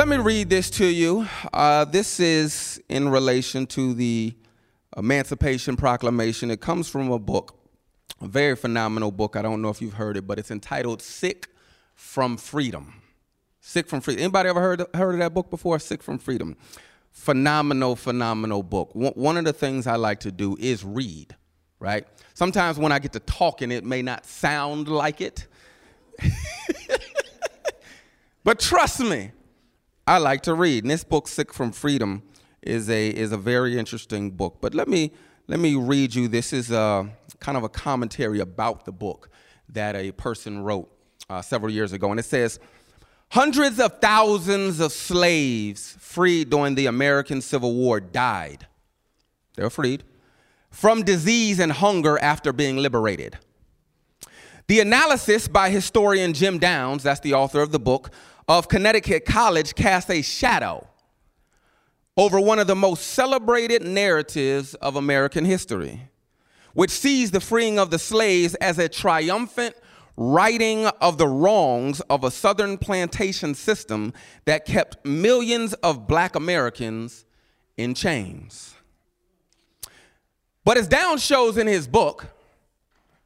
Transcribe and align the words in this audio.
let 0.00 0.08
me 0.08 0.16
read 0.16 0.48
this 0.48 0.70
to 0.70 0.86
you. 0.86 1.28
Uh, 1.52 1.84
this 1.84 2.20
is 2.20 2.82
in 2.88 3.06
relation 3.06 3.66
to 3.66 3.92
the 3.92 4.34
Emancipation 4.96 5.76
Proclamation. 5.76 6.50
It 6.50 6.62
comes 6.62 6.88
from 6.88 7.12
a 7.12 7.18
book, 7.18 7.54
a 8.18 8.26
very 8.26 8.56
phenomenal 8.56 9.10
book. 9.10 9.36
I 9.36 9.42
don't 9.42 9.60
know 9.60 9.68
if 9.68 9.82
you've 9.82 9.92
heard 9.92 10.16
it, 10.16 10.26
but 10.26 10.38
it's 10.38 10.50
entitled 10.50 11.02
Sick 11.02 11.48
from 11.94 12.38
Freedom. 12.38 13.02
Sick 13.60 13.88
from 13.88 14.00
Freedom. 14.00 14.22
Anybody 14.22 14.48
ever 14.48 14.58
heard, 14.62 14.86
heard 14.94 15.16
of 15.16 15.18
that 15.18 15.34
book 15.34 15.50
before? 15.50 15.78
Sick 15.78 16.02
from 16.02 16.16
Freedom. 16.16 16.56
Phenomenal, 17.10 17.94
phenomenal 17.94 18.62
book. 18.62 18.92
One 18.94 19.36
of 19.36 19.44
the 19.44 19.52
things 19.52 19.86
I 19.86 19.96
like 19.96 20.20
to 20.20 20.32
do 20.32 20.56
is 20.58 20.82
read, 20.82 21.36
right? 21.78 22.06
Sometimes 22.32 22.78
when 22.78 22.90
I 22.90 23.00
get 23.00 23.12
to 23.12 23.20
talking, 23.20 23.70
it 23.70 23.84
may 23.84 24.00
not 24.00 24.24
sound 24.24 24.88
like 24.88 25.20
it. 25.20 25.46
but 28.44 28.60
trust 28.60 29.00
me, 29.00 29.32
I 30.10 30.18
like 30.18 30.40
to 30.42 30.54
read. 30.54 30.82
And 30.82 30.90
this 30.90 31.04
book, 31.04 31.28
Sick 31.28 31.54
from 31.54 31.70
Freedom, 31.70 32.24
is 32.62 32.90
a 32.90 33.10
is 33.10 33.30
a 33.30 33.36
very 33.36 33.78
interesting 33.78 34.32
book. 34.32 34.56
But 34.60 34.74
let 34.74 34.88
me 34.88 35.12
let 35.46 35.60
me 35.60 35.76
read 35.76 36.16
you. 36.16 36.26
This 36.26 36.52
is 36.52 36.72
a, 36.72 37.08
kind 37.38 37.56
of 37.56 37.62
a 37.62 37.68
commentary 37.68 38.40
about 38.40 38.86
the 38.86 38.90
book 38.90 39.30
that 39.68 39.94
a 39.94 40.10
person 40.10 40.64
wrote 40.64 40.90
uh, 41.28 41.40
several 41.42 41.70
years 41.70 41.92
ago, 41.92 42.10
and 42.10 42.18
it 42.18 42.24
says. 42.24 42.58
Hundreds 43.32 43.78
of 43.78 44.00
thousands 44.00 44.80
of 44.80 44.90
slaves 44.90 45.94
freed 46.00 46.50
during 46.50 46.74
the 46.74 46.86
American 46.86 47.40
Civil 47.40 47.76
War 47.76 48.00
died. 48.00 48.66
They 49.54 49.62
were 49.62 49.70
freed 49.70 50.02
from 50.72 51.04
disease 51.04 51.60
and 51.60 51.70
hunger 51.70 52.18
after 52.18 52.52
being 52.52 52.78
liberated. 52.78 53.38
The 54.66 54.80
analysis 54.80 55.46
by 55.46 55.70
historian 55.70 56.32
Jim 56.32 56.58
Downs, 56.58 57.04
that's 57.04 57.20
the 57.20 57.34
author 57.34 57.60
of 57.60 57.70
the 57.70 57.78
book, 57.78 58.10
of 58.50 58.66
Connecticut 58.66 59.24
College 59.24 59.76
cast 59.76 60.10
a 60.10 60.22
shadow 60.22 60.84
over 62.16 62.40
one 62.40 62.58
of 62.58 62.66
the 62.66 62.74
most 62.74 63.10
celebrated 63.10 63.80
narratives 63.80 64.74
of 64.74 64.96
American 64.96 65.44
history, 65.44 66.08
which 66.74 66.90
sees 66.90 67.30
the 67.30 67.38
freeing 67.38 67.78
of 67.78 67.92
the 67.92 67.98
slaves 67.98 68.56
as 68.56 68.80
a 68.80 68.88
triumphant 68.88 69.76
righting 70.16 70.86
of 71.00 71.16
the 71.16 71.28
wrongs 71.28 72.00
of 72.10 72.24
a 72.24 72.30
southern 72.30 72.76
plantation 72.76 73.54
system 73.54 74.12
that 74.46 74.66
kept 74.66 75.06
millions 75.06 75.72
of 75.74 76.08
black 76.08 76.34
Americans 76.34 77.24
in 77.76 77.94
chains. 77.94 78.74
But 80.64 80.76
as 80.76 80.88
Down 80.88 81.18
shows 81.18 81.56
in 81.56 81.68
his 81.68 81.86
book, 81.86 82.26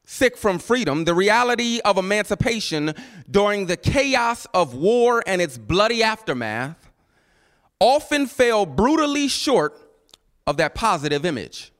sick 0.04 0.36
from 0.36 0.58
freedom, 0.58 1.04
the 1.04 1.14
reality 1.14 1.80
of 1.84 1.96
emancipation 1.96 2.94
during 3.30 3.66
the 3.66 3.76
chaos 3.76 4.46
of 4.54 4.74
war 4.74 5.22
and 5.26 5.40
its 5.40 5.58
bloody 5.58 6.02
aftermath 6.02 6.90
often 7.80 8.26
fell 8.26 8.66
brutally 8.66 9.28
short 9.28 9.74
of 10.46 10.56
that 10.58 10.74
positive 10.74 11.24
image. 11.24 11.72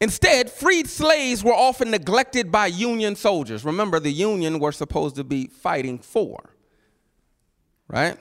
Instead, 0.00 0.48
freed 0.50 0.88
slaves 0.88 1.42
were 1.42 1.54
often 1.54 1.90
neglected 1.90 2.52
by 2.52 2.66
Union 2.66 3.16
soldiers. 3.16 3.64
Remember, 3.64 3.98
the 3.98 4.12
Union 4.12 4.60
were 4.60 4.70
supposed 4.70 5.16
to 5.16 5.24
be 5.24 5.48
fighting 5.48 5.98
for, 5.98 6.54
right? 7.88 8.16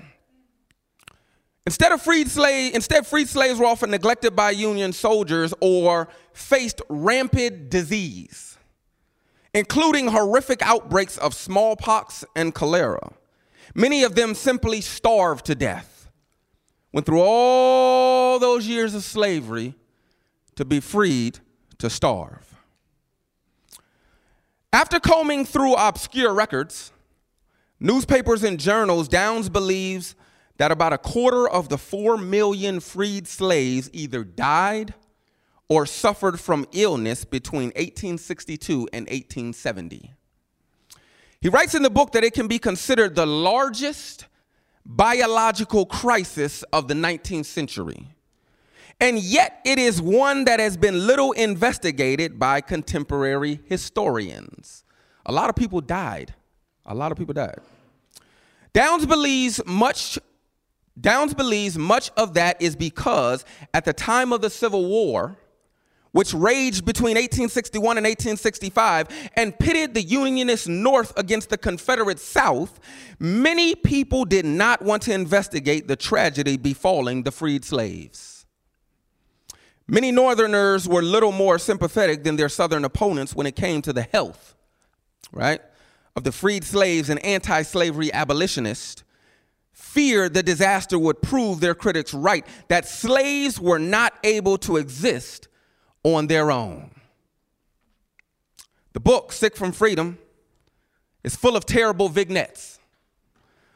Instead 1.67 1.91
of 1.91 2.01
freed 2.01 2.29
slaves, 2.29 2.73
instead 2.73 3.05
freed 3.05 3.27
slaves 3.27 3.59
were 3.59 3.65
often 3.65 3.91
neglected 3.91 4.33
by 4.33 4.51
Union 4.51 4.93
soldiers 4.93 5.53
or 5.59 6.07
faced 6.31 6.81
rampant 6.87 7.69
disease, 7.69 8.57
including 9.53 10.07
horrific 10.07 10.61
outbreaks 10.61 11.17
of 11.17 11.33
smallpox 11.33 12.23
and 12.37 12.55
cholera. 12.55 13.11
Many 13.75 14.03
of 14.03 14.15
them 14.15 14.33
simply 14.33 14.79
starved 14.79 15.45
to 15.47 15.55
death. 15.55 16.09
Went 16.93 17.05
through 17.05 17.19
all 17.21 18.39
those 18.39 18.65
years 18.65 18.95
of 18.95 19.03
slavery 19.03 19.75
to 20.55 20.63
be 20.63 20.79
freed 20.79 21.39
to 21.79 21.89
starve. 21.89 22.61
After 24.71 25.01
combing 25.01 25.43
through 25.43 25.73
obscure 25.73 26.33
records, 26.33 26.93
newspapers 27.77 28.45
and 28.45 28.57
journals, 28.57 29.09
Downs 29.09 29.49
believes 29.49 30.15
that 30.57 30.71
about 30.71 30.93
a 30.93 30.97
quarter 30.97 31.47
of 31.47 31.69
the 31.69 31.77
four 31.77 32.17
million 32.17 32.79
freed 32.79 33.27
slaves 33.27 33.89
either 33.93 34.23
died 34.23 34.93
or 35.69 35.85
suffered 35.85 36.39
from 36.39 36.65
illness 36.71 37.25
between 37.25 37.67
1862 37.69 38.89
and 38.93 39.05
1870. 39.07 40.13
He 41.41 41.49
writes 41.49 41.75
in 41.75 41.83
the 41.83 41.89
book 41.89 42.13
that 42.13 42.23
it 42.23 42.33
can 42.33 42.47
be 42.47 42.57
considered 42.57 43.15
the 43.15 43.25
largest 43.25 44.25
biological 44.85 45.85
crisis 45.85 46.63
of 46.73 46.87
the 46.87 46.93
19th 46.93 47.45
century. 47.45 48.07
And 48.99 49.19
yet, 49.19 49.61
it 49.63 49.77
is 49.77 50.01
one 50.01 50.45
that 50.45 50.59
has 50.59 50.75
been 50.75 51.05
little 51.05 51.31
investigated 51.33 52.39
by 52.39 52.61
contemporary 52.61 53.59
historians. 53.65 54.83
A 55.27 55.31
lot 55.31 55.49
of 55.49 55.55
people 55.55 55.81
died. 55.81 56.33
A 56.85 56.95
lot 56.95 57.11
of 57.11 57.17
people 57.17 57.33
died. 57.33 57.59
Downs 58.73 59.05
believes 59.05 59.61
much 59.67 60.17
Downs 60.99 61.33
believes 61.33 61.77
much 61.77 62.09
of 62.17 62.33
that 62.33 62.61
is 62.61 62.75
because 62.75 63.45
at 63.73 63.85
the 63.85 63.93
time 63.93 64.33
of 64.33 64.41
the 64.41 64.49
Civil 64.49 64.85
War, 64.87 65.37
which 66.11 66.33
raged 66.33 66.85
between 66.85 67.15
1861 67.15 67.97
and 67.97 68.05
1865 68.05 69.07
and 69.35 69.57
pitted 69.59 69.93
the 69.93 70.01
Unionist 70.01 70.67
North 70.67 71.13
against 71.15 71.49
the 71.49 71.57
Confederate 71.57 72.19
South, 72.19 72.79
many 73.19 73.75
people 73.75 74.25
did 74.25 74.45
not 74.45 74.81
want 74.81 75.03
to 75.03 75.13
investigate 75.13 75.87
the 75.87 75.95
tragedy 75.95 76.57
befalling 76.57 77.23
the 77.23 77.31
freed 77.31 77.63
slaves. 77.63 78.45
Many 79.87 80.11
Northerners 80.11 80.87
were 80.87 81.01
little 81.01 81.31
more 81.31 81.59
sympathetic 81.59 82.23
than 82.23 82.35
their 82.35 82.49
Southern 82.49 82.83
opponents 82.83 83.35
when 83.35 83.47
it 83.47 83.55
came 83.55 83.81
to 83.83 83.93
the 83.93 84.01
health, 84.01 84.55
right, 85.31 85.61
of 86.15 86.23
the 86.23 86.31
freed 86.31 86.63
slaves 86.63 87.09
and 87.09 87.23
anti 87.23 87.61
slavery 87.61 88.11
abolitionists 88.11 89.03
feared 89.77 90.33
the 90.33 90.41
disaster 90.41 90.97
would 90.97 91.21
prove 91.21 91.59
their 91.59 91.75
critics 91.75 92.11
right, 92.11 92.45
that 92.67 92.87
slaves 92.87 93.59
were 93.59 93.77
not 93.77 94.11
able 94.23 94.57
to 94.57 94.75
exist 94.75 95.47
on 96.03 96.25
their 96.25 96.49
own. 96.49 96.89
The 98.93 98.99
book, 98.99 99.31
Sick 99.31 99.55
from 99.55 99.71
Freedom, 99.71 100.17
is 101.23 101.35
full 101.35 101.55
of 101.55 101.67
terrible 101.67 102.09
vignettes 102.09 102.79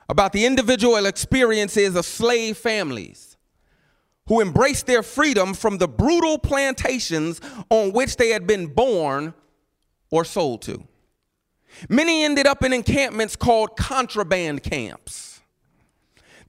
about 0.09 0.33
the 0.33 0.43
individual 0.43 1.05
experiences 1.05 1.95
of 1.95 2.03
slave 2.03 2.57
families 2.57 3.37
who 4.25 4.41
embraced 4.41 4.87
their 4.87 5.03
freedom 5.03 5.53
from 5.53 5.77
the 5.77 5.87
brutal 5.87 6.39
plantations 6.39 7.39
on 7.69 7.91
which 7.91 8.17
they 8.17 8.29
had 8.29 8.47
been 8.47 8.65
born 8.65 9.35
or 10.09 10.25
sold 10.25 10.63
to. 10.63 10.83
Many 11.89 12.23
ended 12.23 12.47
up 12.47 12.63
in 12.63 12.73
encampments 12.73 13.35
called 13.35 13.77
contraband 13.77 14.63
camps 14.63 15.30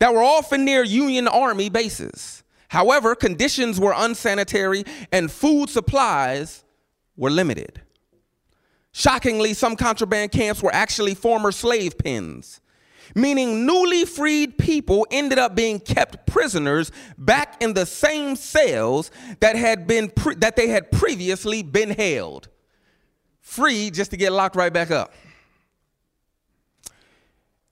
that 0.02 0.12
were 0.12 0.24
often 0.24 0.64
near 0.64 0.82
Union 0.82 1.28
Army 1.28 1.68
bases. 1.68 2.42
However, 2.66 3.14
conditions 3.14 3.78
were 3.78 3.94
unsanitary 3.96 4.82
and 5.12 5.30
food 5.30 5.70
supplies 5.70 6.64
were 7.16 7.30
limited. 7.30 7.80
Shockingly, 8.90 9.54
some 9.54 9.76
contraband 9.76 10.32
camps 10.32 10.60
were 10.60 10.74
actually 10.74 11.14
former 11.14 11.52
slave 11.52 11.96
pens, 11.96 12.60
meaning 13.14 13.64
newly 13.64 14.04
freed 14.04 14.58
people 14.58 15.06
ended 15.12 15.38
up 15.38 15.54
being 15.54 15.78
kept 15.78 16.26
prisoners 16.26 16.90
back 17.16 17.62
in 17.62 17.74
the 17.74 17.86
same 17.86 18.34
cells 18.34 19.12
that 19.38 19.54
had 19.54 19.86
been 19.86 20.10
pre- 20.10 20.34
that 20.34 20.56
they 20.56 20.66
had 20.66 20.90
previously 20.90 21.62
been 21.62 21.90
held, 21.90 22.48
free 23.40 23.88
just 23.88 24.10
to 24.10 24.16
get 24.16 24.32
locked 24.32 24.56
right 24.56 24.72
back 24.72 24.90
up. 24.90 25.14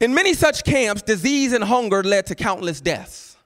In 0.01 0.15
many 0.15 0.33
such 0.33 0.65
camps, 0.65 1.03
disease 1.03 1.53
and 1.53 1.63
hunger 1.63 2.03
led 2.03 2.25
to 2.27 2.35
countless 2.35 2.81
deaths. 2.81 3.37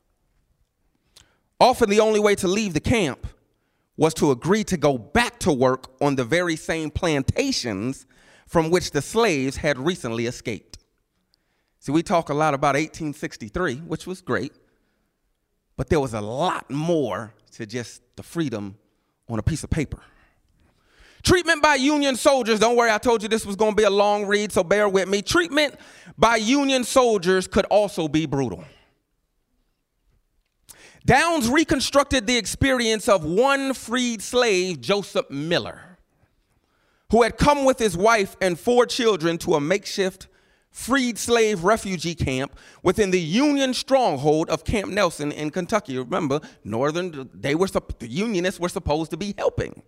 Often, 1.59 1.91
the 1.91 2.01
only 2.01 2.21
way 2.21 2.37
to 2.37 2.47
leave 2.47 2.75
the 2.75 2.81
camp 2.81 3.27
was 3.97 4.15
to 4.15 4.31
agree 4.31 4.63
to 4.65 4.77
go 4.77 4.97
back 4.97 5.39
to 5.41 5.53
work 5.53 5.91
on 6.01 6.15
the 6.15 6.25
very 6.25 6.57
same 6.57 6.91
plantations 6.91 8.07
from 8.47 8.71
which 8.71 8.93
the 8.93 9.03
slaves 9.03 9.57
had 9.57 9.79
recently 9.79 10.27
escaped. 10.27 10.79
See, 11.81 11.93
we 11.93 12.03
talk 12.03 12.29
a 12.29 12.35
lot 12.35 12.55
about 12.55 12.75
1863, 12.75 13.77
which 13.77 14.07
was 14.07 14.21
great, 14.21 14.53
but 15.77 15.89
there 15.89 16.01
was 16.01 16.15
a 16.15 16.21
lot 16.21 16.71
more 16.71 17.35
to 17.53 17.67
just 17.67 18.03
the 18.17 18.23
freedom 18.23 18.77
on 19.29 19.39
a 19.39 19.43
piece 19.43 19.65
of 19.65 19.71
paper. 19.71 20.01
Treatment 21.25 21.63
by 21.63 21.77
Union 21.77 22.17
soldiers, 22.17 22.61
don't 22.61 22.77
worry, 22.77 22.91
I 22.91 22.99
told 22.99 23.23
you 23.23 23.29
this 23.29 23.47
was 23.47 23.57
going 23.57 23.73
to 23.73 23.77
be 23.77 23.85
a 23.85 23.91
long 23.91 24.27
read, 24.27 24.53
so 24.53 24.63
bear 24.63 24.91
with 24.91 25.09
me. 25.09 25.23
Treatment 25.23 25.75
by 26.19 26.37
Union 26.37 26.85
soldiers 26.85 27.47
could 27.47 27.65
also 27.67 28.09
be 28.09 28.27
brutal. 28.27 28.63
Downs 31.07 31.49
reconstructed 31.49 32.27
the 32.27 32.37
experience 32.37 33.09
of 33.09 33.25
one 33.25 33.73
freed 33.73 34.21
slave, 34.21 34.83
Joseph 34.83 35.31
Miller, 35.31 35.99
who 37.11 37.23
had 37.23 37.39
come 37.39 37.65
with 37.65 37.79
his 37.79 37.97
wife 37.97 38.37
and 38.43 38.61
four 38.61 38.85
children 38.85 39.39
to 39.39 39.55
a 39.55 39.61
makeshift 39.61 40.29
freed 40.71 41.17
slave 41.17 41.65
refugee 41.65 42.15
camp 42.15 42.55
within 42.83 43.11
the 43.11 43.21
Union 43.21 43.73
stronghold 43.73 44.51
of 44.51 44.65
Camp 44.65 44.91
Nelson 44.91 45.33
in 45.33 45.51
Kentucky. 45.51 45.97
Remember, 45.97 46.41
Northern, 46.65 47.31
they 47.33 47.55
were, 47.55 47.69
the 47.69 48.09
Unionists 48.09 48.61
were 48.61 48.69
supposed 48.69 49.11
to 49.11 49.17
be 49.17 49.35
helping. 49.39 49.83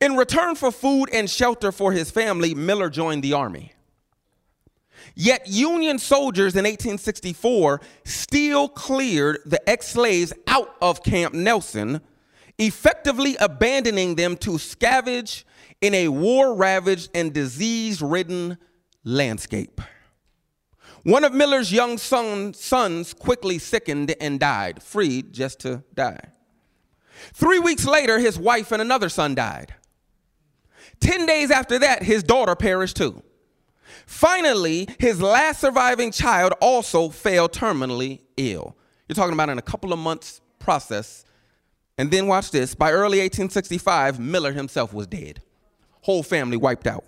In 0.00 0.16
return 0.16 0.54
for 0.54 0.70
food 0.70 1.08
and 1.12 1.28
shelter 1.28 1.72
for 1.72 1.92
his 1.92 2.10
family, 2.10 2.54
Miller 2.54 2.90
joined 2.90 3.22
the 3.22 3.32
army. 3.32 3.72
Yet 5.14 5.48
Union 5.48 5.98
soldiers 5.98 6.54
in 6.54 6.64
1864 6.64 7.80
still 8.04 8.68
cleared 8.68 9.38
the 9.46 9.68
ex 9.68 9.88
slaves 9.88 10.32
out 10.46 10.76
of 10.80 11.02
Camp 11.02 11.34
Nelson, 11.34 12.00
effectively 12.58 13.36
abandoning 13.40 14.14
them 14.14 14.36
to 14.38 14.52
scavenge 14.52 15.44
in 15.80 15.94
a 15.94 16.08
war 16.08 16.54
ravaged 16.54 17.10
and 17.14 17.32
disease 17.32 18.02
ridden 18.02 18.58
landscape. 19.04 19.80
One 21.04 21.24
of 21.24 21.32
Miller's 21.32 21.72
young 21.72 21.96
son, 21.96 22.52
sons 22.52 23.14
quickly 23.14 23.58
sickened 23.58 24.14
and 24.20 24.38
died, 24.38 24.82
freed 24.82 25.32
just 25.32 25.60
to 25.60 25.82
die. 25.94 26.32
Three 27.32 27.58
weeks 27.58 27.86
later, 27.86 28.18
his 28.18 28.38
wife 28.38 28.72
and 28.72 28.82
another 28.82 29.08
son 29.08 29.34
died. 29.34 29.74
Ten 31.00 31.26
days 31.26 31.50
after 31.50 31.78
that, 31.78 32.02
his 32.02 32.22
daughter 32.22 32.54
perished 32.54 32.96
too. 32.96 33.22
Finally, 34.06 34.88
his 34.98 35.20
last 35.20 35.60
surviving 35.60 36.10
child 36.10 36.52
also 36.60 37.08
fell 37.08 37.48
terminally 37.48 38.20
ill. 38.36 38.76
You're 39.08 39.14
talking 39.14 39.34
about 39.34 39.48
in 39.48 39.58
a 39.58 39.62
couple 39.62 39.92
of 39.92 39.98
months 39.98 40.40
process. 40.58 41.24
And 41.96 42.10
then 42.10 42.26
watch 42.26 42.50
this. 42.50 42.74
By 42.74 42.92
early 42.92 43.18
1865, 43.18 44.20
Miller 44.20 44.52
himself 44.52 44.92
was 44.92 45.06
dead. 45.06 45.42
Whole 46.02 46.22
family 46.22 46.56
wiped 46.56 46.86
out. 46.86 47.04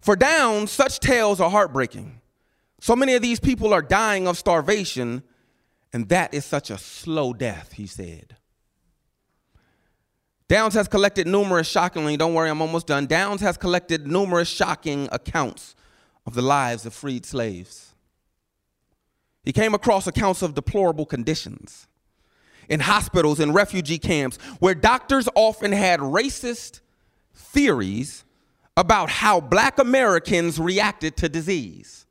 For 0.00 0.16
Downs, 0.16 0.70
such 0.70 1.00
tales 1.00 1.40
are 1.40 1.50
heartbreaking. 1.50 2.20
So 2.80 2.96
many 2.96 3.14
of 3.14 3.22
these 3.22 3.40
people 3.40 3.74
are 3.74 3.82
dying 3.82 4.26
of 4.26 4.38
starvation, 4.38 5.22
and 5.92 6.08
that 6.08 6.32
is 6.32 6.44
such 6.44 6.70
a 6.70 6.78
slow 6.78 7.32
death, 7.32 7.72
he 7.72 7.86
said. 7.86 8.36
Downs 10.48 10.72
has 10.74 10.88
collected 10.88 11.26
numerous 11.26 11.68
shockingly, 11.68 12.16
don't 12.16 12.32
worry, 12.32 12.48
I'm 12.48 12.62
almost 12.62 12.86
done. 12.86 13.06
Downs 13.06 13.42
has 13.42 13.58
collected 13.58 14.06
numerous 14.06 14.48
shocking 14.48 15.08
accounts 15.12 15.74
of 16.26 16.34
the 16.34 16.42
lives 16.42 16.86
of 16.86 16.94
freed 16.94 17.26
slaves. 17.26 17.94
He 19.44 19.52
came 19.52 19.74
across 19.74 20.06
accounts 20.06 20.42
of 20.42 20.54
deplorable 20.54 21.06
conditions 21.06 21.86
in 22.68 22.80
hospitals 22.80 23.40
and 23.40 23.54
refugee 23.54 23.98
camps 23.98 24.36
where 24.58 24.74
doctors 24.74 25.28
often 25.34 25.72
had 25.72 26.00
racist 26.00 26.80
theories 27.34 28.24
about 28.76 29.10
how 29.10 29.40
black 29.40 29.78
Americans 29.78 30.58
reacted 30.58 31.16
to 31.16 31.28
disease. 31.28 32.06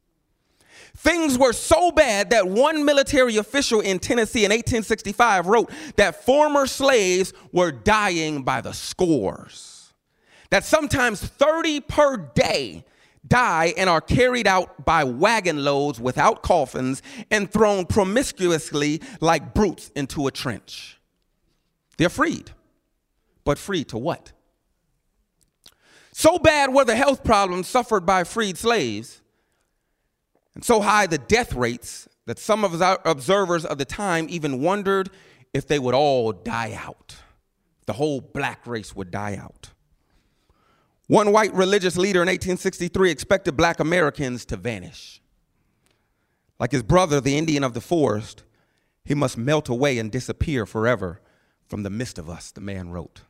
Things 0.97 1.37
were 1.37 1.53
so 1.53 1.91
bad 1.91 2.31
that 2.31 2.47
one 2.47 2.83
military 2.83 3.37
official 3.37 3.81
in 3.81 3.99
Tennessee 3.99 4.45
in 4.45 4.49
1865 4.49 5.45
wrote 5.45 5.71
that 5.95 6.25
former 6.25 6.65
slaves 6.65 7.33
were 7.51 7.71
dying 7.71 8.41
by 8.41 8.61
the 8.61 8.73
scores. 8.73 9.93
That 10.49 10.63
sometimes 10.65 11.21
30 11.21 11.81
per 11.81 12.17
day 12.17 12.83
die 13.27 13.75
and 13.77 13.87
are 13.87 14.01
carried 14.01 14.47
out 14.47 14.85
by 14.85 15.03
wagon 15.03 15.63
loads 15.63 15.99
without 15.99 16.41
coffins 16.41 17.03
and 17.29 17.51
thrown 17.51 17.85
promiscuously 17.85 18.99
like 19.21 19.53
brutes 19.53 19.91
into 19.95 20.25
a 20.25 20.31
trench. 20.31 20.99
They're 21.97 22.09
freed. 22.09 22.49
But 23.43 23.59
free 23.59 23.83
to 23.85 23.99
what? 23.99 24.31
So 26.11 26.39
bad 26.39 26.73
were 26.73 26.85
the 26.85 26.95
health 26.95 27.23
problems 27.23 27.67
suffered 27.67 28.03
by 28.03 28.23
freed 28.23 28.57
slaves, 28.57 29.21
and 30.57 30.65
so 30.65 30.81
high 30.81 31.05
the 31.05 31.19
death 31.19 31.53
rates 31.53 32.09
that 32.25 32.39
some 32.39 32.63
of 32.63 32.79
the 32.79 32.99
observers 33.07 33.63
of 33.63 33.77
the 33.77 33.85
time 33.85 34.25
even 34.27 34.59
wondered 34.59 35.11
if 35.53 35.67
they 35.67 35.77
would 35.77 35.93
all 35.93 36.31
die 36.31 36.73
out. 36.73 37.15
The 37.85 37.93
whole 37.93 38.21
black 38.21 38.65
race 38.65 38.95
would 38.95 39.11
die 39.11 39.35
out. 39.35 39.69
One 41.05 41.31
white 41.31 41.53
religious 41.53 41.95
leader 41.95 42.23
in 42.23 42.27
1863 42.27 43.11
expected 43.11 43.55
black 43.55 43.79
Americans 43.79 44.45
to 44.45 44.57
vanish. 44.57 45.21
Like 46.59 46.71
his 46.71 46.81
brother, 46.81 47.21
the 47.21 47.37
Indian 47.37 47.63
of 47.63 47.75
the 47.75 47.79
forest, 47.79 48.41
he 49.05 49.13
must 49.13 49.37
melt 49.37 49.69
away 49.69 49.99
and 49.99 50.11
disappear 50.11 50.65
forever 50.65 51.21
from 51.67 51.83
the 51.83 51.91
midst 51.91 52.17
of 52.17 52.31
us, 52.31 52.49
the 52.49 52.61
man 52.61 52.89
wrote. 52.89 53.21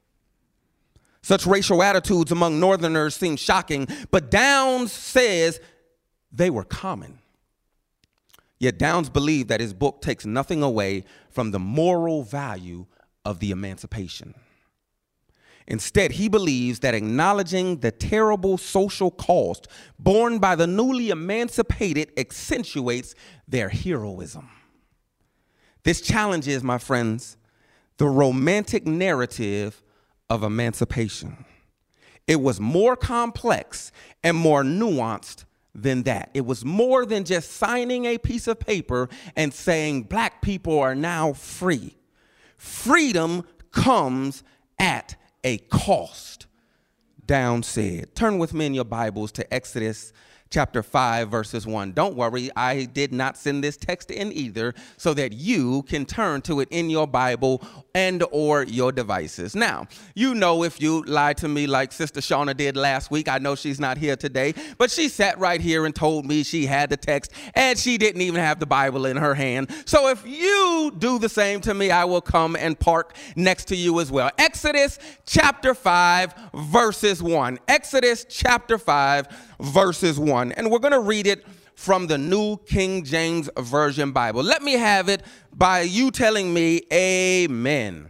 Such 1.21 1.45
racial 1.45 1.83
attitudes 1.83 2.31
among 2.31 2.61
Northerners 2.61 3.17
seem 3.17 3.35
shocking, 3.35 3.85
but 4.11 4.31
Downs 4.31 4.93
says 4.93 5.59
they 6.31 6.49
were 6.49 6.63
common. 6.63 7.19
Yet 8.59 8.79
Downs 8.79 9.09
believed 9.09 9.49
that 9.49 9.59
his 9.59 9.73
book 9.73 10.01
takes 10.01 10.25
nothing 10.25 10.63
away 10.63 11.03
from 11.29 11.51
the 11.51 11.59
moral 11.59 12.23
value 12.23 12.87
of 13.23 13.39
the 13.39 13.51
emancipation. 13.51 14.33
Instead, 15.67 16.13
he 16.13 16.29
believes 16.29 16.79
that 16.79 16.95
acknowledging 16.95 17.77
the 17.81 17.91
terrible 17.91 18.57
social 18.57 19.11
cost 19.11 19.67
borne 19.99 20.39
by 20.39 20.55
the 20.55 20.65
newly 20.65 21.09
emancipated 21.09 22.09
accentuates 22.17 23.13
their 23.47 23.67
heroism. 23.67 24.49
This 25.83 25.99
challenges, 25.99 26.63
my 26.63 26.77
friends, 26.77 27.37
the 27.97 28.07
romantic 28.07 28.87
narrative 28.87 29.83
of 30.29 30.43
emancipation. 30.43 31.45
It 32.27 32.41
was 32.41 32.59
more 32.59 32.95
complex 32.95 33.91
and 34.23 34.37
more 34.37 34.63
nuanced 34.63 35.43
than 35.77 36.03
that. 36.03 36.31
It 36.33 36.45
was 36.45 36.65
more 36.65 37.05
than 37.05 37.23
just 37.23 37.51
signing 37.51 38.05
a 38.05 38.17
piece 38.17 38.47
of 38.47 38.59
paper 38.59 39.07
and 39.35 39.53
saying 39.53 40.03
black 40.03 40.41
people 40.41 40.79
are 40.79 40.95
now 40.95 41.33
free. 41.33 41.95
Freedom 42.57 43.45
comes 43.71 44.43
at 44.79 45.15
a 45.43 45.59
cost, 45.59 46.47
Down 47.25 47.61
said. 47.61 48.15
Turn 48.15 48.39
with 48.39 48.53
me 48.53 48.65
in 48.65 48.73
your 48.73 48.85
Bibles 48.85 49.31
to 49.33 49.53
Exodus 49.53 50.11
chapter 50.49 50.81
5 50.83 51.29
verses 51.29 51.67
1 51.67 51.91
don't 51.91 52.15
worry 52.15 52.49
i 52.55 52.85
did 52.85 53.11
not 53.13 53.37
send 53.37 53.63
this 53.63 53.77
text 53.77 54.11
in 54.11 54.31
either 54.31 54.73
so 54.97 55.13
that 55.13 55.33
you 55.33 55.83
can 55.83 56.05
turn 56.05 56.41
to 56.41 56.59
it 56.59 56.67
in 56.71 56.89
your 56.89 57.07
bible 57.07 57.61
and 57.97 58.23
or 58.31 58.63
your 58.63 58.91
devices. 58.91 59.55
Now 59.55 59.87
you 60.13 60.35
know 60.35 60.63
if 60.63 60.79
you 60.79 61.03
lied 61.05 61.37
to 61.37 61.47
me 61.47 61.65
like 61.65 61.91
sister 61.91 62.19
shauna 62.19 62.55
did 62.55 62.77
last 62.77 63.09
week 63.09 63.27
i 63.27 63.39
know 63.39 63.55
she's 63.55 63.79
not 63.79 63.97
here 63.97 64.15
today 64.15 64.53
but 64.77 64.91
she 64.91 65.09
sat 65.09 65.39
right 65.39 65.59
here 65.59 65.85
and 65.85 65.95
told 65.95 66.25
me 66.25 66.43
she 66.43 66.67
had 66.67 66.91
the 66.91 66.97
text 66.97 67.31
and 67.55 67.77
she 67.77 67.97
didn't 67.97 68.21
even 68.21 68.39
have 68.39 68.59
the 68.59 68.65
bible 68.65 69.05
in 69.07 69.17
her 69.17 69.33
hand. 69.33 69.71
So 69.85 70.09
if 70.09 70.25
you 70.27 70.93
do 70.97 71.17
the 71.17 71.29
same 71.29 71.59
to 71.61 71.73
me 71.73 71.89
i 71.89 72.05
will 72.05 72.21
come 72.21 72.55
and 72.55 72.79
park 72.79 73.15
next 73.35 73.65
to 73.69 73.75
you 73.75 73.99
as 73.99 74.11
well. 74.11 74.29
Exodus 74.37 74.99
chapter 75.25 75.73
5 75.73 76.33
verses 76.53 77.23
1 77.23 77.59
exodus 77.67 78.25
chapter 78.29 78.77
5 78.77 79.27
verses 79.59 80.19
1. 80.19 80.36
And 80.37 80.71
we're 80.71 80.79
going 80.79 80.93
to 80.93 80.99
read 80.99 81.27
it 81.27 81.45
from 81.75 82.07
the 82.07 82.17
New 82.17 82.57
King 82.57 83.03
James 83.03 83.49
Version 83.57 84.11
Bible. 84.11 84.43
Let 84.43 84.63
me 84.63 84.73
have 84.73 85.09
it 85.09 85.23
by 85.53 85.81
you 85.81 86.11
telling 86.11 86.53
me, 86.53 86.81
Amen. 86.91 88.09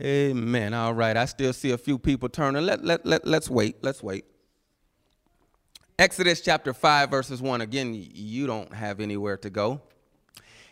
Amen. 0.00 0.74
All 0.74 0.94
right. 0.94 1.16
I 1.16 1.26
still 1.26 1.52
see 1.52 1.70
a 1.70 1.78
few 1.78 1.98
people 1.98 2.28
turning. 2.28 2.64
Let, 2.64 2.84
let, 2.84 3.04
let, 3.04 3.26
let's 3.26 3.50
wait. 3.50 3.76
Let's 3.82 4.02
wait. 4.02 4.24
Exodus 5.98 6.40
chapter 6.40 6.72
5, 6.72 7.10
verses 7.10 7.42
1. 7.42 7.60
Again, 7.60 7.94
you 7.94 8.46
don't 8.46 8.74
have 8.74 9.00
anywhere 9.00 9.36
to 9.36 9.50
go. 9.50 9.80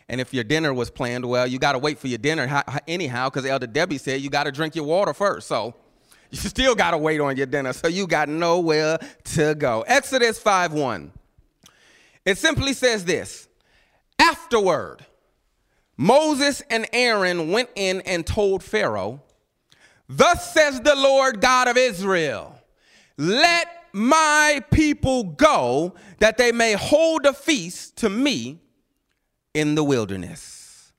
And 0.09 0.19
if 0.19 0.33
your 0.33 0.43
dinner 0.43 0.73
was 0.73 0.89
planned, 0.89 1.23
well, 1.23 1.47
you 1.47 1.59
got 1.59 1.73
to 1.73 1.79
wait 1.79 1.99
for 1.99 2.07
your 2.07 2.17
dinner 2.17 2.63
anyhow, 2.87 3.29
because 3.29 3.45
Elder 3.45 3.67
Debbie 3.67 3.97
said 3.97 4.19
you 4.19 4.29
got 4.29 4.43
to 4.43 4.51
drink 4.51 4.75
your 4.75 4.83
water 4.83 5.13
first. 5.13 5.47
So 5.47 5.75
you 6.31 6.37
still 6.37 6.75
got 6.75 6.91
to 6.91 6.97
wait 6.97 7.19
on 7.19 7.35
your 7.35 7.45
dinner, 7.45 7.73
so 7.73 7.87
you 7.87 8.07
got 8.07 8.29
nowhere 8.29 8.97
to 9.25 9.53
go. 9.55 9.83
Exodus 9.85 10.39
5 10.39 10.73
1. 10.73 11.11
It 12.25 12.37
simply 12.37 12.73
says 12.73 13.03
this 13.03 13.49
Afterward, 14.17 15.05
Moses 15.97 16.61
and 16.69 16.87
Aaron 16.93 17.51
went 17.51 17.69
in 17.75 18.01
and 18.01 18.25
told 18.25 18.63
Pharaoh, 18.63 19.21
Thus 20.07 20.53
says 20.53 20.79
the 20.81 20.95
Lord 20.95 21.41
God 21.41 21.67
of 21.67 21.77
Israel, 21.77 22.55
let 23.17 23.67
my 23.91 24.63
people 24.71 25.23
go 25.23 25.93
that 26.19 26.37
they 26.37 26.53
may 26.53 26.73
hold 26.73 27.25
a 27.25 27.33
feast 27.33 27.97
to 27.97 28.09
me 28.09 28.61
in 29.53 29.75
the 29.75 29.83
wilderness. 29.83 30.93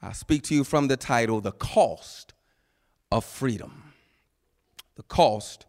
I 0.00 0.12
speak 0.12 0.42
to 0.44 0.54
you 0.54 0.62
from 0.62 0.86
the 0.86 0.96
title, 0.96 1.40
The 1.40 1.52
Cost 1.52 2.34
of 3.10 3.24
Freedom 3.24 3.85
the 4.96 5.02
cost 5.04 5.66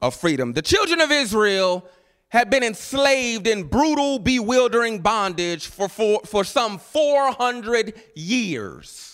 of 0.00 0.14
freedom. 0.14 0.52
The 0.52 0.62
children 0.62 1.00
of 1.00 1.10
Israel 1.10 1.88
had 2.28 2.50
been 2.50 2.64
enslaved 2.64 3.46
in 3.46 3.64
brutal, 3.64 4.18
bewildering 4.18 5.00
bondage 5.00 5.66
for, 5.68 5.88
for, 5.88 6.20
for 6.24 6.42
some 6.42 6.78
400 6.78 7.94
years. 8.16 9.13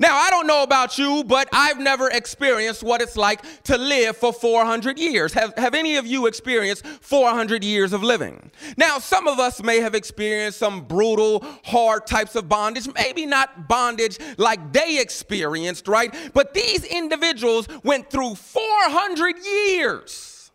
Now, 0.00 0.16
I 0.16 0.30
don't 0.30 0.46
know 0.46 0.62
about 0.62 0.96
you, 0.96 1.24
but 1.24 1.48
I've 1.52 1.78
never 1.78 2.08
experienced 2.08 2.84
what 2.84 3.02
it's 3.02 3.16
like 3.16 3.42
to 3.64 3.76
live 3.76 4.16
for 4.16 4.32
400 4.32 4.98
years. 4.98 5.32
Have, 5.32 5.54
have 5.56 5.74
any 5.74 5.96
of 5.96 6.06
you 6.06 6.26
experienced 6.26 6.86
400 6.86 7.64
years 7.64 7.92
of 7.92 8.02
living? 8.04 8.52
Now, 8.76 8.98
some 8.98 9.26
of 9.26 9.40
us 9.40 9.60
may 9.62 9.80
have 9.80 9.96
experienced 9.96 10.58
some 10.58 10.82
brutal, 10.82 11.44
hard 11.64 12.06
types 12.06 12.36
of 12.36 12.48
bondage, 12.48 12.88
maybe 12.94 13.26
not 13.26 13.66
bondage 13.66 14.18
like 14.36 14.72
they 14.72 15.00
experienced, 15.00 15.88
right? 15.88 16.14
But 16.32 16.54
these 16.54 16.84
individuals 16.84 17.66
went 17.82 18.08
through 18.08 18.36
400 18.36 19.36
years 19.44 20.52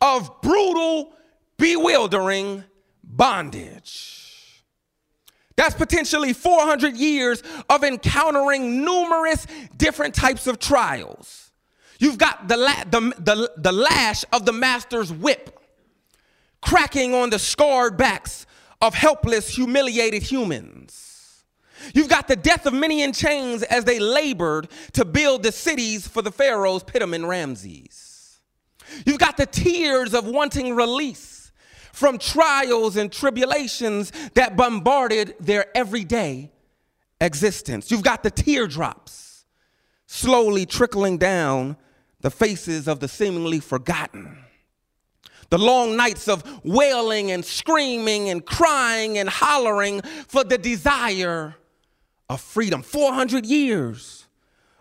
of 0.00 0.40
brutal, 0.40 1.12
bewildering 1.58 2.64
bondage. 3.04 4.21
That's 5.56 5.74
potentially 5.74 6.32
400 6.32 6.96
years 6.96 7.42
of 7.68 7.84
encountering 7.84 8.84
numerous 8.84 9.46
different 9.76 10.14
types 10.14 10.46
of 10.46 10.58
trials. 10.58 11.50
You've 11.98 12.18
got 12.18 12.48
the, 12.48 12.56
la- 12.56 12.84
the, 12.84 13.00
the, 13.18 13.52
the 13.56 13.72
lash 13.72 14.24
of 14.32 14.44
the 14.44 14.52
master's 14.52 15.12
whip 15.12 15.58
cracking 16.60 17.14
on 17.14 17.30
the 17.30 17.38
scarred 17.38 17.96
backs 17.96 18.46
of 18.80 18.94
helpless, 18.94 19.48
humiliated 19.48 20.22
humans. 20.22 21.44
You've 21.94 22.08
got 22.08 22.28
the 22.28 22.36
death 22.36 22.66
of 22.66 22.72
many 22.72 23.02
in 23.02 23.12
chains 23.12 23.62
as 23.64 23.84
they 23.84 23.98
labored 23.98 24.68
to 24.92 25.04
build 25.04 25.42
the 25.42 25.52
cities 25.52 26.06
for 26.06 26.22
the 26.22 26.30
pharaohs, 26.30 26.84
Pithom 26.84 27.14
and 27.14 27.28
Ramses. 27.28 28.38
You've 29.04 29.18
got 29.18 29.36
the 29.36 29.46
tears 29.46 30.14
of 30.14 30.26
wanting 30.26 30.74
release 30.74 31.31
from 31.92 32.18
trials 32.18 32.96
and 32.96 33.12
tribulations 33.12 34.12
that 34.34 34.56
bombarded 34.56 35.34
their 35.38 35.66
everyday 35.76 36.50
existence. 37.20 37.90
You've 37.90 38.02
got 38.02 38.22
the 38.22 38.30
teardrops 38.30 39.44
slowly 40.06 40.66
trickling 40.66 41.18
down 41.18 41.76
the 42.20 42.30
faces 42.30 42.88
of 42.88 43.00
the 43.00 43.08
seemingly 43.08 43.60
forgotten. 43.60 44.38
The 45.50 45.58
long 45.58 45.96
nights 45.96 46.28
of 46.28 46.44
wailing 46.64 47.30
and 47.30 47.44
screaming 47.44 48.30
and 48.30 48.44
crying 48.44 49.18
and 49.18 49.28
hollering 49.28 50.00
for 50.28 50.44
the 50.44 50.56
desire 50.56 51.54
of 52.28 52.40
freedom. 52.40 52.82
400 52.82 53.44
years 53.44 54.21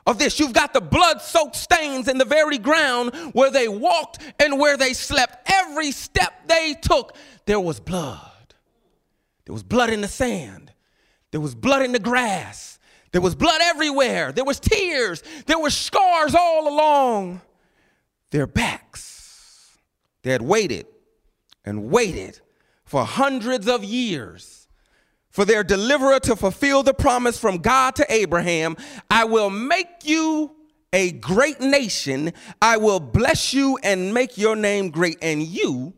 of 0.05 0.17
this. 0.17 0.39
You've 0.39 0.53
got 0.53 0.73
the 0.73 0.81
blood 0.81 1.21
soaked 1.21 1.55
stains 1.55 2.07
in 2.07 2.17
the 2.17 2.25
very 2.25 2.57
ground 2.57 3.15
where 3.33 3.51
they 3.51 3.67
walked 3.67 4.19
and 4.39 4.59
where 4.59 4.77
they 4.77 4.93
slept. 4.93 5.49
Every 5.51 5.91
step 5.91 6.47
they 6.47 6.75
took, 6.81 7.15
there 7.45 7.59
was 7.59 7.79
blood. 7.79 8.31
There 9.45 9.53
was 9.53 9.63
blood 9.63 9.89
in 9.89 10.01
the 10.01 10.07
sand, 10.07 10.71
there 11.31 11.41
was 11.41 11.55
blood 11.55 11.81
in 11.81 11.91
the 11.91 11.99
grass, 11.99 12.79
there 13.11 13.21
was 13.21 13.35
blood 13.35 13.59
everywhere, 13.61 14.31
there 14.31 14.45
was 14.45 14.59
tears, 14.59 15.23
there 15.45 15.59
were 15.59 15.69
scars 15.69 16.35
all 16.35 16.69
along 16.69 17.41
their 18.29 18.47
backs. 18.47 19.77
They 20.23 20.31
had 20.31 20.41
waited 20.41 20.85
and 21.65 21.89
waited 21.89 22.39
for 22.85 23.03
hundreds 23.03 23.67
of 23.67 23.83
years 23.83 24.60
for 25.31 25.45
their 25.45 25.63
deliverer 25.63 26.19
to 26.19 26.35
fulfill 26.35 26.83
the 26.83 26.93
promise 26.93 27.39
from 27.39 27.57
God 27.57 27.95
to 27.95 28.05
Abraham 28.13 28.75
I 29.09 29.23
will 29.23 29.49
make 29.49 30.03
you 30.03 30.55
a 30.93 31.13
great 31.13 31.61
nation, 31.61 32.33
I 32.61 32.75
will 32.75 32.99
bless 32.99 33.53
you 33.53 33.79
and 33.81 34.13
make 34.13 34.37
your 34.37 34.57
name 34.57 34.89
great, 34.89 35.17
and 35.21 35.41
you 35.41 35.93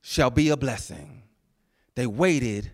shall 0.00 0.30
be 0.30 0.48
a 0.48 0.56
blessing. 0.56 1.22
They 1.94 2.08
waited 2.08 2.72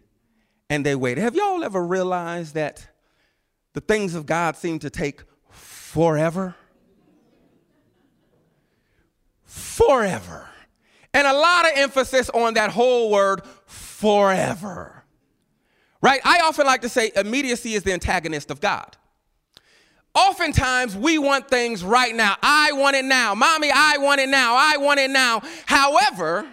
and 0.71 0.85
they 0.85 0.95
waited. 0.95 1.21
Have 1.21 1.35
y'all 1.35 1.62
ever 1.62 1.85
realized 1.85 2.55
that 2.55 2.88
the 3.75 3.83
things 3.83 4.15
of 4.15 4.25
God 4.25 4.57
seem 4.57 4.79
to 4.79 4.88
take 4.88 5.23
forever? 5.50 6.55
Forever. 9.45 10.49
And 11.12 11.27
a 11.27 11.35
lot 11.35 11.67
of 11.67 11.73
emphasis 11.75 12.31
on 12.31 12.55
that 12.55 12.71
whole 12.71 13.11
word, 13.11 13.43
forever 13.67 14.98
right? 16.00 16.21
I 16.25 16.40
often 16.40 16.67
like 16.67 16.83
to 16.83 16.88
say 16.88 17.11
immediacy 17.14 17.75
is 17.75 17.83
the 17.83 17.93
antagonist 17.93 18.50
of 18.50 18.61
God. 18.61 18.97
Oftentimes, 20.14 20.97
we 20.97 21.19
want 21.19 21.49
things 21.49 21.85
right 21.85 22.14
now. 22.14 22.37
I 22.43 22.73
want 22.73 22.97
it 22.97 23.05
now. 23.05 23.35
Mommy, 23.35 23.71
I 23.73 23.99
want 23.99 24.21
it 24.21 24.28
now. 24.28 24.57
I 24.57 24.76
want 24.78 24.99
it 24.99 25.11
now. 25.11 25.43
However, 25.67 26.47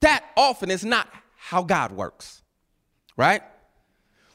that 0.00 0.24
often 0.36 0.70
is 0.70 0.84
not 0.84 1.08
how 1.36 1.62
God 1.62 1.92
works, 1.92 2.42
right? 3.16 3.42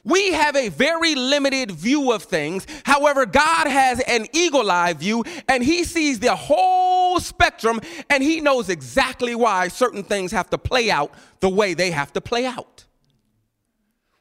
We 0.04 0.32
have 0.32 0.54
a 0.54 0.68
very 0.68 1.14
limited 1.14 1.70
view 1.70 2.12
of 2.12 2.24
things. 2.24 2.66
However, 2.84 3.24
God 3.24 3.66
has 3.66 4.00
an 4.00 4.26
eagle 4.32 4.70
eye 4.70 4.92
view 4.92 5.24
and 5.48 5.64
he 5.64 5.84
sees 5.84 6.20
the 6.20 6.36
whole 6.36 7.20
spectrum 7.20 7.80
and 8.10 8.22
he 8.22 8.40
knows 8.40 8.68
exactly 8.68 9.34
why 9.34 9.68
certain 9.68 10.02
things 10.02 10.30
have 10.32 10.50
to 10.50 10.58
play 10.58 10.90
out 10.90 11.12
the 11.40 11.48
way 11.48 11.72
they 11.72 11.90
have 11.90 12.12
to 12.12 12.20
play 12.20 12.44
out. 12.44 12.84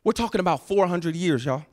We're 0.04 0.14
talking 0.14 0.40
about 0.40 0.68
400 0.68 1.16
years, 1.16 1.46
y'all. 1.46 1.66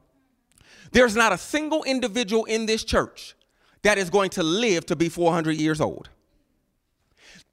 There's 0.92 1.16
not 1.16 1.32
a 1.32 1.38
single 1.38 1.84
individual 1.84 2.44
in 2.44 2.66
this 2.66 2.84
church 2.84 3.34
that 3.82 3.98
is 3.98 4.10
going 4.10 4.30
to 4.30 4.42
live 4.42 4.86
to 4.86 4.96
be 4.96 5.08
400 5.08 5.56
years 5.56 5.80
old. 5.80 6.08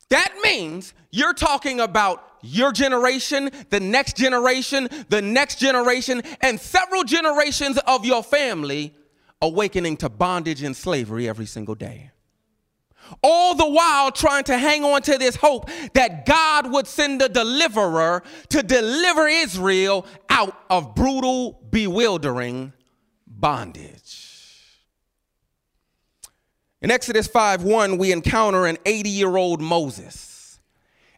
That 0.10 0.34
means 0.44 0.94
you're 1.12 1.34
talking 1.34 1.80
about 1.80 2.24
your 2.42 2.72
generation, 2.72 3.50
the 3.70 3.80
next 3.80 4.16
generation, 4.16 4.88
the 5.10 5.22
next 5.22 5.60
generation, 5.60 6.22
and 6.42 6.60
several 6.60 7.04
generations 7.04 7.78
of 7.86 8.06
your 8.06 8.24
family 8.24 8.94
awakening 9.42 9.98
to 9.98 10.10
bondage 10.10 10.64
and 10.64 10.76
slavery 10.76 11.28
every 11.28 11.46
single 11.46 11.76
day 11.76 12.12
all 13.24 13.56
the 13.56 13.70
while 13.70 14.12
trying 14.12 14.44
to 14.46 14.58
hang 14.58 14.84
on 14.84 15.02
to 15.04 15.18
this 15.18 15.36
hope 15.36 15.70
that 15.94 16.26
God 16.26 16.72
would 16.72 16.88
send 16.88 17.22
a 17.22 17.30
deliverer 17.30 18.24
to 18.50 18.64
deliver 18.64 19.28
Israel 19.28 20.06
out 20.30 20.58
of 20.70 20.96
brutal, 20.96 21.60
bewildering 21.70 22.74
bondage. 23.26 24.28
In 26.82 26.92
Exodus 26.92 27.28
5 27.28 27.64
1, 27.64 27.98
we 27.98 28.12
encounter 28.12 28.66
an 28.66 28.78
80 28.86 29.10
year 29.10 29.36
old 29.36 29.62
Moses. 29.62 30.60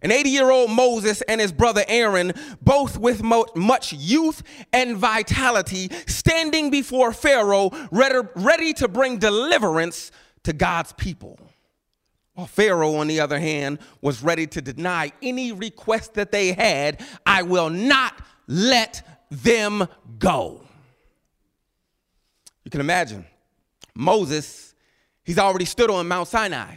An 0.01 0.12
80 0.12 0.29
year 0.29 0.50
old 0.50 0.72
Moses 0.72 1.22
and 1.24 1.41
his 1.41 1.51
brother 1.51 1.84
Aaron, 1.88 2.34
both 2.62 2.98
with 2.98 3.22
much 3.22 3.91
youth 3.91 4.43
and 4.72 4.96
vitality, 4.96 5.89
standing 6.08 6.69
before 6.69 7.12
Pharaoh, 7.12 7.72
ready 7.91 8.74
to 8.74 8.88
bring 8.88 9.17
deliverance 9.17 10.12
to 10.43 10.53
God's 10.53 10.93
people. 10.93 11.38
Pharaoh, 12.46 12.96
on 12.96 13.08
the 13.08 13.19
other 13.19 13.39
hand, 13.39 13.79
was 14.01 14.22
ready 14.22 14.48
to 14.48 14.62
deny 14.62 15.12
any 15.22 15.51
request 15.51 16.13
that 16.15 16.31
they 16.31 16.53
had. 16.53 17.01
I 17.25 17.43
will 17.43 17.69
not 17.69 18.22
let 18.48 19.05
them 19.29 19.88
go. 20.17 20.62
You 22.63 22.72
can 22.72 22.81
imagine 22.81 23.25
Moses, 23.96 24.74
he's 25.24 25.39
already 25.39 25.65
stood 25.65 25.89
on 25.89 26.08
Mount 26.08 26.27
Sinai. 26.27 26.75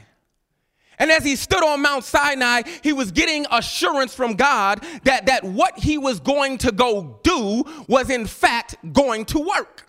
And 0.98 1.10
as 1.10 1.24
he 1.24 1.36
stood 1.36 1.64
on 1.64 1.82
Mount 1.82 2.04
Sinai, 2.04 2.62
he 2.82 2.92
was 2.92 3.10
getting 3.10 3.46
assurance 3.50 4.14
from 4.14 4.34
God 4.34 4.84
that, 5.04 5.26
that 5.26 5.42
what 5.42 5.78
he 5.78 5.98
was 5.98 6.20
going 6.20 6.58
to 6.58 6.72
go 6.72 7.18
do 7.24 7.64
was, 7.88 8.10
in 8.10 8.26
fact, 8.26 8.76
going 8.92 9.24
to 9.26 9.40
work. 9.40 9.88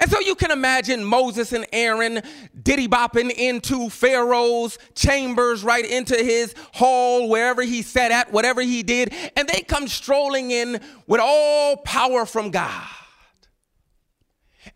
And 0.00 0.10
so 0.10 0.20
you 0.20 0.34
can 0.34 0.50
imagine 0.50 1.04
Moses 1.04 1.52
and 1.52 1.66
Aaron 1.72 2.20
diddy 2.62 2.88
bopping 2.88 3.30
into 3.30 3.88
Pharaoh's 3.88 4.78
chambers, 4.94 5.62
right 5.62 5.84
into 5.84 6.16
his 6.16 6.54
hall, 6.72 7.28
wherever 7.28 7.62
he 7.62 7.82
sat 7.82 8.10
at, 8.10 8.32
whatever 8.32 8.60
he 8.60 8.82
did, 8.82 9.12
and 9.36 9.48
they 9.48 9.60
come 9.60 9.88
strolling 9.88 10.50
in 10.50 10.80
with 11.06 11.20
all 11.22 11.76
power 11.78 12.26
from 12.26 12.50
God. 12.50 12.86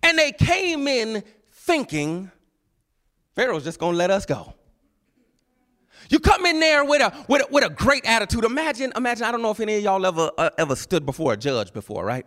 And 0.03 0.19
they 0.19 0.33
came 0.33 0.87
in 0.87 1.23
thinking, 1.53 2.31
Pharaoh's 3.35 3.65
just 3.65 3.79
gonna 3.79 3.97
let 3.97 4.11
us 4.11 4.27
go. 4.27 4.55
You 6.11 6.19
come 6.21 6.47
in 6.47 6.59
there 6.61 6.85
with 6.85 7.03
a, 7.03 7.25
with 7.29 7.43
a, 7.43 7.47
with 7.53 7.65
a 7.65 7.71
great 7.71 8.05
attitude. 8.07 8.45
Imagine, 8.45 8.93
imagine, 8.97 9.25
I 9.25 9.31
don't 9.33 9.43
know 9.43 9.51
if 9.51 9.61
any 9.61 9.77
of 9.77 9.83
y'all 9.83 10.07
ever, 10.07 10.31
uh, 10.39 10.51
ever 10.57 10.75
stood 10.75 11.05
before 11.05 11.35
a 11.35 11.37
judge 11.37 11.73
before, 11.73 12.05
right? 12.05 12.25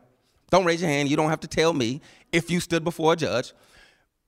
Don't 0.51 0.65
raise 0.65 0.81
your 0.81 0.89
hand. 0.89 1.09
You 1.09 1.15
don't 1.15 1.29
have 1.29 1.39
to 1.39 1.47
tell 1.47 1.73
me 1.73 2.01
if 2.31 2.51
you 2.51 2.59
stood 2.59 2.83
before 2.83 3.13
a 3.13 3.15
judge. 3.15 3.53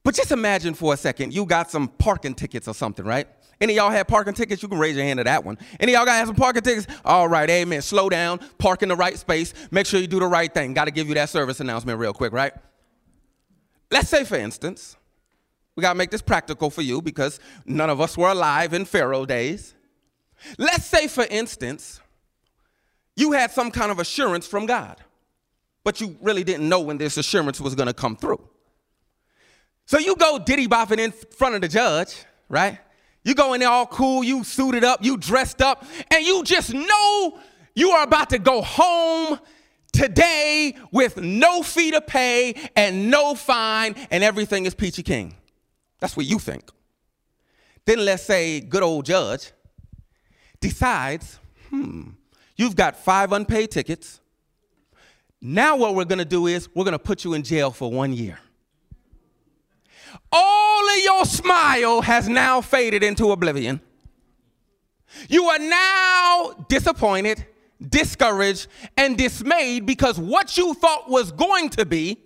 But 0.03 0.15
just 0.15 0.31
imagine 0.31 0.73
for 0.73 0.93
a 0.93 0.97
second, 0.97 1.33
you 1.33 1.45
got 1.45 1.69
some 1.69 1.87
parking 1.87 2.33
tickets 2.33 2.67
or 2.67 2.73
something, 2.73 3.05
right? 3.05 3.27
Any 3.61 3.75
y'all 3.75 3.91
had 3.91 4.07
parking 4.07 4.33
tickets? 4.33 4.61
You 4.63 4.67
can 4.67 4.79
raise 4.79 4.95
your 4.95 5.05
hand 5.05 5.19
to 5.19 5.23
that 5.25 5.45
one. 5.45 5.57
Any 5.79 5.93
y'all 5.93 6.05
got 6.05 6.25
some 6.25 6.35
parking 6.35 6.63
tickets? 6.63 6.87
All 7.05 7.27
right, 7.27 7.49
amen. 7.49 7.81
Slow 7.81 8.09
down, 8.09 8.39
park 8.57 8.83
in 8.83 8.89
the 8.89 8.95
right 8.95 9.17
space, 9.17 9.53
make 9.69 9.85
sure 9.85 9.99
you 9.99 10.07
do 10.07 10.19
the 10.19 10.27
right 10.27 10.53
thing. 10.53 10.73
Got 10.73 10.85
to 10.85 10.91
give 10.91 11.07
you 11.07 11.13
that 11.15 11.29
service 11.29 11.59
announcement 11.59 11.99
real 11.99 12.13
quick, 12.13 12.33
right? 12.33 12.53
Let's 13.91 14.09
say, 14.09 14.25
for 14.25 14.35
instance, 14.35 14.97
we 15.75 15.81
got 15.81 15.93
to 15.93 15.97
make 15.97 16.09
this 16.09 16.21
practical 16.21 16.69
for 16.69 16.81
you 16.81 17.01
because 17.01 17.39
none 17.65 17.89
of 17.89 18.01
us 18.01 18.17
were 18.17 18.29
alive 18.29 18.73
in 18.73 18.85
Pharaoh 18.85 19.25
days. 19.25 19.75
Let's 20.57 20.85
say, 20.85 21.07
for 21.07 21.25
instance, 21.29 22.01
you 23.15 23.33
had 23.33 23.51
some 23.51 23.71
kind 23.71 23.91
of 23.91 23.99
assurance 23.99 24.47
from 24.47 24.65
God 24.65 24.97
but 25.83 25.99
you 26.01 26.17
really 26.21 26.43
didn't 26.43 26.67
know 26.67 26.79
when 26.81 26.97
this 26.97 27.17
assurance 27.17 27.59
was 27.59 27.75
going 27.75 27.87
to 27.87 27.93
come 27.93 28.15
through. 28.15 28.41
So 29.85 29.97
you 29.97 30.15
go 30.15 30.39
diddy 30.39 30.67
bopping 30.67 30.99
in 30.99 31.11
front 31.11 31.55
of 31.55 31.61
the 31.61 31.67
judge, 31.67 32.23
right? 32.49 32.79
You 33.23 33.35
go 33.35 33.53
in 33.53 33.59
there 33.59 33.69
all 33.69 33.85
cool, 33.85 34.23
you 34.23 34.43
suited 34.43 34.83
up, 34.83 35.03
you 35.03 35.17
dressed 35.17 35.61
up, 35.61 35.85
and 36.11 36.25
you 36.25 36.43
just 36.43 36.73
know 36.73 37.39
you 37.75 37.91
are 37.91 38.03
about 38.03 38.29
to 38.31 38.39
go 38.39 38.61
home 38.61 39.39
today 39.91 40.75
with 40.91 41.17
no 41.17 41.63
fee 41.63 41.91
to 41.91 42.01
pay 42.01 42.55
and 42.75 43.09
no 43.09 43.35
fine, 43.35 43.95
and 44.11 44.23
everything 44.23 44.65
is 44.65 44.73
peachy 44.73 45.03
king. 45.03 45.35
That's 45.99 46.17
what 46.17 46.25
you 46.25 46.39
think. 46.39 46.69
Then 47.85 48.03
let's 48.05 48.23
say 48.23 48.59
good 48.59 48.83
old 48.83 49.05
judge 49.05 49.51
decides, 50.59 51.39
hmm, 51.69 52.11
you've 52.55 52.75
got 52.75 52.97
five 52.97 53.31
unpaid 53.31 53.71
tickets. 53.71 54.19
Now 55.45 55.75
what 55.75 55.93
we're 55.93 56.05
gonna 56.05 56.23
do 56.23 56.47
is 56.47 56.69
we're 56.73 56.85
gonna 56.85 56.97
put 56.97 57.25
you 57.25 57.33
in 57.33 57.43
jail 57.43 57.69
for 57.69 57.91
one 57.91 58.13
year. 58.13 58.39
All 60.31 60.89
of 60.89 61.03
your 61.03 61.25
smile 61.25 62.01
has 62.01 62.29
now 62.29 62.61
faded 62.61 63.03
into 63.03 63.29
oblivion. 63.29 63.81
You 65.27 65.43
are 65.45 65.59
now 65.59 66.65
disappointed, 66.69 67.45
discouraged, 67.89 68.67
and 68.95 69.17
dismayed 69.17 69.85
because 69.85 70.17
what 70.17 70.57
you 70.57 70.73
thought 70.75 71.09
was 71.09 71.33
going 71.33 71.69
to 71.71 71.85
be 71.85 72.23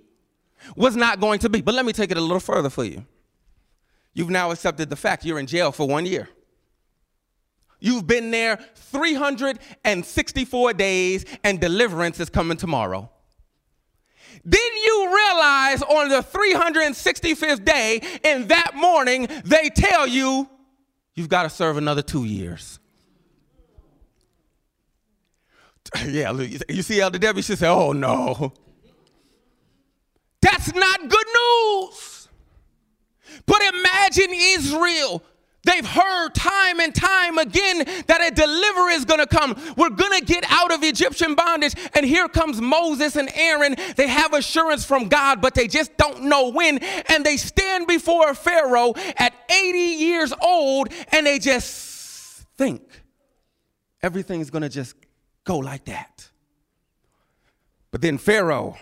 was 0.76 0.96
not 0.96 1.20
going 1.20 1.40
to 1.40 1.50
be. 1.50 1.62
But 1.62 1.74
let 1.74 1.86
me 1.86 1.94
take 1.94 2.12
it 2.12 2.18
a 2.18 2.22
little 2.22 2.40
further 2.40 2.70
for 2.70 2.84
you. 2.84 3.04
You've 4.14 4.30
now 4.30 4.52
accepted 4.52 4.92
the 4.92 4.96
fact 4.96 5.26
you're 5.26 5.40
in 5.40 5.48
jail 5.48 5.72
for 5.72 5.88
one 5.88 6.06
year. 6.06 6.30
You've 7.80 8.08
been 8.08 8.32
there 8.32 8.58
364 8.76 10.74
days, 10.74 11.26
and 11.44 11.60
deliverance 11.60 12.20
is 12.20 12.30
coming 12.30 12.58
tomorrow. 12.58 13.12
Then 14.44 14.60
you 14.86 15.14
realize 15.14 15.82
on 15.84 16.10
the 16.10 16.22
365th 16.24 17.64
day, 17.66 18.02
in 18.24 18.48
that 18.48 18.72
morning, 18.76 19.28
they 19.44 19.70
tell 19.70 20.08
you 20.08 20.50
you've 21.16 21.30
got 21.30 21.44
to 21.44 21.50
serve 21.50 21.78
another 21.78 22.02
two 22.02 22.26
years. 22.26 22.80
Yeah, 26.06 26.34
you 26.34 26.82
see 26.82 27.00
Elder 27.00 27.18
Debbie, 27.18 27.42
she 27.42 27.56
said, 27.56 27.70
Oh 27.70 27.94
no. 27.94 28.52
That's 30.42 30.74
not 30.74 31.00
good 31.08 31.26
news. 31.28 32.28
But 33.46 33.62
imagine 33.62 34.28
Israel 34.34 35.24
They've 35.64 35.86
heard 35.86 36.30
time 36.34 36.80
and 36.80 36.96
time 36.96 37.38
again 37.38 37.80
that 38.08 38.26
a 38.26 38.34
deliverer 38.34 38.90
is 38.92 39.04
going 39.06 39.20
to 39.20 39.28
come. 39.28 39.56
We're 39.76 39.90
going 39.90 40.20
to 40.20 40.26
get 40.26 40.46
out 40.48 40.72
of 40.72 40.84
Egyptian 40.84 41.36
bondage. 41.36 41.74
And 41.94 42.06
here 42.06 42.30
comes 42.30 42.62
Moses 42.62 43.16
and 43.18 43.30
Aaron. 43.34 43.76
They 43.98 44.08
have 44.08 44.34
assurance 44.34 44.86
from 44.86 45.10
God, 45.10 45.42
but 45.42 45.56
they 45.56 45.68
just 45.68 45.98
don't 45.98 46.24
know 46.24 46.52
when. 46.52 46.78
And 47.10 47.26
they 47.26 47.36
stand 47.36 47.88
before 47.88 48.34
Pharaoh 48.34 48.94
at 49.18 49.34
80 49.50 49.78
years 49.78 50.34
old 50.42 50.90
and 51.12 51.26
they 51.26 51.40
just 51.40 52.46
think 52.58 52.82
everything's 54.02 54.50
going 54.50 54.64
to 54.64 54.70
just 54.70 54.96
go 55.44 55.58
like 55.58 55.86
that. 55.86 56.30
But 57.92 58.02
then 58.02 58.18
Pharaoh, 58.18 58.78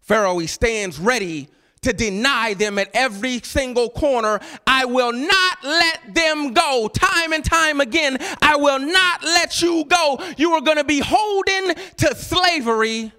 Pharaoh, 0.00 0.38
he 0.38 0.46
stands 0.46 0.98
ready 0.98 1.48
to 1.86 1.92
deny 1.92 2.52
them 2.52 2.80
at 2.80 2.90
every 2.94 3.38
single 3.40 3.88
corner. 3.88 4.40
I 4.66 4.86
will 4.86 5.12
not 5.12 5.58
let 5.62 6.14
them 6.14 6.52
go. 6.52 6.88
Time 6.92 7.32
and 7.32 7.44
time 7.44 7.80
again, 7.80 8.18
I 8.42 8.56
will 8.56 8.80
not 8.80 9.22
let 9.22 9.62
you 9.62 9.84
go. 9.84 10.18
You 10.36 10.50
are 10.54 10.60
going 10.60 10.78
to 10.78 10.84
be 10.84 10.98
holding 10.98 11.74
to 11.98 12.14
slavery 12.16 13.12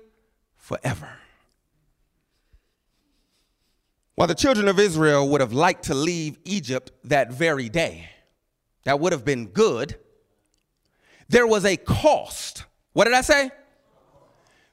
forever. 0.58 1.10
While 4.16 4.28
the 4.28 4.36
children 4.36 4.68
of 4.68 4.80
Israel 4.80 5.30
would 5.30 5.40
have 5.40 5.54
liked 5.54 5.86
to 5.86 5.94
leave 5.94 6.38
Egypt 6.44 6.92
that 7.06 7.32
very 7.32 7.70
day, 7.70 8.10
that 8.84 9.00
would 9.00 9.14
have 9.14 9.24
been 9.24 9.48
good, 9.48 9.96
there 11.30 11.48
was 11.48 11.64
a 11.64 11.78
cost. 11.78 12.66
What 12.92 13.06
did 13.06 13.14
I 13.14 13.22
say? 13.22 13.50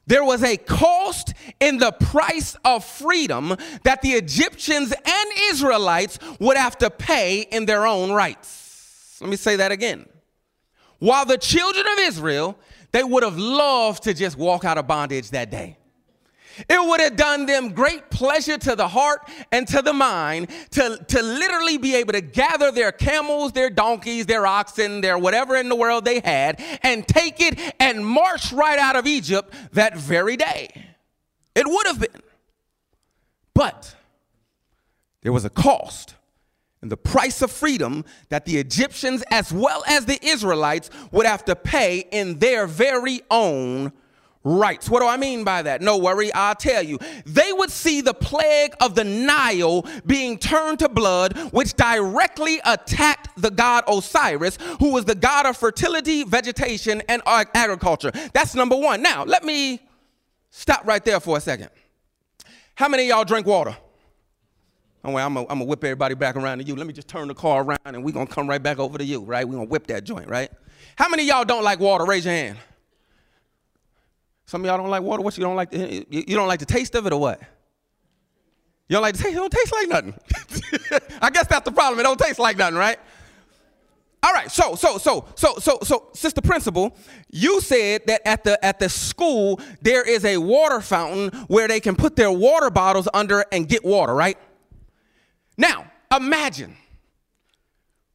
There 0.07 0.23
was 0.23 0.43
a 0.43 0.57
cost 0.57 1.33
in 1.59 1.77
the 1.77 1.91
price 1.91 2.55
of 2.63 2.85
freedom 2.85 3.55
that 3.83 4.01
the 4.01 4.11
Egyptians 4.11 4.91
and 4.91 5.29
Israelites 5.49 6.19
would 6.39 6.57
have 6.57 6.77
to 6.79 6.89
pay 6.89 7.41
in 7.41 7.65
their 7.65 7.87
own 7.87 8.11
rights. 8.11 9.17
Let 9.19 9.29
me 9.29 9.35
say 9.35 9.55
that 9.55 9.71
again. 9.71 10.05
While 10.99 11.25
the 11.25 11.37
children 11.37 11.85
of 11.93 11.99
Israel, 11.99 12.57
they 12.91 13.03
would 13.03 13.23
have 13.23 13.37
loved 13.37 14.03
to 14.03 14.13
just 14.13 14.37
walk 14.37 14.63
out 14.63 14.77
of 14.77 14.87
bondage 14.87 15.31
that 15.31 15.49
day. 15.49 15.77
It 16.57 16.87
would 16.87 17.01
have 17.01 17.15
done 17.15 17.45
them 17.45 17.69
great 17.69 18.09
pleasure 18.09 18.57
to 18.57 18.75
the 18.75 18.87
heart 18.87 19.27
and 19.51 19.67
to 19.67 19.81
the 19.81 19.93
mind 19.93 20.49
to, 20.71 21.03
to 21.07 21.21
literally 21.21 21.77
be 21.77 21.95
able 21.95 22.13
to 22.13 22.21
gather 22.21 22.71
their 22.71 22.91
camels, 22.91 23.51
their 23.51 23.69
donkeys, 23.69 24.25
their 24.25 24.47
oxen, 24.47 25.01
their 25.01 25.17
whatever 25.17 25.55
in 25.55 25.69
the 25.69 25.75
world 25.75 26.05
they 26.05 26.19
had, 26.19 26.61
and 26.83 27.07
take 27.07 27.39
it 27.39 27.59
and 27.79 28.05
march 28.05 28.51
right 28.53 28.79
out 28.79 28.95
of 28.95 29.05
Egypt 29.05 29.53
that 29.73 29.97
very 29.97 30.37
day. 30.37 30.69
It 31.55 31.67
would 31.67 31.87
have 31.87 31.99
been. 31.99 32.21
But 33.53 33.95
there 35.21 35.31
was 35.31 35.45
a 35.45 35.49
cost 35.49 36.15
and 36.81 36.91
the 36.91 36.97
price 36.97 37.41
of 37.41 37.49
freedom 37.49 38.05
that 38.29 38.45
the 38.45 38.57
Egyptians, 38.57 39.23
as 39.31 39.51
well 39.51 39.83
as 39.87 40.05
the 40.05 40.23
Israelites, 40.23 40.91
would 41.11 41.25
have 41.25 41.43
to 41.45 41.55
pay 41.55 42.05
in 42.11 42.37
their 42.39 42.67
very 42.67 43.21
own 43.31 43.91
rights. 44.45 44.89
What 44.89 45.01
do 45.01 45.07
I 45.07 45.17
mean 45.17 45.43
by 45.43 45.63
that? 45.63 45.81
No 45.81 45.97
worry, 45.97 46.33
I'll 46.33 46.55
tell 46.55 46.81
you. 46.81 46.99
They 47.25 47.51
would 47.51 47.71
see 47.71 47.99
the 47.99 48.13
plague 48.13 48.73
of 48.79 48.95
the 48.95 49.03
Nile 49.03 49.85
being 50.05 50.37
turned 50.37 50.79
to 50.79 50.87
blood, 50.87 51.37
which 51.51 51.73
directly 51.73 52.61
attacked 52.63 53.29
the 53.41 53.51
god 53.51 53.83
Osiris, 53.89 54.57
who 54.79 54.93
was 54.93 55.03
the 55.03 55.15
god 55.15 55.45
of 55.45 55.57
fertility, 55.57 56.23
vegetation, 56.23 57.01
and 57.09 57.21
agriculture. 57.25 58.11
That's 58.33 58.55
number 58.55 58.77
one. 58.77 59.01
Now, 59.01 59.25
let 59.25 59.43
me 59.43 59.81
stop 60.51 60.85
right 60.85 61.03
there 61.03 61.19
for 61.19 61.37
a 61.37 61.41
second. 61.41 61.69
How 62.75 62.87
many 62.87 63.07
y'all 63.07 63.25
drink 63.25 63.47
water? 63.47 63.75
Oh, 65.03 65.11
well, 65.11 65.27
I'm 65.27 65.33
going 65.35 65.59
to 65.59 65.65
whip 65.65 65.83
everybody 65.83 66.15
back 66.15 66.35
around 66.35 66.59
to 66.59 66.63
you. 66.63 66.75
Let 66.75 66.87
me 66.87 66.93
just 66.93 67.07
turn 67.07 67.27
the 67.27 67.35
car 67.35 67.63
around 67.63 67.79
and 67.85 68.03
we're 68.03 68.11
going 68.11 68.25
to 68.27 68.33
come 68.33 68.49
right 68.49 68.61
back 68.61 68.79
over 68.79 68.97
to 68.97 69.03
you, 69.03 69.21
right? 69.21 69.47
We're 69.47 69.55
going 69.55 69.67
to 69.67 69.71
whip 69.71 69.87
that 69.87 70.03
joint, 70.03 70.27
right? 70.27 70.49
How 70.95 71.09
many 71.09 71.25
y'all 71.25 71.45
don't 71.45 71.63
like 71.63 71.79
water? 71.79 72.05
Raise 72.05 72.25
your 72.25 72.33
hand. 72.33 72.57
Some 74.45 74.61
of 74.61 74.67
y'all 74.67 74.77
don't 74.77 74.89
like 74.89 75.01
water. 75.01 75.21
What 75.23 75.37
you 75.37 75.43
don't 75.43 75.55
like? 75.55 75.71
The, 75.71 76.05
you 76.09 76.35
don't 76.35 76.47
like 76.47 76.59
the 76.59 76.65
taste 76.65 76.95
of 76.95 77.05
it 77.07 77.13
or 77.13 77.19
what? 77.19 77.39
You 78.87 78.93
don't 78.93 79.01
like 79.01 79.15
the 79.15 79.23
taste? 79.23 79.35
It 79.35 79.39
don't 79.39 79.51
taste 79.51 79.73
like 79.73 79.87
nothing. 79.87 80.13
I 81.21 81.29
guess 81.31 81.47
that's 81.47 81.65
the 81.65 81.71
problem. 81.71 81.99
It 81.99 82.03
don't 82.03 82.19
taste 82.19 82.37
like 82.37 82.57
nothing, 82.57 82.77
right? 82.77 82.99
All 84.21 84.31
right. 84.31 84.51
So, 84.51 84.75
so, 84.75 84.97
so, 84.97 85.27
so, 85.35 85.55
so, 85.57 85.79
so, 85.81 86.09
sister 86.13 86.41
principal, 86.41 86.95
you 87.31 87.61
said 87.61 88.05
that 88.05 88.27
at 88.27 88.43
the 88.43 88.63
at 88.63 88.79
the 88.79 88.89
school 88.89 89.59
there 89.81 90.07
is 90.07 90.23
a 90.25 90.37
water 90.37 90.81
fountain 90.81 91.29
where 91.47 91.67
they 91.67 91.79
can 91.79 91.95
put 91.95 92.15
their 92.15 92.31
water 92.31 92.69
bottles 92.69 93.07
under 93.13 93.45
and 93.51 93.67
get 93.67 93.83
water, 93.83 94.13
right? 94.13 94.37
Now, 95.57 95.91
imagine 96.15 96.75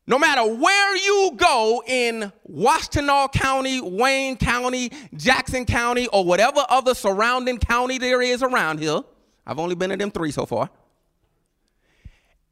no 0.07 0.19
matter 0.19 0.45
where 0.45 0.97
you 0.97 1.33
go 1.37 1.83
in 1.87 2.33
Washtenaw 2.51 3.33
County, 3.33 3.81
Wayne 3.81 4.37
County, 4.37 4.91
Jackson 5.15 5.65
County, 5.65 6.09
or 6.09 6.25
whatever 6.25 6.65
other 6.69 6.95
surrounding 6.95 7.59
county 7.59 7.99
there 7.99 8.21
is 8.21 8.43
around 8.43 8.81
here, 8.81 9.03
I've 9.47 9.59
only 9.59 9.75
been 9.75 9.93
in 9.93 9.99
them 9.99 10.11
three 10.11 10.33
so 10.33 10.47
far. 10.47 10.69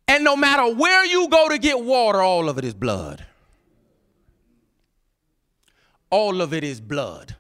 And 0.07 0.25
no 0.25 0.37
matter 0.37 0.75
where 0.75 1.05
you 1.05 1.29
go 1.29 1.49
to 1.49 1.59
get 1.59 1.81
water, 1.81 2.23
all 2.23 2.49
of 2.49 2.59
it 2.59 2.65
is 2.65 2.75
blood. 2.75 3.25
All 6.11 6.41
of 6.41 6.55
it 6.55 6.65
is 6.65 6.81
blood. 6.81 7.37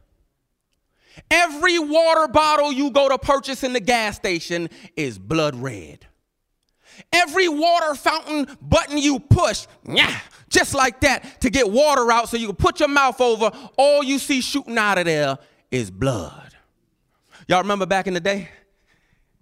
Every 1.30 1.78
water 1.78 2.28
bottle 2.28 2.72
you 2.72 2.90
go 2.90 3.08
to 3.08 3.18
purchase 3.18 3.62
in 3.62 3.72
the 3.72 3.80
gas 3.80 4.16
station 4.16 4.68
is 4.96 5.18
blood 5.18 5.54
red. 5.54 6.07
Every 7.12 7.48
water 7.48 7.94
fountain 7.94 8.46
button 8.60 8.98
you 8.98 9.20
push, 9.20 9.66
yeah, 9.84 10.18
just 10.48 10.74
like 10.74 11.00
that, 11.00 11.40
to 11.42 11.50
get 11.50 11.70
water 11.70 12.10
out 12.10 12.28
so 12.28 12.36
you 12.36 12.46
can 12.46 12.56
put 12.56 12.80
your 12.80 12.88
mouth 12.88 13.20
over, 13.20 13.50
all 13.76 14.02
you 14.02 14.18
see 14.18 14.40
shooting 14.40 14.78
out 14.78 14.98
of 14.98 15.04
there 15.04 15.38
is 15.70 15.90
blood. 15.90 16.54
Y'all 17.46 17.62
remember 17.62 17.86
back 17.86 18.06
in 18.06 18.14
the 18.14 18.20
day? 18.20 18.48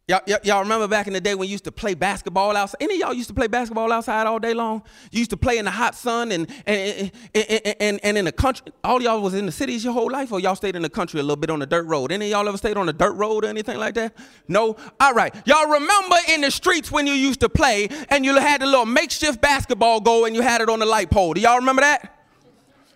Y'all, 0.09 0.21
y'all 0.45 0.61
remember 0.61 0.87
back 0.87 1.09
in 1.09 1.13
the 1.15 1.21
day 1.21 1.35
when 1.35 1.49
you 1.49 1.53
used 1.53 1.65
to 1.65 1.73
play 1.73 1.93
basketball 1.93 2.57
outside? 2.57 2.77
Any 2.81 2.95
of 2.95 3.01
y'all 3.01 3.13
used 3.13 3.27
to 3.27 3.35
play 3.35 3.49
basketball 3.49 3.91
outside 3.91 4.29
all 4.29 4.39
day 4.39 4.55
long? 4.55 4.85
You 5.11 5.19
used 5.19 5.33
to 5.33 5.37
play 5.37 5.59
in 5.59 5.65
the 5.65 5.73
hot 5.73 5.97
sun 5.97 6.31
and, 6.31 6.47
and, 6.65 7.11
and, 7.35 8.01
and, 8.05 8.17
in 8.17 8.25
the 8.25 8.31
country. 8.31 8.73
All 8.85 9.03
y'all 9.03 9.21
was 9.21 9.35
in 9.35 9.47
the 9.47 9.51
cities 9.51 9.83
your 9.83 9.93
whole 9.93 10.09
life, 10.09 10.31
or 10.31 10.39
y'all 10.39 10.55
stayed 10.55 10.77
in 10.77 10.83
the 10.83 10.89
country 10.89 11.19
a 11.19 11.25
little 11.25 11.35
bit 11.35 11.51
on 11.51 11.59
the 11.59 11.67
dirt 11.67 11.87
road? 11.87 12.13
Any 12.13 12.27
of 12.27 12.31
y'all 12.31 12.49
ever 12.49 12.57
stayed 12.57 12.77
on 12.77 12.87
the 12.87 12.93
dirt 12.93 13.15
road 13.15 13.45
or 13.45 13.49
anything 13.49 13.79
like 13.79 13.95
that? 13.95 14.17
No? 14.47 14.77
All 15.01 15.13
right. 15.13 15.35
Y'all 15.45 15.69
remember 15.69 16.17
in 16.29 16.43
the 16.43 16.53
streets 16.53 16.93
when 16.93 17.09
you 17.09 17.15
used 17.15 17.41
to 17.41 17.49
play 17.49 17.89
and 18.09 18.25
you 18.25 18.37
had 18.37 18.63
a 18.63 18.67
little 18.67 18.87
makeshift 18.87 19.41
basketball 19.41 20.01
goal 20.01 20.27
and 20.27 20.37
you 20.37 20.41
had 20.41 20.61
it 20.61 20.69
on 20.69 20.79
the 20.79 20.87
light 20.87 21.11
pole. 21.11 21.35
Do 21.35 21.41
y'all 21.41 21.59
remember 21.59 21.83
that? 21.83 22.13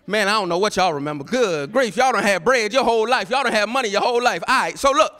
Man, 0.07 0.29
I 0.29 0.31
don't 0.31 0.47
know 0.47 0.59
what 0.59 0.77
y'all 0.77 0.93
remember. 0.93 1.25
Good 1.25 1.73
grief. 1.73 1.97
Y'all 1.97 2.13
don't 2.13 2.23
have 2.23 2.45
bread 2.45 2.71
your 2.71 2.85
whole 2.85 3.07
life. 3.07 3.29
Y'all 3.29 3.43
don't 3.43 3.51
have 3.51 3.67
money 3.67 3.89
your 3.89 4.01
whole 4.01 4.23
life. 4.23 4.43
All 4.47 4.61
right. 4.61 4.79
So 4.79 4.91
look 4.91 5.11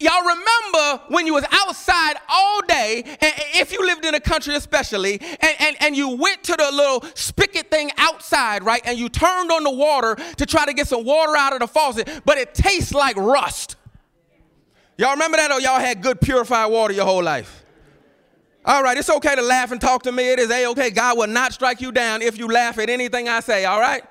Y'all 0.00 0.22
remember 0.22 1.02
when 1.08 1.26
you 1.26 1.34
was 1.34 1.44
outside 1.50 2.16
all 2.26 2.62
day, 2.62 3.02
and 3.20 3.32
if 3.54 3.70
you 3.70 3.84
lived 3.84 4.02
in 4.06 4.14
a 4.14 4.20
country 4.20 4.54
especially, 4.54 5.20
and, 5.20 5.54
and, 5.58 5.76
and 5.78 5.94
you 5.94 6.16
went 6.16 6.42
to 6.42 6.52
the 6.52 6.70
little 6.72 7.04
spigot 7.14 7.70
thing 7.70 7.90
outside, 7.98 8.64
right, 8.64 8.80
and 8.86 8.98
you 8.98 9.10
turned 9.10 9.52
on 9.52 9.62
the 9.62 9.70
water 9.70 10.16
to 10.38 10.46
try 10.46 10.64
to 10.64 10.72
get 10.72 10.88
some 10.88 11.04
water 11.04 11.36
out 11.36 11.52
of 11.52 11.60
the 11.60 11.66
faucet, 11.66 12.08
but 12.24 12.38
it 12.38 12.54
tastes 12.54 12.94
like 12.94 13.14
rust. 13.16 13.76
Y'all 14.96 15.12
remember 15.12 15.36
that, 15.36 15.52
or 15.52 15.60
y'all 15.60 15.78
had 15.78 16.00
good 16.00 16.18
purified 16.18 16.70
water 16.70 16.94
your 16.94 17.04
whole 17.04 17.22
life? 17.22 17.62
All 18.64 18.82
right, 18.82 18.96
it's 18.96 19.10
okay 19.10 19.34
to 19.34 19.42
laugh 19.42 19.70
and 19.70 19.80
talk 19.80 20.02
to 20.04 20.12
me. 20.12 20.32
It 20.32 20.38
is 20.38 20.50
a-okay. 20.50 20.90
God 20.90 21.18
will 21.18 21.26
not 21.26 21.52
strike 21.52 21.82
you 21.82 21.92
down 21.92 22.22
if 22.22 22.38
you 22.38 22.46
laugh 22.48 22.78
at 22.78 22.88
anything 22.88 23.28
I 23.28 23.40
say, 23.40 23.66
all 23.66 23.80
right? 23.80 24.02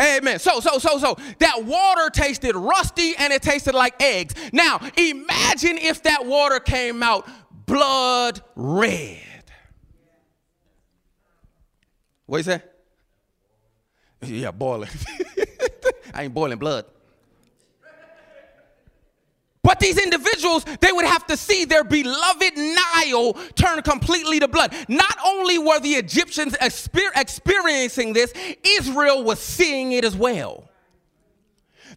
Amen. 0.00 0.38
So, 0.38 0.60
so, 0.60 0.78
so, 0.78 0.98
so 0.98 1.16
that 1.38 1.64
water 1.64 2.08
tasted 2.10 2.54
rusty 2.54 3.14
and 3.16 3.32
it 3.32 3.42
tasted 3.42 3.74
like 3.74 4.00
eggs. 4.00 4.34
Now, 4.52 4.80
imagine 4.96 5.76
if 5.78 6.04
that 6.04 6.24
water 6.24 6.60
came 6.60 7.02
out 7.02 7.28
blood 7.66 8.40
red. 8.54 9.22
What 12.26 12.38
you 12.38 12.42
say? 12.44 12.62
Yeah, 14.22 14.50
boiling. 14.50 14.90
I 16.14 16.24
ain't 16.24 16.34
boiling 16.34 16.58
blood. 16.58 16.84
But 19.68 19.80
these 19.80 19.98
individuals, 19.98 20.64
they 20.80 20.90
would 20.92 21.04
have 21.04 21.26
to 21.26 21.36
see 21.36 21.66
their 21.66 21.84
beloved 21.84 22.56
Nile 22.56 23.34
turn 23.54 23.82
completely 23.82 24.40
to 24.40 24.48
blood. 24.48 24.74
Not 24.88 25.14
only 25.22 25.58
were 25.58 25.78
the 25.78 25.92
Egyptians 25.92 26.54
exper- 26.54 27.10
experiencing 27.14 28.14
this, 28.14 28.32
Israel 28.64 29.22
was 29.22 29.38
seeing 29.38 29.92
it 29.92 30.06
as 30.06 30.16
well. 30.16 30.70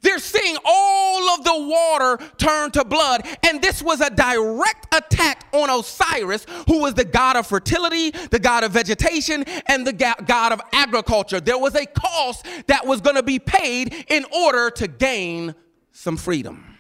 They're 0.02 0.20
seeing 0.20 0.58
all 0.66 1.30
of 1.30 1.46
the 1.46 1.56
water 1.56 2.18
turn 2.36 2.72
to 2.72 2.84
blood. 2.84 3.26
And 3.48 3.62
this 3.62 3.82
was 3.82 4.02
a 4.02 4.10
direct 4.10 4.94
attack 4.94 5.48
on 5.54 5.70
Osiris, 5.70 6.46
who 6.68 6.82
was 6.82 6.96
the 6.96 7.06
god 7.06 7.38
of 7.38 7.48
fertility, 7.48 8.12
the 8.32 8.40
god 8.40 8.66
of 8.66 8.74
vegetation, 8.74 9.46
and 9.68 9.88
the 9.88 9.94
god 9.94 10.52
of 10.52 10.60
agriculture. 10.74 11.40
There 11.40 11.58
was 11.58 11.76
a 11.76 11.86
cost 11.86 12.46
that 12.68 12.86
was 12.86 13.00
going 13.00 13.16
to 13.16 13.24
be 13.24 13.40
paid 13.40 14.08
in 14.10 14.26
order 14.26 14.72
to 14.72 14.90
gain 14.90 15.56
some 15.94 16.18
freedom. 16.18 16.71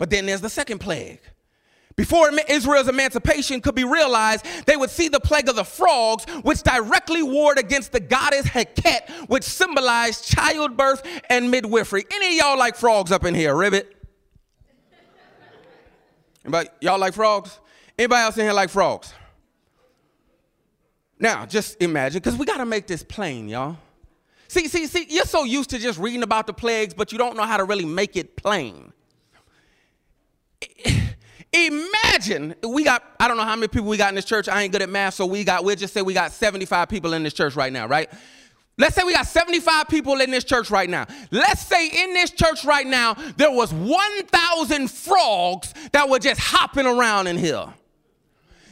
But 0.00 0.08
then 0.08 0.24
there's 0.24 0.40
the 0.40 0.48
second 0.48 0.78
plague. 0.78 1.20
Before 1.94 2.30
Israel's 2.48 2.88
emancipation 2.88 3.60
could 3.60 3.74
be 3.74 3.84
realized, 3.84 4.46
they 4.64 4.74
would 4.74 4.88
see 4.88 5.08
the 5.08 5.20
plague 5.20 5.46
of 5.50 5.56
the 5.56 5.64
frogs, 5.64 6.24
which 6.42 6.62
directly 6.62 7.22
warred 7.22 7.58
against 7.58 7.92
the 7.92 8.00
goddess 8.00 8.46
Heket, 8.46 9.28
which 9.28 9.44
symbolized 9.44 10.24
childbirth 10.24 11.06
and 11.28 11.50
midwifery. 11.50 12.06
Any 12.10 12.28
of 12.28 12.32
y'all 12.46 12.58
like 12.58 12.76
frogs 12.76 13.12
up 13.12 13.26
in 13.26 13.34
here? 13.34 13.54
Ribbit? 13.54 13.94
Anybody, 16.46 16.70
y'all 16.80 16.98
like 16.98 17.12
frogs? 17.12 17.60
Anybody 17.98 18.22
else 18.22 18.38
in 18.38 18.44
here 18.44 18.54
like 18.54 18.70
frogs? 18.70 19.12
Now, 21.18 21.44
just 21.44 21.82
imagine, 21.82 22.20
because 22.20 22.38
we 22.38 22.46
got 22.46 22.56
to 22.56 22.64
make 22.64 22.86
this 22.86 23.02
plain, 23.02 23.50
y'all. 23.50 23.76
See, 24.48 24.66
see, 24.66 24.86
see, 24.86 25.04
you're 25.10 25.26
so 25.26 25.44
used 25.44 25.68
to 25.68 25.78
just 25.78 25.98
reading 25.98 26.22
about 26.22 26.46
the 26.46 26.54
plagues, 26.54 26.94
but 26.94 27.12
you 27.12 27.18
don't 27.18 27.36
know 27.36 27.44
how 27.44 27.58
to 27.58 27.64
really 27.64 27.84
make 27.84 28.16
it 28.16 28.38
plain. 28.38 28.94
Imagine 31.52 32.54
we 32.62 32.84
got, 32.84 33.02
I 33.18 33.26
don't 33.26 33.36
know 33.36 33.44
how 33.44 33.56
many 33.56 33.68
people 33.68 33.88
we 33.88 33.96
got 33.96 34.10
in 34.10 34.14
this 34.14 34.24
church. 34.24 34.48
I 34.48 34.62
ain't 34.62 34.72
good 34.72 34.82
at 34.82 34.88
math, 34.88 35.14
so 35.14 35.26
we 35.26 35.42
got, 35.42 35.64
we'll 35.64 35.76
just 35.76 35.92
say 35.92 36.02
we 36.02 36.14
got 36.14 36.32
75 36.32 36.88
people 36.88 37.12
in 37.12 37.22
this 37.22 37.34
church 37.34 37.56
right 37.56 37.72
now, 37.72 37.86
right? 37.86 38.08
Let's 38.78 38.94
say 38.94 39.02
we 39.04 39.12
got 39.12 39.26
75 39.26 39.88
people 39.88 40.20
in 40.20 40.30
this 40.30 40.44
church 40.44 40.70
right 40.70 40.88
now. 40.88 41.06
Let's 41.30 41.60
say 41.60 41.88
in 41.88 42.14
this 42.14 42.30
church 42.30 42.64
right 42.64 42.86
now, 42.86 43.14
there 43.36 43.50
was 43.50 43.74
1,000 43.74 44.90
frogs 44.90 45.74
that 45.92 46.08
were 46.08 46.18
just 46.18 46.40
hopping 46.40 46.86
around 46.86 47.26
in 47.26 47.36
here. 47.36 47.66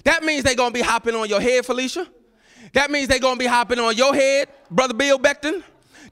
That 0.05 0.23
means 0.23 0.45
they're 0.45 0.55
gonna 0.55 0.71
be 0.71 0.81
hopping 0.81 1.15
on 1.15 1.29
your 1.29 1.41
head, 1.41 1.67
Felicia. 1.67 2.07
That 2.73 2.91
means 2.91 3.09
they're 3.09 3.19
gonna 3.19 3.37
be 3.37 3.47
hopping 3.47 3.79
on 3.79 3.97
your 3.97 4.15
head, 4.15 4.49
Brother 4.71 4.95
Bill 4.95 5.19
Beckton. 5.19 5.63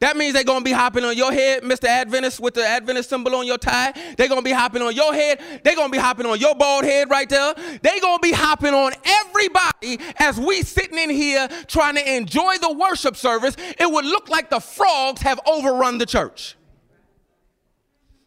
That 0.00 0.16
means 0.16 0.34
they're 0.34 0.44
going 0.44 0.60
to 0.60 0.64
be 0.64 0.72
hopping 0.72 1.04
on 1.04 1.16
your 1.16 1.32
head, 1.32 1.62
Mr. 1.62 1.84
Adventist, 1.84 2.40
with 2.40 2.54
the 2.54 2.66
Adventist 2.66 3.08
symbol 3.08 3.34
on 3.34 3.46
your 3.46 3.58
tie. 3.58 3.92
They're 4.16 4.28
going 4.28 4.40
to 4.40 4.44
be 4.44 4.52
hopping 4.52 4.82
on 4.82 4.94
your 4.94 5.12
head. 5.14 5.40
They're 5.64 5.76
going 5.76 5.88
to 5.88 5.92
be 5.92 5.98
hopping 5.98 6.26
on 6.26 6.38
your 6.38 6.54
bald 6.54 6.84
head 6.84 7.10
right 7.10 7.28
there. 7.28 7.54
They're 7.54 8.00
going 8.00 8.18
to 8.18 8.22
be 8.22 8.32
hopping 8.32 8.74
on 8.74 8.92
everybody 9.04 9.98
as 10.18 10.38
we 10.38 10.62
sitting 10.62 10.98
in 10.98 11.10
here 11.10 11.48
trying 11.66 11.96
to 11.96 12.16
enjoy 12.16 12.56
the 12.58 12.72
worship 12.72 13.16
service. 13.16 13.56
It 13.78 13.90
would 13.90 14.04
look 14.04 14.28
like 14.28 14.50
the 14.50 14.60
frogs 14.60 15.22
have 15.22 15.40
overrun 15.46 15.98
the 15.98 16.06
church. 16.06 16.56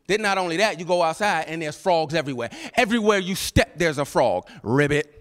Then 0.08 0.23
not 0.23 0.39
only 0.39 0.58
that, 0.58 0.79
you 0.79 0.86
go 0.86 1.03
outside 1.03 1.45
and 1.47 1.62
there's 1.62 1.77
frogs 1.77 2.15
everywhere. 2.15 2.49
Everywhere 2.73 3.19
you 3.19 3.36
step, 3.36 3.77
there's 3.77 3.99
a 3.99 4.05
frog. 4.05 4.47
Ribbit. 4.63 5.18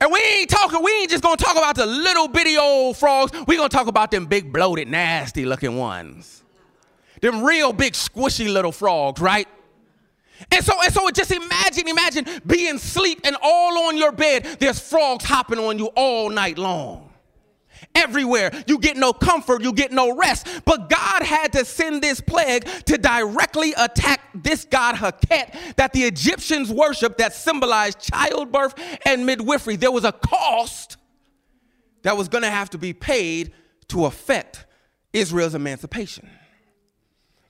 And 0.00 0.10
we 0.10 0.18
ain't 0.18 0.48
talking, 0.48 0.82
we 0.82 0.90
ain't 0.92 1.10
just 1.10 1.22
gonna 1.22 1.36
talk 1.36 1.56
about 1.56 1.76
the 1.76 1.86
little 1.86 2.26
bitty 2.28 2.56
old 2.56 2.96
frogs. 2.96 3.32
we 3.46 3.56
gonna 3.56 3.68
talk 3.68 3.86
about 3.86 4.10
them 4.10 4.26
big, 4.26 4.52
bloated, 4.52 4.88
nasty 4.88 5.44
looking 5.44 5.76
ones. 5.76 6.42
Them 7.20 7.44
real 7.44 7.72
big, 7.72 7.92
squishy 7.92 8.50
little 8.50 8.72
frogs, 8.72 9.20
right? 9.20 9.46
And 10.50 10.64
so, 10.64 10.72
and 10.82 10.92
so 10.92 11.10
just 11.10 11.30
imagine, 11.30 11.86
imagine 11.86 12.26
being 12.46 12.76
asleep 12.76 13.20
and 13.24 13.36
all 13.42 13.88
on 13.88 13.98
your 13.98 14.12
bed, 14.12 14.44
there's 14.58 14.80
frogs 14.80 15.24
hopping 15.24 15.58
on 15.58 15.78
you 15.78 15.86
all 15.94 16.30
night 16.30 16.56
long 16.56 17.09
everywhere. 17.94 18.50
You 18.66 18.78
get 18.78 18.96
no 18.96 19.12
comfort, 19.12 19.62
you 19.62 19.72
get 19.72 19.92
no 19.92 20.16
rest. 20.16 20.46
But 20.64 20.88
God 20.88 21.22
had 21.22 21.52
to 21.52 21.64
send 21.64 22.02
this 22.02 22.20
plague 22.20 22.64
to 22.86 22.98
directly 22.98 23.72
attack 23.76 24.20
this 24.34 24.64
god 24.64 24.96
Heket 24.96 25.76
that 25.76 25.92
the 25.92 26.04
Egyptians 26.04 26.70
worshiped 26.70 27.18
that 27.18 27.32
symbolized 27.32 28.00
childbirth 28.00 28.74
and 29.04 29.26
midwifery. 29.26 29.76
There 29.76 29.92
was 29.92 30.04
a 30.04 30.12
cost 30.12 30.96
that 32.02 32.16
was 32.16 32.28
going 32.28 32.42
to 32.42 32.50
have 32.50 32.70
to 32.70 32.78
be 32.78 32.92
paid 32.92 33.52
to 33.88 34.06
affect 34.06 34.66
Israel's 35.12 35.54
emancipation. 35.54 36.28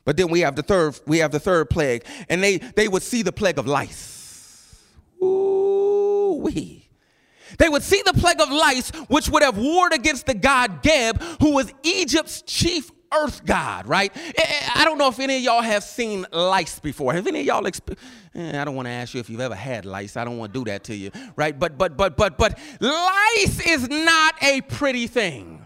But 0.04 0.16
then 0.16 0.28
we 0.28 0.40
have 0.40 0.56
the 0.56 0.62
third, 0.62 0.98
we 1.06 1.18
have 1.18 1.30
the 1.30 1.38
third 1.38 1.70
plague, 1.70 2.04
and 2.28 2.42
they, 2.42 2.56
they 2.58 2.88
would 2.88 3.02
see 3.02 3.22
the 3.22 3.32
plague 3.32 3.58
of 3.58 3.66
lice. 3.66 4.82
Ooh 5.22 5.60
wee. 6.40 6.79
They 7.58 7.68
would 7.68 7.82
see 7.82 8.02
the 8.04 8.12
plague 8.12 8.40
of 8.40 8.50
lice, 8.50 8.90
which 9.08 9.28
would 9.28 9.42
have 9.42 9.58
warred 9.58 9.92
against 9.92 10.26
the 10.26 10.34
god 10.34 10.82
Geb, 10.82 11.20
who 11.40 11.54
was 11.54 11.72
Egypt's 11.82 12.42
chief 12.42 12.90
earth 13.12 13.44
god, 13.44 13.86
right? 13.86 14.14
Eh, 14.16 14.32
eh, 14.36 14.70
I 14.74 14.84
don't 14.84 14.98
know 14.98 15.08
if 15.08 15.18
any 15.18 15.36
of 15.36 15.42
y'all 15.42 15.62
have 15.62 15.82
seen 15.82 16.26
lice 16.32 16.78
before. 16.78 17.12
Have 17.12 17.26
any 17.26 17.40
of 17.40 17.46
y'all 17.46 17.66
eh, 17.66 18.60
I 18.60 18.64
don't 18.64 18.76
want 18.76 18.86
to 18.86 18.92
ask 18.92 19.14
you 19.14 19.20
if 19.20 19.28
you've 19.28 19.40
ever 19.40 19.54
had 19.54 19.84
lice. 19.84 20.16
I 20.16 20.24
don't 20.24 20.38
want 20.38 20.52
to 20.52 20.60
do 20.60 20.64
that 20.70 20.84
to 20.84 20.94
you, 20.94 21.10
right? 21.36 21.58
But 21.58 21.76
but 21.76 21.96
but 21.96 22.16
but 22.16 22.36
but 22.38 22.58
lice 22.80 23.66
is 23.66 23.88
not 23.88 24.34
a 24.42 24.60
pretty 24.62 25.06
thing. 25.06 25.64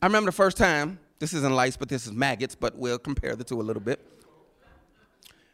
I 0.00 0.06
remember 0.06 0.30
the 0.30 0.36
first 0.36 0.56
time, 0.56 0.98
this 1.20 1.32
isn't 1.32 1.54
lice, 1.54 1.76
but 1.76 1.88
this 1.88 2.06
is 2.06 2.12
maggots, 2.12 2.54
but 2.54 2.76
we'll 2.76 2.98
compare 2.98 3.36
the 3.36 3.44
two 3.44 3.60
a 3.60 3.62
little 3.62 3.82
bit. 3.82 4.00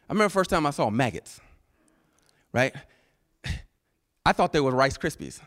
I 0.09 0.13
remember 0.13 0.29
the 0.29 0.33
first 0.33 0.49
time 0.49 0.65
I 0.65 0.71
saw 0.71 0.89
maggots, 0.89 1.39
right? 2.51 2.73
I 4.25 4.31
thought 4.33 4.53
they 4.53 4.59
were 4.59 4.71
Rice 4.71 4.97
Krispies. 4.97 5.39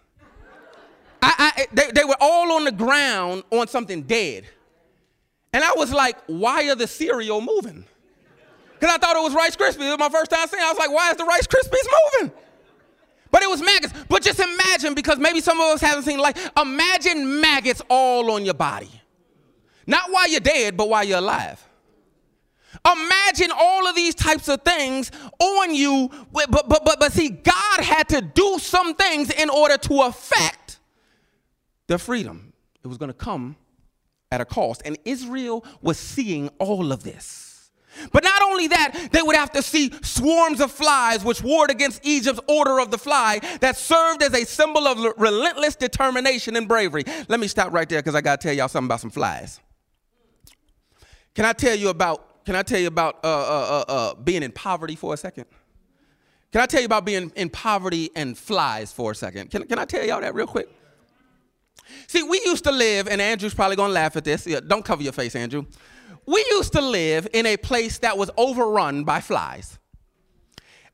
I, 1.23 1.53
I, 1.57 1.67
they, 1.73 1.91
they 1.93 2.05
were 2.05 2.17
all 2.21 2.53
on 2.53 2.65
the 2.65 2.73
ground 2.73 3.45
on 3.51 3.69
something 3.69 4.03
dead. 4.03 4.45
And 5.53 5.63
I 5.63 5.73
was 5.77 5.93
like, 5.93 6.17
why 6.27 6.69
are 6.69 6.75
the 6.75 6.87
cereal 6.87 7.41
moving? 7.41 7.85
Because 8.75 8.97
I 8.97 8.99
thought 8.99 9.17
it 9.17 9.23
was 9.23 9.35
Rice 9.35 9.55
Krispies. 9.55 9.87
It 9.87 9.91
was 9.91 9.99
my 9.99 10.09
first 10.09 10.31
time 10.31 10.49
seeing 10.49 10.63
it. 10.63 10.67
I 10.67 10.71
was 10.71 10.79
like, 10.79 10.91
why 10.91 11.11
is 11.11 11.17
the 11.17 11.25
Rice 11.25 11.47
Krispies 11.47 12.21
moving? 12.21 12.33
But 13.31 13.43
it 13.43 13.49
was 13.49 13.63
maggots. 13.63 13.95
But 14.09 14.23
just 14.23 14.41
imagine, 14.41 14.95
because 14.95 15.19
maybe 15.19 15.41
some 15.41 15.61
of 15.61 15.67
us 15.69 15.81
haven't 15.81 16.05
seen 16.05 16.19
like, 16.19 16.37
imagine 16.59 17.41
maggots 17.41 17.81
all 17.89 18.31
on 18.33 18.45
your 18.45 18.55
body. 18.55 18.91
Not 19.87 20.11
while 20.11 20.29
you're 20.29 20.41
dead, 20.41 20.77
but 20.77 20.89
while 20.89 21.05
you're 21.05 21.19
alive. 21.19 21.65
Imagine 22.91 23.51
all 23.55 23.87
of 23.87 23.95
these 23.95 24.15
types 24.15 24.49
of 24.49 24.63
things 24.63 25.11
on 25.39 25.75
you, 25.75 26.11
but, 26.33 26.51
but, 26.51 26.69
but, 26.69 26.85
but 26.85 27.13
see, 27.13 27.29
God 27.29 27.81
had 27.81 28.09
to 28.11 28.21
do 28.21 28.59
some 28.59 28.95
things 28.95 29.31
in 29.31 29.51
order 29.51 29.77
to 29.77 30.03
affect 30.03 30.79
the 31.87 31.99
freedom. 31.99 32.53
It 32.83 32.89
was 32.89 32.99
going 32.99 33.11
to 33.11 33.15
come 33.15 33.57
at 34.31 34.41
a 34.41 34.45
cost. 34.45 34.83
And 34.85 34.99
Israel 35.05 35.65
was 35.83 35.99
seeing 35.99 36.49
all 36.59 36.93
of 36.93 37.05
this. 37.05 37.71
But 38.11 38.25
not 38.25 38.41
only 38.43 38.69
that, 38.69 39.11
they 39.13 39.21
would 39.21 39.37
have 39.37 39.53
to 39.53 39.63
see 39.63 39.93
swarms 40.03 40.61
of 40.63 40.73
flies, 40.73 41.23
which 41.23 41.43
warred 41.43 41.71
against 41.71 42.05
Egypt's 42.07 42.41
order 42.49 42.81
of 42.81 42.91
the 42.91 42.97
fly, 42.97 43.41
that 43.61 43.77
served 43.77 44.23
as 44.23 44.33
a 44.33 44.45
symbol 44.47 44.87
of 44.89 45.15
relentless 45.19 45.77
determination 45.77 46.57
and 46.57 46.67
bravery. 46.67 47.05
Let 47.29 47.39
me 47.39 47.49
stop 47.49 47.71
right 47.73 47.87
there 47.87 48.01
because 48.01 48.15
I 48.15 48.23
got 48.23 48.41
to 48.41 48.49
tell 48.49 48.57
y'all 48.57 48.69
something 48.69 48.89
about 48.89 49.01
some 49.01 49.11
flies. 49.11 49.61
Can 51.35 51.45
I 51.45 51.53
tell 51.53 51.77
you 51.77 51.91
about 51.91 52.32
can 52.45 52.57
I 52.57 52.63
tell 52.63 52.81
you 52.81 52.89
about 52.89 53.17
uh, 53.25 53.29
uh, 53.29 53.85
uh, 53.89 53.93
uh, 53.93 54.15
being 54.15 54.43
in 54.43 54.53
poverty 54.53 54.97
for 54.97 55.15
a 55.15 55.17
second? 55.17 55.47
Can 56.53 56.61
I 56.61 56.67
tell 56.67 56.81
you 56.81 56.87
about 56.87 57.05
being 57.05 57.33
in 57.35 57.49
poverty 57.49 58.11
and 58.15 58.37
flies 58.37 58.93
for 58.93 59.13
a 59.13 59.15
second? 59.15 59.51
Can, 59.51 59.67
can 59.67 59.79
I 59.79 59.85
tell 59.85 60.05
y'all 60.05 60.21
that 60.21 60.35
real 60.35 60.47
quick? 60.47 60.69
See, 62.07 62.23
we 62.23 62.41
used 62.45 62.65
to 62.65 62.73
live, 62.73 63.09
and 63.09 63.21
Andrew's 63.21 63.55
probably 63.55 63.77
gonna 63.77 63.93
laugh 63.93 64.17
at 64.17 64.25
this. 64.25 64.47
Yeah, 64.47 64.61
don't 64.67 64.85
cover 64.85 65.03
your 65.03 65.13
face, 65.13 65.35
Andrew. 65.35 65.65
we 66.27 66.45
used 66.51 66.73
to 66.73 66.81
live 66.81 67.29
in 67.33 67.47
a 67.47 67.57
place 67.57 67.99
that 67.99 68.17
was 68.17 68.31
overrun 68.37 69.05
by 69.05 69.21
flies. 69.21 69.79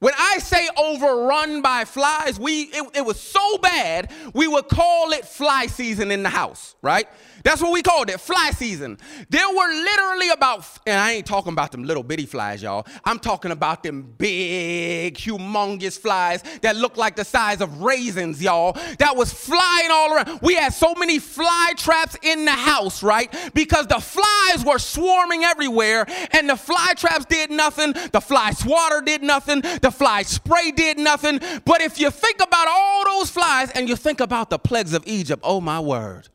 When 0.00 0.14
I 0.16 0.38
say 0.38 0.68
overrun 0.76 1.60
by 1.60 1.84
flies, 1.84 2.38
we 2.38 2.62
it, 2.62 2.98
it, 2.98 3.04
was 3.04 3.18
so 3.18 3.58
bad 3.58 4.12
we 4.32 4.46
would 4.46 4.68
call 4.68 5.10
it 5.10 5.24
fly 5.24 5.66
season 5.66 6.12
in 6.12 6.22
the 6.22 6.28
house, 6.28 6.76
right? 6.82 7.08
That's 7.48 7.62
what 7.62 7.72
we 7.72 7.80
called 7.80 8.10
it, 8.10 8.20
fly 8.20 8.50
season. 8.50 8.98
There 9.30 9.48
were 9.48 9.72
literally 9.72 10.28
about, 10.28 10.66
and 10.86 11.00
I 11.00 11.12
ain't 11.12 11.24
talking 11.24 11.54
about 11.54 11.72
them 11.72 11.82
little 11.82 12.02
bitty 12.02 12.26
flies, 12.26 12.62
y'all. 12.62 12.86
I'm 13.06 13.18
talking 13.18 13.52
about 13.52 13.82
them 13.82 14.02
big, 14.18 15.14
humongous 15.14 15.98
flies 15.98 16.42
that 16.60 16.76
look 16.76 16.98
like 16.98 17.16
the 17.16 17.24
size 17.24 17.62
of 17.62 17.80
raisins, 17.80 18.42
y'all, 18.42 18.76
that 18.98 19.16
was 19.16 19.32
flying 19.32 19.88
all 19.90 20.12
around. 20.12 20.40
We 20.42 20.56
had 20.56 20.74
so 20.74 20.92
many 20.94 21.18
fly 21.18 21.72
traps 21.78 22.18
in 22.20 22.44
the 22.44 22.50
house, 22.50 23.02
right? 23.02 23.34
Because 23.54 23.86
the 23.86 23.98
flies 23.98 24.62
were 24.62 24.78
swarming 24.78 25.44
everywhere, 25.44 26.04
and 26.32 26.50
the 26.50 26.56
fly 26.56 26.92
traps 26.98 27.24
did 27.24 27.50
nothing. 27.50 27.94
The 28.12 28.20
fly 28.20 28.50
swatter 28.50 29.00
did 29.00 29.22
nothing. 29.22 29.62
The 29.62 29.90
fly 29.90 30.20
spray 30.20 30.70
did 30.72 30.98
nothing. 30.98 31.40
But 31.64 31.80
if 31.80 31.98
you 31.98 32.10
think 32.10 32.42
about 32.42 32.68
all 32.68 33.06
those 33.06 33.30
flies 33.30 33.70
and 33.70 33.88
you 33.88 33.96
think 33.96 34.20
about 34.20 34.50
the 34.50 34.58
plagues 34.58 34.92
of 34.92 35.02
Egypt, 35.06 35.40
oh 35.46 35.62
my 35.62 35.80
word 35.80 36.28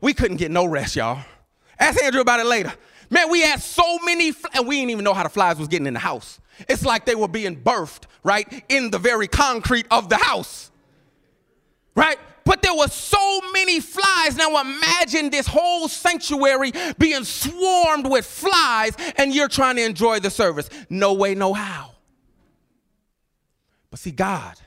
we 0.00 0.14
couldn't 0.14 0.36
get 0.36 0.50
no 0.50 0.64
rest, 0.64 0.96
y'all. 0.96 1.24
Ask 1.78 2.02
Andrew 2.02 2.20
about 2.20 2.40
it 2.40 2.46
later. 2.46 2.72
Man, 3.10 3.30
we 3.30 3.42
had 3.42 3.62
so 3.62 3.98
many, 4.00 4.32
and 4.54 4.66
we 4.66 4.76
didn't 4.76 4.90
even 4.90 5.04
know 5.04 5.14
how 5.14 5.22
the 5.22 5.28
flies 5.28 5.58
was 5.58 5.68
getting 5.68 5.86
in 5.86 5.94
the 5.94 6.00
house. 6.00 6.40
It's 6.68 6.84
like 6.84 7.04
they 7.04 7.14
were 7.14 7.28
being 7.28 7.60
birthed, 7.62 8.04
right, 8.22 8.64
in 8.68 8.90
the 8.90 8.98
very 8.98 9.28
concrete 9.28 9.86
of 9.90 10.08
the 10.08 10.16
house, 10.16 10.70
right? 11.94 12.18
But 12.44 12.62
there 12.62 12.74
were 12.74 12.88
so 12.88 13.40
many 13.52 13.80
flies. 13.80 14.36
Now 14.36 14.60
imagine 14.60 15.30
this 15.30 15.46
whole 15.46 15.88
sanctuary 15.88 16.72
being 16.98 17.24
swarmed 17.24 18.06
with 18.06 18.24
flies, 18.24 18.96
and 19.16 19.34
you're 19.34 19.48
trying 19.48 19.76
to 19.76 19.84
enjoy 19.84 20.20
the 20.20 20.30
service. 20.30 20.70
No 20.88 21.12
way, 21.12 21.34
no 21.34 21.52
how. 21.52 21.92
But 23.90 24.00
see, 24.00 24.12
God, 24.12 24.58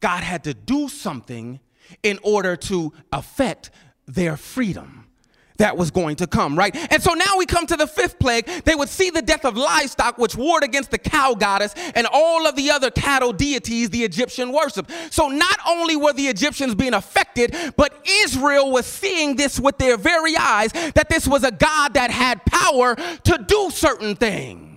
God 0.00 0.22
had 0.22 0.44
to 0.44 0.54
do 0.54 0.88
something 0.88 1.60
in 2.02 2.18
order 2.22 2.56
to 2.56 2.92
affect 3.12 3.70
their 4.06 4.36
freedom 4.36 5.04
that 5.58 5.76
was 5.76 5.90
going 5.90 6.16
to 6.16 6.26
come, 6.26 6.58
right? 6.58 6.74
And 6.92 7.02
so 7.02 7.14
now 7.14 7.36
we 7.38 7.46
come 7.46 7.66
to 7.66 7.76
the 7.76 7.86
fifth 7.86 8.18
plague. 8.18 8.46
They 8.64 8.74
would 8.74 8.88
see 8.88 9.10
the 9.10 9.22
death 9.22 9.44
of 9.44 9.56
livestock, 9.56 10.18
which 10.18 10.34
warred 10.34 10.64
against 10.64 10.90
the 10.90 10.98
cow 10.98 11.34
goddess 11.34 11.74
and 11.94 12.06
all 12.12 12.46
of 12.46 12.56
the 12.56 12.70
other 12.70 12.90
cattle 12.90 13.32
deities 13.32 13.90
the 13.90 14.02
Egyptian 14.02 14.52
worship. 14.52 14.90
So 15.10 15.28
not 15.28 15.58
only 15.66 15.96
were 15.96 16.12
the 16.12 16.26
Egyptians 16.26 16.74
being 16.74 16.94
affected, 16.94 17.54
but 17.76 17.94
Israel 18.04 18.72
was 18.72 18.86
seeing 18.86 19.36
this 19.36 19.60
with 19.60 19.78
their 19.78 19.96
very 19.96 20.36
eyes 20.36 20.72
that 20.72 21.08
this 21.08 21.28
was 21.28 21.44
a 21.44 21.52
God 21.52 21.94
that 21.94 22.10
had 22.10 22.44
power 22.44 22.96
to 22.96 23.44
do 23.46 23.70
certain 23.70 24.16
things. 24.16 24.73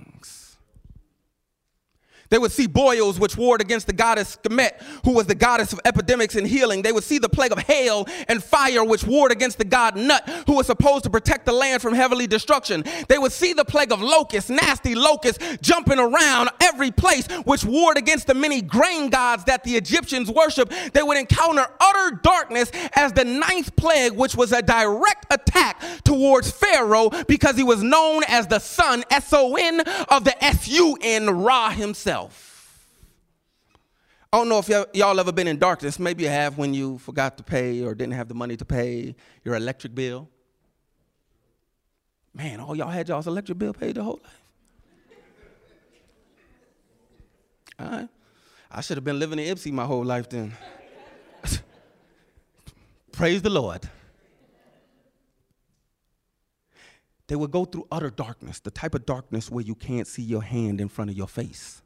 They 2.29 2.37
would 2.37 2.51
see 2.51 2.67
boils, 2.67 3.19
which 3.19 3.37
warred 3.37 3.61
against 3.61 3.87
the 3.87 3.93
goddess 3.93 4.37
Sekhmet, 4.43 4.81
who 5.03 5.13
was 5.13 5.27
the 5.27 5.35
goddess 5.35 5.73
of 5.73 5.79
epidemics 5.85 6.35
and 6.35 6.47
healing. 6.47 6.81
They 6.81 6.91
would 6.91 7.03
see 7.03 7.19
the 7.19 7.29
plague 7.29 7.51
of 7.51 7.59
hail 7.59 8.05
and 8.27 8.43
fire, 8.43 8.83
which 8.83 9.05
warred 9.05 9.31
against 9.31 9.57
the 9.57 9.65
god 9.65 9.95
Nut, 9.95 10.27
who 10.45 10.55
was 10.55 10.67
supposed 10.67 11.03
to 11.05 11.09
protect 11.09 11.45
the 11.45 11.53
land 11.53 11.81
from 11.81 11.93
heavenly 11.93 12.27
destruction. 12.27 12.83
They 13.07 13.17
would 13.17 13.31
see 13.31 13.53
the 13.53 13.65
plague 13.65 13.91
of 13.91 14.01
locusts, 14.01 14.49
nasty 14.49 14.95
locusts 14.95 15.43
jumping 15.61 15.99
around 15.99 16.49
every 16.61 16.91
place, 16.91 17.27
which 17.45 17.63
warred 17.63 17.97
against 17.97 18.27
the 18.27 18.33
many 18.33 18.61
grain 18.61 19.09
gods 19.09 19.45
that 19.45 19.63
the 19.63 19.75
Egyptians 19.75 20.29
worshiped. 20.29 20.73
They 20.93 21.03
would 21.03 21.17
encounter 21.17 21.67
utter 21.79 22.19
darkness 22.23 22.71
as 22.95 23.13
the 23.13 23.25
ninth 23.25 23.75
plague, 23.75 24.13
which 24.13 24.35
was 24.35 24.51
a 24.51 24.61
direct 24.61 25.25
attack 25.31 25.81
towards 26.03 26.51
Pharaoh 26.51 27.09
because 27.27 27.55
he 27.55 27.63
was 27.63 27.83
known 27.83 28.23
as 28.27 28.47
the 28.47 28.59
son, 28.59 29.03
S 29.09 29.31
O 29.33 29.55
N, 29.55 29.81
of 30.09 30.23
the 30.23 30.43
S 30.43 30.67
U 30.67 30.97
N, 31.01 31.29
Ra 31.29 31.69
himself. 31.69 32.16
I 34.31 34.37
don't 34.37 34.49
know 34.49 34.59
if 34.59 34.67
y'all 34.67 35.19
ever 35.19 35.31
been 35.31 35.47
in 35.47 35.57
darkness. 35.57 35.99
Maybe 35.99 36.23
you 36.23 36.29
have 36.29 36.57
when 36.57 36.73
you 36.73 36.97
forgot 36.97 37.37
to 37.37 37.43
pay 37.43 37.81
or 37.83 37.95
didn't 37.95 38.13
have 38.13 38.27
the 38.27 38.33
money 38.33 38.57
to 38.57 38.65
pay 38.65 39.15
your 39.45 39.55
electric 39.55 39.95
bill. 39.95 40.29
Man, 42.33 42.59
all 42.59 42.75
y'all 42.75 42.89
had 42.89 43.07
y'all's 43.07 43.27
electric 43.27 43.57
bill 43.57 43.73
paid 43.73 43.95
the 43.95 44.03
whole 44.03 44.19
life. 44.23 44.41
All 47.79 47.89
right. 47.89 48.09
I 48.69 48.81
should 48.81 48.97
have 48.97 49.03
been 49.03 49.17
living 49.17 49.39
in 49.39 49.55
Ypsi 49.55 49.71
my 49.71 49.85
whole 49.85 50.03
life 50.03 50.27
then. 50.29 50.53
Praise 53.13 53.41
the 53.41 53.49
Lord. 53.49 53.87
They 57.27 57.35
would 57.35 57.51
go 57.51 57.65
through 57.65 57.87
utter 57.91 58.09
darkness, 58.09 58.59
the 58.59 58.71
type 58.71 58.93
of 58.93 59.05
darkness 59.05 59.49
where 59.49 59.63
you 59.63 59.75
can't 59.75 60.07
see 60.07 60.21
your 60.21 60.43
hand 60.43 60.81
in 60.81 60.89
front 60.89 61.09
of 61.09 61.17
your 61.17 61.27
face 61.27 61.81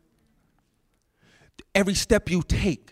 every 1.73 1.93
step 1.93 2.29
you 2.29 2.41
take, 2.41 2.91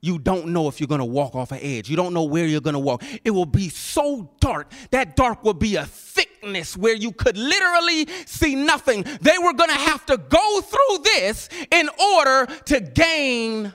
you 0.00 0.18
don't 0.18 0.48
know 0.48 0.68
if 0.68 0.80
you're 0.80 0.86
gonna 0.86 1.04
walk 1.04 1.34
off 1.34 1.50
an 1.50 1.58
edge. 1.60 1.88
You 1.90 1.96
don't 1.96 2.14
know 2.14 2.22
where 2.22 2.46
you're 2.46 2.60
gonna 2.60 2.78
walk. 2.78 3.02
It 3.24 3.30
will 3.30 3.46
be 3.46 3.68
so 3.68 4.30
dark. 4.40 4.70
That 4.90 5.16
dark 5.16 5.42
will 5.42 5.54
be 5.54 5.76
a 5.76 5.86
thickness 5.86 6.76
where 6.76 6.94
you 6.94 7.10
could 7.10 7.36
literally 7.36 8.06
see 8.26 8.54
nothing. 8.54 9.04
They 9.20 9.38
were 9.38 9.52
gonna 9.52 9.72
have 9.72 10.06
to 10.06 10.16
go 10.16 10.60
through 10.60 10.98
this 11.02 11.48
in 11.72 11.90
order 12.16 12.46
to 12.66 12.80
gain 12.80 13.72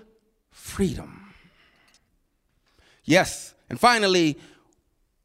freedom. 0.52 1.34
Yes, 3.04 3.54
and 3.70 3.78
finally, 3.78 4.38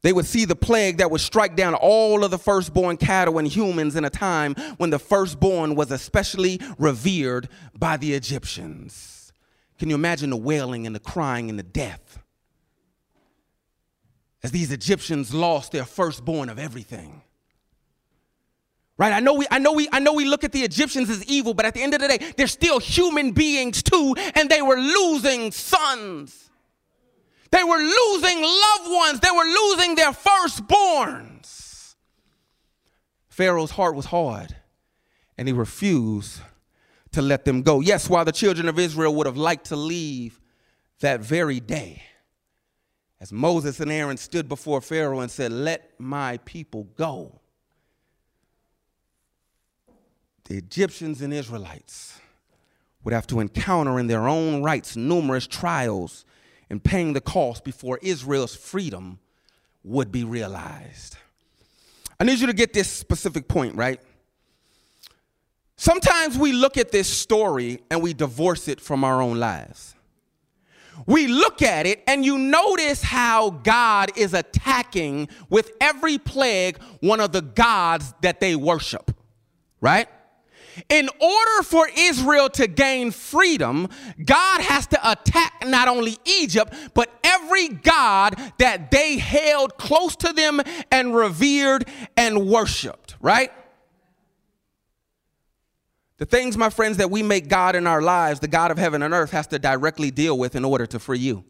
they 0.01 0.13
would 0.13 0.25
see 0.25 0.45
the 0.45 0.55
plague 0.55 0.97
that 0.97 1.11
would 1.11 1.21
strike 1.21 1.55
down 1.55 1.75
all 1.75 2.23
of 2.23 2.31
the 2.31 2.37
firstborn 2.37 2.97
cattle 2.97 3.37
and 3.37 3.47
humans 3.47 3.95
in 3.95 4.05
a 4.05 4.09
time 4.09 4.55
when 4.77 4.89
the 4.89 4.99
firstborn 4.99 5.75
was 5.75 5.91
especially 5.91 6.59
revered 6.77 7.49
by 7.77 7.97
the 7.97 8.13
Egyptians. 8.13 9.33
Can 9.77 9.89
you 9.89 9.95
imagine 9.95 10.29
the 10.29 10.37
wailing 10.37 10.85
and 10.85 10.95
the 10.95 10.99
crying 10.99 11.49
and 11.49 11.59
the 11.59 11.63
death? 11.63 12.19
As 14.41 14.51
these 14.51 14.71
Egyptians 14.71 15.33
lost 15.33 15.73
their 15.73 15.83
firstborn 15.83 16.47
of 16.47 16.59
everything. 16.59 17.23
Right? 18.97 19.13
I 19.13 19.19
know 19.21 19.33
we 19.33 19.47
I 19.49 19.59
know 19.59 19.73
we 19.73 19.87
I 19.93 19.99
know 19.99 20.13
we 20.13 20.25
look 20.25 20.43
at 20.43 20.51
the 20.51 20.61
Egyptians 20.61 21.09
as 21.09 21.23
evil, 21.25 21.53
but 21.53 21.65
at 21.65 21.73
the 21.73 21.81
end 21.81 21.93
of 21.93 22.01
the 22.01 22.07
day, 22.09 22.33
they're 22.35 22.47
still 22.47 22.79
human 22.79 23.31
beings 23.31 23.81
too, 23.81 24.13
and 24.35 24.49
they 24.49 24.61
were 24.61 24.77
losing 24.77 25.51
sons. 25.51 26.48
They 27.51 27.63
were 27.63 27.77
losing 27.77 28.41
loved 28.41 28.91
ones. 28.91 29.19
They 29.19 29.31
were 29.31 29.43
losing 29.43 29.95
their 29.95 30.11
firstborns. 30.11 31.95
Pharaoh's 33.29 33.71
heart 33.71 33.95
was 33.95 34.05
hard, 34.05 34.55
and 35.37 35.47
he 35.47 35.53
refused 35.53 36.41
to 37.13 37.21
let 37.21 37.45
them 37.45 37.61
go. 37.61 37.79
Yes, 37.79 38.09
while 38.09 38.25
the 38.25 38.31
children 38.31 38.67
of 38.67 38.77
Israel 38.77 39.15
would 39.15 39.25
have 39.25 39.37
liked 39.37 39.67
to 39.67 39.75
leave 39.75 40.39
that 40.99 41.21
very 41.21 41.59
day, 41.59 42.03
as 43.21 43.31
Moses 43.31 43.79
and 43.79 43.91
Aaron 43.91 44.17
stood 44.17 44.47
before 44.47 44.81
Pharaoh 44.81 45.21
and 45.21 45.31
said, 45.31 45.51
Let 45.51 45.99
my 45.99 46.37
people 46.45 46.83
go. 46.95 47.39
The 50.45 50.57
Egyptians 50.57 51.21
and 51.21 51.33
Israelites 51.33 52.19
would 53.03 53.13
have 53.13 53.27
to 53.27 53.39
encounter 53.39 53.99
in 53.99 54.07
their 54.07 54.27
own 54.27 54.63
rights 54.63 54.95
numerous 54.95 55.47
trials 55.47 56.25
and 56.69 56.83
paying 56.83 57.13
the 57.13 57.21
cost 57.21 57.63
before 57.63 57.99
Israel's 58.01 58.55
freedom 58.55 59.19
would 59.83 60.11
be 60.11 60.23
realized. 60.23 61.17
I 62.19 62.25
need 62.25 62.39
you 62.39 62.47
to 62.47 62.53
get 62.53 62.73
this 62.73 62.89
specific 62.89 63.47
point, 63.47 63.75
right? 63.75 63.99
Sometimes 65.77 66.37
we 66.37 66.51
look 66.51 66.77
at 66.77 66.91
this 66.91 67.07
story 67.07 67.79
and 67.89 68.01
we 68.01 68.13
divorce 68.13 68.67
it 68.67 68.81
from 68.81 69.03
our 69.03 69.21
own 69.21 69.39
lives. 69.39 69.95
We 71.05 71.27
look 71.27 71.61
at 71.61 71.85
it 71.85 72.03
and 72.05 72.25
you 72.25 72.37
notice 72.37 73.01
how 73.01 73.51
God 73.51 74.11
is 74.17 74.33
attacking 74.33 75.29
with 75.49 75.71
every 75.79 76.17
plague 76.17 76.77
one 76.99 77.21
of 77.21 77.31
the 77.31 77.41
gods 77.41 78.13
that 78.21 78.41
they 78.41 78.57
worship, 78.57 79.11
right? 79.79 80.09
In 80.89 81.09
order 81.19 81.63
for 81.63 81.89
Israel 81.95 82.49
to 82.51 82.67
gain 82.67 83.11
freedom, 83.11 83.87
God 84.23 84.61
has 84.61 84.87
to 84.87 85.11
attack 85.11 85.65
not 85.65 85.87
only 85.87 86.17
Egypt, 86.25 86.73
but 86.93 87.09
every 87.23 87.69
god 87.69 88.35
that 88.57 88.91
they 88.91 89.17
held 89.17 89.77
close 89.77 90.15
to 90.17 90.33
them 90.33 90.61
and 90.91 91.15
revered 91.15 91.85
and 92.17 92.47
worshiped, 92.47 93.15
right? 93.19 93.51
The 96.17 96.25
things, 96.25 96.57
my 96.57 96.69
friends, 96.69 96.97
that 96.97 97.09
we 97.09 97.23
make 97.23 97.47
God 97.47 97.75
in 97.75 97.87
our 97.87 98.01
lives, 98.01 98.41
the 98.41 98.49
God 98.49 98.71
of 98.71 98.77
heaven 98.77 99.01
and 99.01 99.13
earth, 99.13 99.31
has 99.31 99.47
to 99.47 99.59
directly 99.59 100.11
deal 100.11 100.37
with 100.37 100.55
in 100.55 100.65
order 100.65 100.85
to 100.85 100.99
free 100.99 101.19
you. 101.19 101.45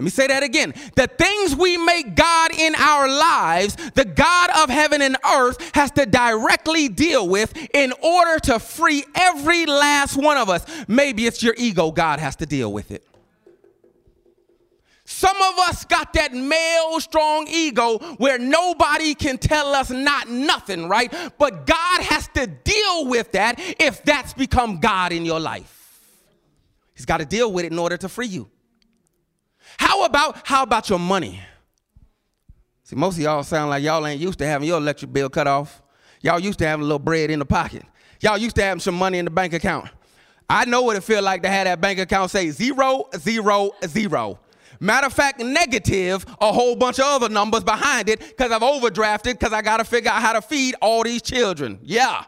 Let 0.00 0.04
me 0.04 0.08
say 0.08 0.28
that 0.28 0.42
again. 0.42 0.72
The 0.96 1.08
things 1.08 1.54
we 1.54 1.76
make 1.76 2.14
God 2.14 2.54
in 2.58 2.74
our 2.74 3.06
lives, 3.06 3.76
the 3.90 4.06
God 4.06 4.48
of 4.62 4.70
heaven 4.70 5.02
and 5.02 5.14
earth 5.30 5.74
has 5.74 5.90
to 5.90 6.06
directly 6.06 6.88
deal 6.88 7.28
with 7.28 7.52
in 7.74 7.92
order 8.02 8.38
to 8.44 8.58
free 8.58 9.04
every 9.14 9.66
last 9.66 10.16
one 10.16 10.38
of 10.38 10.48
us. 10.48 10.64
Maybe 10.88 11.26
it's 11.26 11.42
your 11.42 11.54
ego, 11.58 11.90
God 11.90 12.18
has 12.18 12.34
to 12.36 12.46
deal 12.46 12.72
with 12.72 12.92
it. 12.92 13.06
Some 15.04 15.36
of 15.36 15.58
us 15.68 15.84
got 15.84 16.14
that 16.14 16.32
male 16.32 16.98
strong 17.00 17.46
ego 17.46 17.98
where 18.16 18.38
nobody 18.38 19.14
can 19.14 19.36
tell 19.36 19.74
us 19.74 19.90
not 19.90 20.30
nothing, 20.30 20.88
right? 20.88 21.14
But 21.36 21.66
God 21.66 22.00
has 22.00 22.26
to 22.28 22.46
deal 22.46 23.06
with 23.06 23.32
that 23.32 23.56
if 23.78 24.02
that's 24.02 24.32
become 24.32 24.80
God 24.80 25.12
in 25.12 25.26
your 25.26 25.40
life. 25.40 26.00
He's 26.94 27.04
got 27.04 27.18
to 27.18 27.26
deal 27.26 27.52
with 27.52 27.66
it 27.66 27.72
in 27.72 27.78
order 27.78 27.98
to 27.98 28.08
free 28.08 28.28
you. 28.28 28.48
How 29.80 30.04
about 30.04 30.46
how 30.46 30.62
about 30.62 30.90
your 30.90 30.98
money? 30.98 31.40
See, 32.84 32.96
most 32.96 33.16
of 33.16 33.22
y'all 33.22 33.42
sound 33.42 33.70
like 33.70 33.82
y'all 33.82 34.06
ain't 34.06 34.20
used 34.20 34.38
to 34.40 34.46
having 34.46 34.68
your 34.68 34.76
electric 34.76 35.10
bill 35.10 35.30
cut 35.30 35.46
off. 35.46 35.82
Y'all 36.20 36.38
used 36.38 36.58
to 36.58 36.66
having 36.66 36.82
a 36.82 36.84
little 36.84 36.98
bread 36.98 37.30
in 37.30 37.38
the 37.38 37.46
pocket. 37.46 37.82
Y'all 38.20 38.36
used 38.36 38.56
to 38.56 38.62
having 38.62 38.80
some 38.80 38.94
money 38.94 39.16
in 39.16 39.24
the 39.24 39.30
bank 39.30 39.54
account. 39.54 39.88
I 40.50 40.66
know 40.66 40.82
what 40.82 40.96
it 40.96 41.02
feel 41.02 41.22
like 41.22 41.40
to 41.44 41.48
have 41.48 41.64
that 41.64 41.80
bank 41.80 41.98
account 41.98 42.30
say 42.30 42.50
zero, 42.50 43.04
zero, 43.16 43.70
zero. 43.86 44.38
Matter 44.80 45.06
of 45.06 45.14
fact, 45.14 45.40
negative 45.40 46.26
a 46.42 46.52
whole 46.52 46.76
bunch 46.76 46.98
of 46.98 47.06
other 47.06 47.30
numbers 47.30 47.64
behind 47.64 48.10
it 48.10 48.20
because 48.20 48.52
I've 48.52 48.60
overdrafted 48.60 49.32
because 49.38 49.54
I 49.54 49.62
got 49.62 49.78
to 49.78 49.84
figure 49.84 50.10
out 50.10 50.20
how 50.20 50.34
to 50.34 50.42
feed 50.42 50.74
all 50.82 51.04
these 51.04 51.22
children. 51.22 51.78
Yeah. 51.82 52.24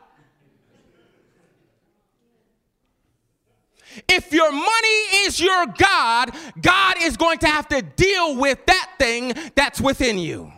If 4.08 4.32
your 4.32 4.50
money 4.50 4.98
is 5.24 5.40
your 5.40 5.66
God, 5.66 6.30
God 6.60 6.94
is 7.02 7.16
going 7.16 7.38
to 7.38 7.46
have 7.46 7.68
to 7.68 7.82
deal 7.82 8.36
with 8.36 8.64
that 8.66 8.90
thing 8.98 9.34
that's 9.54 9.80
within 9.80 10.18
you. 10.18 10.52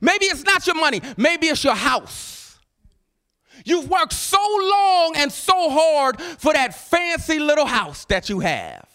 Maybe 0.00 0.26
it's 0.26 0.44
not 0.44 0.66
your 0.66 0.76
money, 0.76 1.00
maybe 1.16 1.48
it's 1.48 1.64
your 1.64 1.74
house. 1.74 2.58
You've 3.64 3.88
worked 3.88 4.12
so 4.12 4.38
long 4.38 5.14
and 5.16 5.32
so 5.32 5.70
hard 5.70 6.20
for 6.20 6.52
that 6.52 6.74
fancy 6.74 7.38
little 7.38 7.66
house 7.66 8.04
that 8.06 8.28
you 8.28 8.40
have 8.40 8.86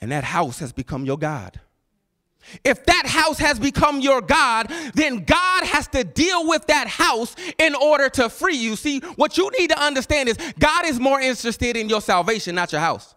and 0.00 0.12
that 0.12 0.24
house 0.24 0.58
has 0.58 0.72
become 0.72 1.04
your 1.04 1.18
God. 1.18 1.60
If 2.64 2.84
that 2.86 3.06
house 3.06 3.38
has 3.38 3.58
become 3.58 4.00
your 4.00 4.20
God, 4.20 4.72
then 4.94 5.24
God 5.24 5.64
has 5.64 5.86
to 5.88 6.04
deal 6.04 6.48
with 6.48 6.66
that 6.66 6.88
house 6.88 7.34
in 7.58 7.74
order 7.74 8.08
to 8.10 8.28
free 8.28 8.56
you. 8.56 8.76
See, 8.76 9.00
what 9.16 9.36
you 9.36 9.50
need 9.58 9.70
to 9.70 9.80
understand 9.80 10.28
is 10.28 10.38
God 10.58 10.86
is 10.86 10.98
more 10.98 11.20
interested 11.20 11.76
in 11.76 11.88
your 11.88 12.00
salvation, 12.00 12.54
not 12.54 12.72
your 12.72 12.80
house. 12.80 13.14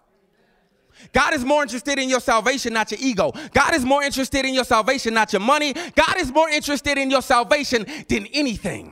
God 1.14 1.34
is 1.34 1.44
more 1.44 1.64
interested 1.64 1.98
in 1.98 2.10
your 2.10 2.20
salvation, 2.20 2.74
not 2.74 2.92
your 2.92 3.00
ego. 3.02 3.34
God 3.54 3.74
is 3.74 3.84
more 3.84 4.04
interested 4.04 4.46
in 4.46 4.54
your 4.54 4.64
salvation, 4.64 5.14
not 5.14 5.34
your 5.34 5.40
money. 5.40 5.74
God 5.74 6.18
is 6.18 6.32
more 6.32 6.50
interested 6.50 6.98
in 6.98 7.10
your 7.10 7.22
salvation 7.22 7.86
than 8.08 8.28
anything. 8.28 8.88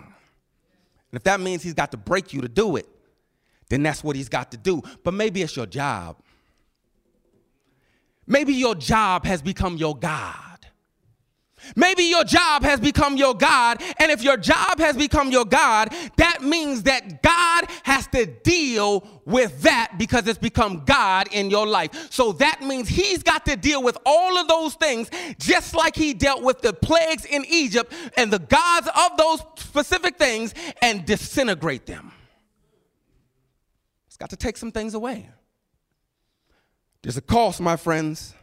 And 1.11 1.17
if 1.17 1.23
that 1.23 1.39
means 1.39 1.63
He's 1.63 1.73
got 1.73 1.91
to 1.91 1.97
break 1.97 2.33
you 2.33 2.41
to 2.41 2.49
do 2.49 2.75
it, 2.75 2.87
then 3.69 3.83
that's 3.83 4.03
what 4.03 4.15
He's 4.15 4.29
got 4.29 4.51
to 4.51 4.57
do. 4.57 4.81
But 5.03 5.13
maybe 5.13 5.41
it's 5.41 5.55
your 5.55 5.65
job. 5.65 6.17
Maybe 8.29 8.53
your 8.53 8.75
job 8.75 9.25
has 9.25 9.41
become 9.41 9.75
your 9.75 9.97
God. 9.97 10.35
Maybe 11.75 12.03
your 12.03 12.23
job 12.23 12.63
has 12.63 12.79
become 12.79 13.17
your 13.17 13.33
God. 13.33 13.81
And 13.99 14.11
if 14.11 14.23
your 14.23 14.37
job 14.37 14.79
has 14.79 14.95
become 14.95 15.31
your 15.31 15.45
God, 15.45 15.93
that 16.17 16.41
means 16.41 16.83
that 16.83 17.21
God 17.21 17.65
has 17.83 18.07
to 18.07 18.25
deal 18.25 19.05
with 19.25 19.61
that 19.63 19.95
because 19.97 20.27
it's 20.27 20.39
become 20.39 20.83
God 20.85 21.27
in 21.31 21.49
your 21.49 21.67
life. 21.67 22.11
So 22.11 22.31
that 22.33 22.61
means 22.61 22.87
He's 22.87 23.23
got 23.23 23.45
to 23.45 23.55
deal 23.55 23.83
with 23.83 23.97
all 24.05 24.37
of 24.37 24.47
those 24.47 24.75
things, 24.75 25.09
just 25.37 25.75
like 25.75 25.95
He 25.95 26.13
dealt 26.13 26.43
with 26.43 26.61
the 26.61 26.73
plagues 26.73 27.25
in 27.25 27.45
Egypt 27.49 27.93
and 28.15 28.31
the 28.31 28.39
gods 28.39 28.87
of 28.87 29.17
those 29.17 29.41
specific 29.57 30.17
things 30.17 30.53
and 30.81 31.05
disintegrate 31.05 31.85
them. 31.85 32.11
He's 34.07 34.17
got 34.17 34.29
to 34.29 34.37
take 34.37 34.55
some 34.55 34.71
things 34.71 34.93
away. 34.93 35.29
There's 37.01 37.17
a 37.17 37.21
cost, 37.21 37.61
my 37.61 37.75
friends. 37.75 38.33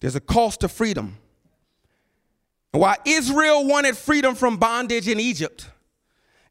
There's 0.00 0.16
a 0.16 0.20
cost 0.20 0.60
to 0.60 0.68
freedom. 0.68 1.18
And 2.72 2.80
while 2.80 2.96
Israel 3.04 3.66
wanted 3.66 3.96
freedom 3.96 4.34
from 4.34 4.56
bondage 4.56 5.08
in 5.08 5.20
Egypt, 5.20 5.68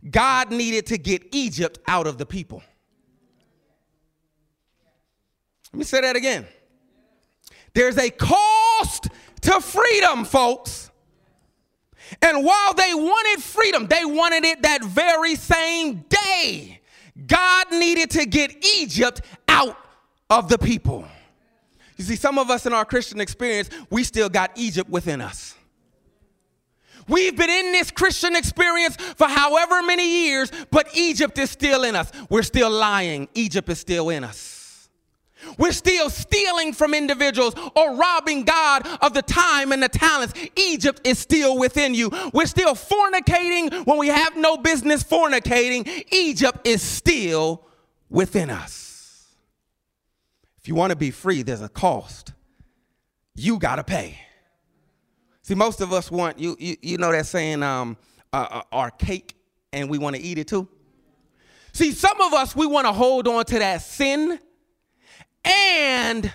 God 0.10 0.52
needed 0.52 0.86
to 0.88 0.98
get 0.98 1.24
Egypt 1.32 1.80
out 1.88 2.08
of 2.08 2.18
the 2.18 2.26
people. 2.26 2.62
Let 5.74 5.80
me 5.80 5.86
say 5.86 6.02
that 6.02 6.16
again. 6.16 6.48
There's 7.74 7.98
a 7.98 8.10
cost 8.10 9.10
to 9.42 9.62
freedom, 9.62 10.26
folks. 10.26 10.90
And 12.22 12.44
while 12.44 12.74
they 12.74 12.94
wanted 12.94 13.44
freedom, 13.44 13.88
they 13.88 14.04
wanted 14.04 14.44
it 14.46 14.64
that 14.64 14.84
very 14.84 15.36
same 15.36 16.06
day. 16.10 16.82
God 17.28 17.72
needed 17.72 18.10
to 18.12 18.26
get 18.26 18.66
Egypt 18.78 19.22
out 19.48 19.78
of 20.30 20.50
the 20.50 20.58
people. 20.58 21.06
You 21.98 22.06
see, 22.06 22.16
some 22.16 22.38
of 22.38 22.50
us 22.50 22.66
in 22.66 22.74
our 22.74 22.86
Christian 22.86 23.20
experience, 23.20 23.70
we 23.90 24.04
still 24.04 24.30
got 24.30 24.52
Egypt 24.56 24.90
within 24.90 25.22
us. 25.22 25.56
We've 27.10 27.36
been 27.36 27.50
in 27.50 27.72
this 27.72 27.90
Christian 27.92 28.36
experience 28.36 28.96
for 28.96 29.28
however 29.28 29.82
many 29.82 30.28
years, 30.28 30.52
but 30.70 30.88
Egypt 30.96 31.38
is 31.40 31.50
still 31.50 31.84
in 31.84 31.96
us. 31.96 32.12
We're 32.30 32.44
still 32.44 32.70
lying. 32.70 33.28
Egypt 33.34 33.68
is 33.70 33.80
still 33.80 34.10
in 34.10 34.24
us. 34.24 34.90
We're 35.58 35.72
still 35.72 36.10
stealing 36.10 36.74
from 36.74 36.94
individuals 36.94 37.56
or 37.76 37.96
robbing 37.96 38.44
God 38.44 38.88
of 39.02 39.14
the 39.14 39.22
time 39.22 39.72
and 39.72 39.82
the 39.82 39.90
talents. 39.90 40.34
Egypt 40.56 41.02
is 41.06 41.18
still 41.18 41.58
within 41.58 41.96
you. 41.96 42.12
We're 42.34 42.46
still 42.46 42.76
fornicating 42.76 43.86
when 43.86 43.98
we 43.98 44.10
have 44.10 44.36
no 44.38 44.58
business 44.58 45.04
fornicating. 45.04 46.06
Egypt 46.12 46.68
is 46.68 46.82
still 46.82 47.66
within 48.10 48.50
us. 48.50 48.89
If 50.62 50.68
you 50.68 50.76
want 50.76 50.92
to 50.92 50.96
be 50.96 51.12
free, 51.12 51.42
there's 51.42 51.62
a 51.62 51.70
cost. 51.70 52.34
You 53.36 53.58
got 53.58 53.78
to 53.78 53.84
pay. 53.84 54.20
See, 55.42 55.56
most 55.56 55.82
of 55.82 55.94
us 55.94 56.12
want, 56.12 56.38
you, 56.38 56.56
you, 56.60 56.76
you 56.82 56.98
know 56.98 57.12
that 57.12 57.26
saying, 57.26 57.64
um, 57.64 57.98
uh, 58.32 58.48
uh, 58.52 58.62
our 58.72 58.92
cake 58.92 59.36
and 59.74 59.90
we 59.90 59.98
want 59.98 60.16
to 60.16 60.22
eat 60.22 60.38
it 60.38 60.48
too? 60.48 60.68
See, 61.72 61.92
some 61.92 62.20
of 62.22 62.34
us, 62.34 62.56
we 62.56 62.68
want 62.68 62.88
to 62.88 62.92
hold 62.92 63.28
on 63.28 63.46
to 63.46 63.60
that 63.60 63.82
sin 63.82 64.40
and 65.44 66.32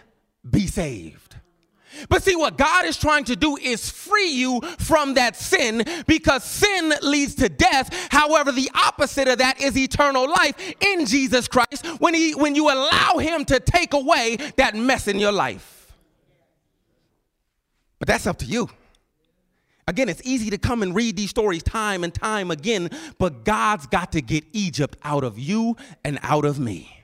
be 0.48 0.66
saved. 0.66 1.23
But 2.08 2.22
see, 2.22 2.36
what 2.36 2.58
God 2.58 2.84
is 2.84 2.96
trying 2.96 3.24
to 3.24 3.36
do 3.36 3.56
is 3.56 3.90
free 3.90 4.30
you 4.30 4.60
from 4.78 5.14
that 5.14 5.36
sin 5.36 5.84
because 6.06 6.44
sin 6.44 6.92
leads 7.02 7.34
to 7.36 7.48
death. 7.48 8.08
However, 8.10 8.52
the 8.52 8.70
opposite 8.74 9.28
of 9.28 9.38
that 9.38 9.60
is 9.60 9.76
eternal 9.76 10.28
life 10.28 10.56
in 10.80 11.06
Jesus 11.06 11.48
Christ 11.48 11.86
when, 11.98 12.14
he, 12.14 12.34
when 12.34 12.54
you 12.54 12.70
allow 12.70 13.18
Him 13.18 13.44
to 13.46 13.60
take 13.60 13.94
away 13.94 14.36
that 14.56 14.74
mess 14.74 15.08
in 15.08 15.18
your 15.18 15.32
life. 15.32 15.92
But 17.98 18.08
that's 18.08 18.26
up 18.26 18.38
to 18.38 18.46
you. 18.46 18.68
Again, 19.86 20.08
it's 20.08 20.22
easy 20.24 20.50
to 20.50 20.58
come 20.58 20.82
and 20.82 20.94
read 20.94 21.16
these 21.16 21.30
stories 21.30 21.62
time 21.62 22.04
and 22.04 22.14
time 22.14 22.50
again, 22.50 22.90
but 23.18 23.44
God's 23.44 23.86
got 23.86 24.12
to 24.12 24.22
get 24.22 24.44
Egypt 24.52 24.96
out 25.02 25.24
of 25.24 25.38
you 25.38 25.76
and 26.04 26.18
out 26.22 26.44
of 26.44 26.58
me. 26.58 27.03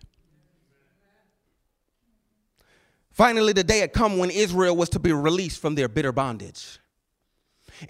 Finally, 3.20 3.52
the 3.52 3.62
day 3.62 3.80
had 3.80 3.92
come 3.92 4.16
when 4.16 4.30
Israel 4.30 4.74
was 4.74 4.88
to 4.88 4.98
be 4.98 5.12
released 5.12 5.61
from 5.61 5.74
their 5.74 5.90
bitter 5.90 6.11
bondage. 6.11 6.78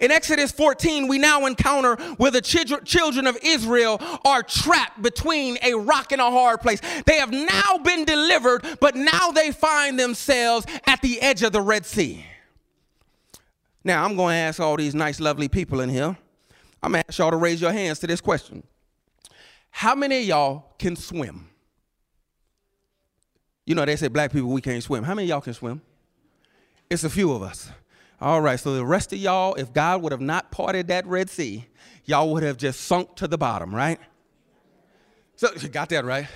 In 0.01 0.11
Exodus 0.11 0.51
14, 0.51 1.07
we 1.07 1.19
now 1.19 1.45
encounter 1.45 1.95
where 2.15 2.31
the 2.31 2.41
children 2.41 3.25
of 3.25 3.37
Israel 3.41 3.97
are 4.25 4.43
trapped 4.43 5.01
between 5.01 5.57
a 5.63 5.73
rock 5.73 6.11
and 6.11 6.19
a 6.19 6.29
hard 6.29 6.59
place. 6.59 6.81
They 7.05 7.15
have 7.15 7.31
now 7.31 7.77
been 7.81 8.03
delivered, 8.03 8.77
but 8.81 8.97
now 8.97 9.31
they 9.31 9.53
find 9.53 9.97
themselves 9.97 10.65
at 10.85 11.01
the 11.01 11.21
edge 11.21 11.43
of 11.43 11.53
the 11.53 11.61
Red 11.61 11.85
Sea. 11.85 12.25
Now, 13.85 14.03
I'm 14.03 14.17
going 14.17 14.33
to 14.33 14.37
ask 14.37 14.59
all 14.59 14.75
these 14.75 14.93
nice, 14.93 15.21
lovely 15.21 15.47
people 15.47 15.79
in 15.79 15.87
here, 15.87 16.17
I'm 16.83 16.91
going 16.91 17.03
to 17.03 17.07
ask 17.07 17.19
y'all 17.19 17.31
to 17.31 17.37
raise 17.37 17.61
your 17.61 17.71
hands 17.71 17.99
to 17.99 18.07
this 18.07 18.19
question 18.19 18.63
How 19.69 19.95
many 19.95 20.19
of 20.19 20.25
y'all 20.25 20.73
can 20.77 20.97
swim? 20.97 21.50
You 23.65 23.75
know, 23.75 23.85
they 23.85 23.95
say 23.95 24.07
black 24.07 24.31
people, 24.31 24.49
we 24.49 24.61
can't 24.61 24.83
swim. 24.83 25.03
How 25.03 25.15
many 25.15 25.27
y'all 25.27 25.41
can 25.41 25.53
swim? 25.53 25.81
It's 26.89 27.03
a 27.03 27.09
few 27.09 27.31
of 27.31 27.41
us. 27.41 27.69
All 28.19 28.41
right, 28.41 28.59
so 28.59 28.73
the 28.73 28.85
rest 28.85 29.13
of 29.13 29.19
y'all, 29.19 29.55
if 29.55 29.73
God 29.73 30.01
would 30.01 30.11
have 30.11 30.21
not 30.21 30.51
parted 30.51 30.87
that 30.87 31.07
Red 31.07 31.29
Sea, 31.29 31.65
y'all 32.05 32.31
would 32.33 32.43
have 32.43 32.57
just 32.57 32.81
sunk 32.81 33.15
to 33.15 33.27
the 33.27 33.37
bottom, 33.37 33.73
right? 33.73 33.99
So 35.35 35.49
you 35.59 35.69
got 35.69 35.89
that 35.89 36.05
right. 36.05 36.27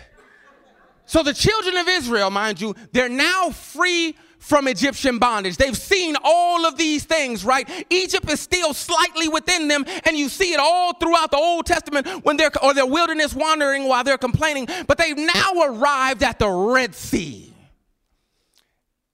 So 1.06 1.22
the 1.22 1.34
children 1.34 1.78
of 1.78 1.88
Israel, 1.88 2.32
mind 2.32 2.60
you, 2.60 2.76
they're 2.92 3.10
now 3.10 3.52
free 3.52 4.16
from 4.46 4.68
Egyptian 4.68 5.18
bondage. 5.18 5.58
They've 5.58 5.76
seen 5.76 6.16
all 6.24 6.66
of 6.66 6.78
these 6.78 7.04
things, 7.04 7.44
right? 7.44 7.68
Egypt 7.90 8.30
is 8.30 8.40
still 8.40 8.74
slightly 8.74 9.28
within 9.28 9.68
them, 9.68 9.86
and 10.06 10.16
you 10.16 10.30
see 10.30 10.54
it 10.54 10.60
all 10.60 10.94
throughout 10.94 11.32
the 11.32 11.38
Old 11.38 11.66
Testament 11.66 12.08
when 12.24 12.38
they're 12.38 12.52
or 12.64 12.74
their 12.74 12.86
wilderness 12.86 13.34
wandering 13.34 13.88
while 13.88 14.04
they're 14.04 14.18
complaining. 14.18 14.68
But 14.88 15.00
they've 15.00 15.18
now 15.18 15.52
arrived 15.64 16.22
at 16.22 16.38
the 16.38 16.50
Red 16.50 16.94
Sea. 16.94 17.52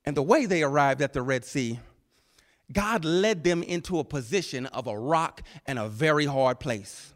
And 0.04 0.18
the 0.18 0.24
way 0.24 0.46
they 0.46 0.64
arrived 0.64 1.02
at 1.02 1.14
the 1.14 1.22
Red 1.22 1.46
Sea, 1.46 1.80
God 2.72 3.06
led 3.06 3.44
them 3.44 3.64
into 3.64 4.00
a 4.00 4.04
position 4.04 4.66
of 4.68 4.88
a 4.88 4.98
rock 4.98 5.44
and 5.66 5.80
a 5.80 5.88
very 5.88 6.26
hard 6.26 6.60
place. 6.60 7.11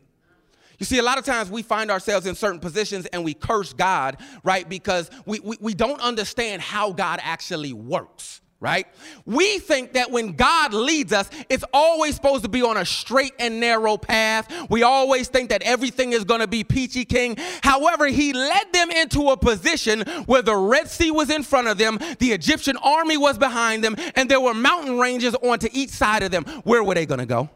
You 0.79 0.85
see, 0.85 0.97
a 0.97 1.03
lot 1.03 1.17
of 1.17 1.25
times 1.25 1.49
we 1.49 1.61
find 1.61 1.91
ourselves 1.91 2.25
in 2.25 2.35
certain 2.35 2.59
positions 2.59 3.05
and 3.07 3.23
we 3.23 3.33
curse 3.33 3.73
God, 3.73 4.17
right? 4.43 4.67
Because 4.67 5.09
we, 5.25 5.39
we, 5.39 5.57
we 5.59 5.73
don't 5.73 6.01
understand 6.01 6.61
how 6.61 6.91
God 6.91 7.19
actually 7.21 7.73
works 7.73 8.41
right? 8.65 8.87
We 9.25 9.59
think 9.59 9.93
that 9.93 10.09
when 10.09 10.31
God 10.31 10.73
leads 10.73 11.13
us, 11.13 11.29
it's 11.49 11.63
always 11.73 12.15
supposed 12.15 12.43
to 12.45 12.49
be 12.49 12.63
on 12.63 12.77
a 12.77 12.85
straight 12.85 13.33
and 13.37 13.59
narrow 13.59 13.95
path. 13.95 14.51
We 14.69 14.81
always 14.81 15.27
think 15.27 15.49
that 15.49 15.61
everything 15.61 16.13
is 16.13 16.23
going 16.23 16.39
to 16.39 16.47
be 16.47 16.63
peachy 16.63 17.05
king. 17.05 17.35
However, 17.61 18.07
he 18.07 18.33
led 18.33 18.73
them 18.73 18.89
into 18.89 19.29
a 19.29 19.37
position 19.37 20.01
where 20.25 20.41
the 20.41 20.55
Red 20.55 20.89
Sea 20.89 21.11
was 21.11 21.29
in 21.29 21.43
front 21.43 21.67
of 21.67 21.77
them, 21.77 21.99
the 22.19 22.31
Egyptian 22.31 22.77
army 22.77 23.17
was 23.17 23.37
behind 23.37 23.83
them, 23.83 23.95
and 24.15 24.31
there 24.31 24.41
were 24.41 24.53
mountain 24.55 24.97
ranges 24.97 25.35
onto 25.35 25.67
each 25.71 25.91
side 25.91 26.23
of 26.23 26.31
them. 26.31 26.45
Where 26.63 26.83
were 26.83 26.95
they 26.95 27.05
going 27.05 27.19
to 27.19 27.25
go? 27.25 27.49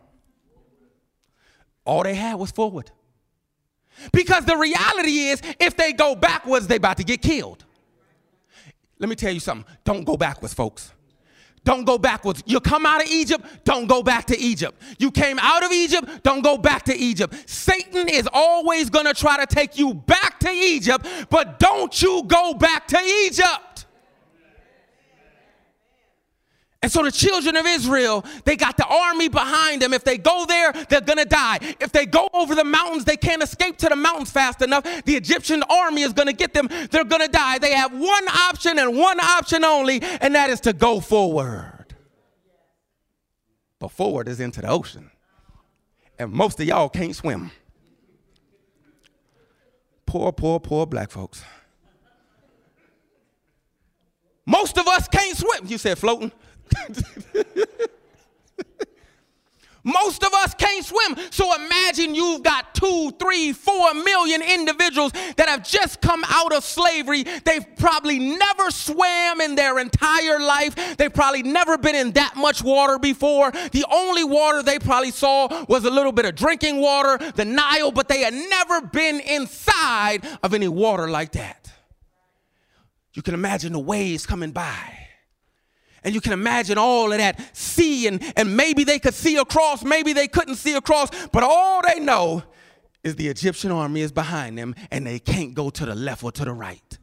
All 1.86 2.04
they 2.04 2.14
had 2.14 2.36
was 2.36 2.52
forward. 2.52 2.92
Because 4.12 4.46
the 4.46 4.58
reality 4.58 5.28
is, 5.28 5.42
if 5.60 5.76
they 5.76 5.94
go 5.94 6.16
backwards, 6.16 6.68
they 6.68 6.78
about 6.78 6.98
to 6.98 7.04
get 7.04 7.22
killed. 7.22 7.66
Let 9.00 9.10
me 9.10 9.16
tell 9.16 9.32
you 9.32 9.40
something. 9.40 9.66
Don't 9.84 10.04
go 10.04 10.18
backwards, 10.18 10.54
folks. 10.54 10.92
Don't 11.64 11.86
go 11.86 11.98
backwards. 11.98 12.42
You 12.46 12.60
come 12.60 12.86
out 12.86 13.02
of 13.04 13.10
Egypt, 13.10 13.46
don't 13.64 13.88
go 13.88 14.02
back 14.02 14.26
to 14.26 14.40
Egypt. 14.40 14.82
You 14.98 15.12
came 15.12 15.38
out 15.40 15.64
of 15.64 15.72
Egypt, 15.72 16.24
don't 16.24 16.42
go 16.42 16.58
back 16.58 16.84
to 16.86 16.96
Egypt. 16.96 17.36
Satan 17.50 18.08
is 18.08 18.28
always 18.32 18.90
going 18.90 19.06
to 19.06 19.14
try 19.14 19.38
to 19.38 19.46
take 19.46 19.78
you 19.78 19.94
back 19.94 20.40
to 20.40 20.50
Egypt, 20.50 21.06
but 21.30 21.60
don't 21.60 22.02
you 22.02 22.24
go 22.28 22.54
back 22.54 22.88
to 22.88 23.00
Egypt. 23.26 23.69
And 26.90 26.94
so 26.96 27.04
the 27.04 27.12
children 27.12 27.56
of 27.56 27.68
Israel, 27.68 28.26
they 28.46 28.56
got 28.56 28.76
the 28.76 28.88
army 28.88 29.28
behind 29.28 29.84
them. 29.84 29.94
If 29.94 30.04
they 30.04 30.18
go 30.18 30.48
there, 30.48 30.74
they're 30.90 31.02
gonna 31.02 31.24
die. 31.24 31.60
If 31.80 31.92
they 31.92 32.08
go 32.08 32.28
over 32.34 32.56
the 32.56 32.64
mountains, 32.64 33.06
they 33.06 33.16
can't 33.16 33.44
escape 33.44 33.78
to 33.78 33.90
the 33.90 33.96
mountains 33.96 34.32
fast 34.32 34.64
enough. 34.64 34.84
The 35.06 35.16
Egyptian 35.16 35.62
army 35.70 36.02
is 36.02 36.14
gonna 36.14 36.34
get 36.34 36.56
them. 36.56 36.68
They're 36.90 37.04
gonna 37.04 37.28
die. 37.28 37.60
They 37.60 37.76
have 37.76 37.92
one 37.92 38.28
option 38.28 38.80
and 38.80 38.98
one 38.98 39.20
option 39.20 39.64
only, 39.64 40.02
and 40.02 40.34
that 40.34 40.50
is 40.50 40.62
to 40.62 40.74
go 40.74 41.00
forward. 41.00 41.94
But 43.78 43.92
forward 43.92 44.28
is 44.28 44.40
into 44.40 44.62
the 44.62 44.70
ocean. 44.70 45.12
And 46.18 46.32
most 46.32 46.60
of 46.60 46.66
y'all 46.66 46.90
can't 46.90 47.16
swim. 47.16 47.52
Poor, 50.08 50.32
poor, 50.32 50.60
poor 50.60 50.88
black 50.88 51.12
folks. 51.12 51.44
Most 54.48 54.80
of 54.80 54.88
us 54.88 55.08
can't 55.08 55.38
swim. 55.38 55.68
You 55.68 55.78
said 55.78 56.00
floating. 56.00 56.32
Most 59.84 60.24
of 60.24 60.34
us 60.34 60.54
can't 60.54 60.86
swim. 60.86 61.16
So 61.32 61.56
imagine 61.56 62.14
you've 62.14 62.44
got 62.44 62.76
two, 62.76 63.12
three, 63.20 63.54
four 63.54 63.94
million 63.94 64.42
individuals 64.42 65.14
that 65.38 65.48
have 65.48 65.64
just 65.64 66.02
come 66.02 66.24
out 66.28 66.54
of 66.54 66.64
slavery. 66.64 67.24
They've 67.24 67.66
probably 67.78 68.20
never 68.20 68.72
swam 68.72 69.42
in 69.42 69.56
their 69.56 69.80
entire 69.80 70.40
life. 70.40 70.98
They've 70.98 71.14
probably 71.14 71.44
never 71.44 71.78
been 71.78 71.96
in 71.96 72.12
that 72.12 72.36
much 72.36 72.62
water 72.64 73.00
before. 73.00 73.52
The 73.52 73.86
only 73.92 74.24
water 74.24 74.62
they 74.62 74.80
probably 74.80 75.12
saw 75.12 75.66
was 75.66 75.86
a 75.86 75.90
little 75.90 76.12
bit 76.12 76.26
of 76.26 76.36
drinking 76.36 76.82
water, 76.82 77.18
the 77.36 77.46
Nile, 77.46 77.92
but 77.92 78.08
they 78.08 78.22
had 78.22 78.34
never 78.34 78.82
been 78.82 79.20
inside 79.22 80.26
of 80.44 80.54
any 80.54 80.68
water 80.68 81.10
like 81.10 81.32
that. 81.34 81.72
You 83.14 83.22
can 83.22 83.34
imagine 83.34 83.74
the 83.74 83.80
waves 83.80 84.26
coming 84.26 84.52
by 84.52 85.09
and 86.04 86.14
you 86.14 86.22
can 86.22 86.34
imagine 86.34 86.78
all 86.78 87.12
of 87.12 87.18
that 87.18 87.56
sea, 87.56 88.08
and, 88.08 88.22
and 88.36 88.56
maybe 88.56 88.84
they 88.84 89.00
could 89.00 89.14
see 89.14 89.38
across, 89.38 89.84
maybe 89.84 90.14
they 90.14 90.28
couldn't 90.28 90.56
see 90.56 90.76
across, 90.76 91.10
but 91.28 91.44
all 91.44 91.82
they 91.88 92.00
know 92.00 92.44
is 93.04 93.16
the 93.16 93.28
Egyptian 93.28 93.72
army 93.72 94.02
is 94.02 94.12
behind 94.12 94.58
them 94.58 94.76
and 94.92 95.08
they 95.08 95.20
can't 95.20 95.54
go 95.54 95.70
to 95.70 95.86
the 95.86 95.96
left 95.96 96.24
or 96.24 96.32
to 96.32 96.46
the 96.46 96.54
right. 96.54 96.98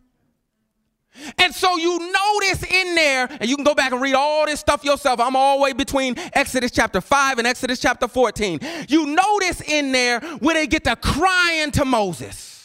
And 1.38 1.54
so 1.54 1.76
you 1.76 2.12
notice 2.12 2.62
in 2.62 2.94
there, 2.94 3.26
and 3.40 3.48
you 3.48 3.56
can 3.56 3.64
go 3.64 3.74
back 3.74 3.92
and 3.92 4.02
read 4.02 4.14
all 4.14 4.44
this 4.44 4.60
stuff 4.60 4.84
yourself. 4.84 5.18
I'm 5.18 5.34
all 5.34 5.56
the 5.56 5.62
way 5.62 5.72
between 5.72 6.14
Exodus 6.34 6.70
chapter 6.70 7.00
5 7.00 7.38
and 7.38 7.46
Exodus 7.46 7.80
chapter 7.80 8.06
14. 8.06 8.60
You 8.88 9.06
notice 9.06 9.62
in 9.62 9.92
there 9.92 10.20
where 10.40 10.54
they 10.54 10.66
get 10.66 10.84
to 10.84 10.94
crying 10.96 11.70
to 11.72 11.84
Moses. 11.86 12.55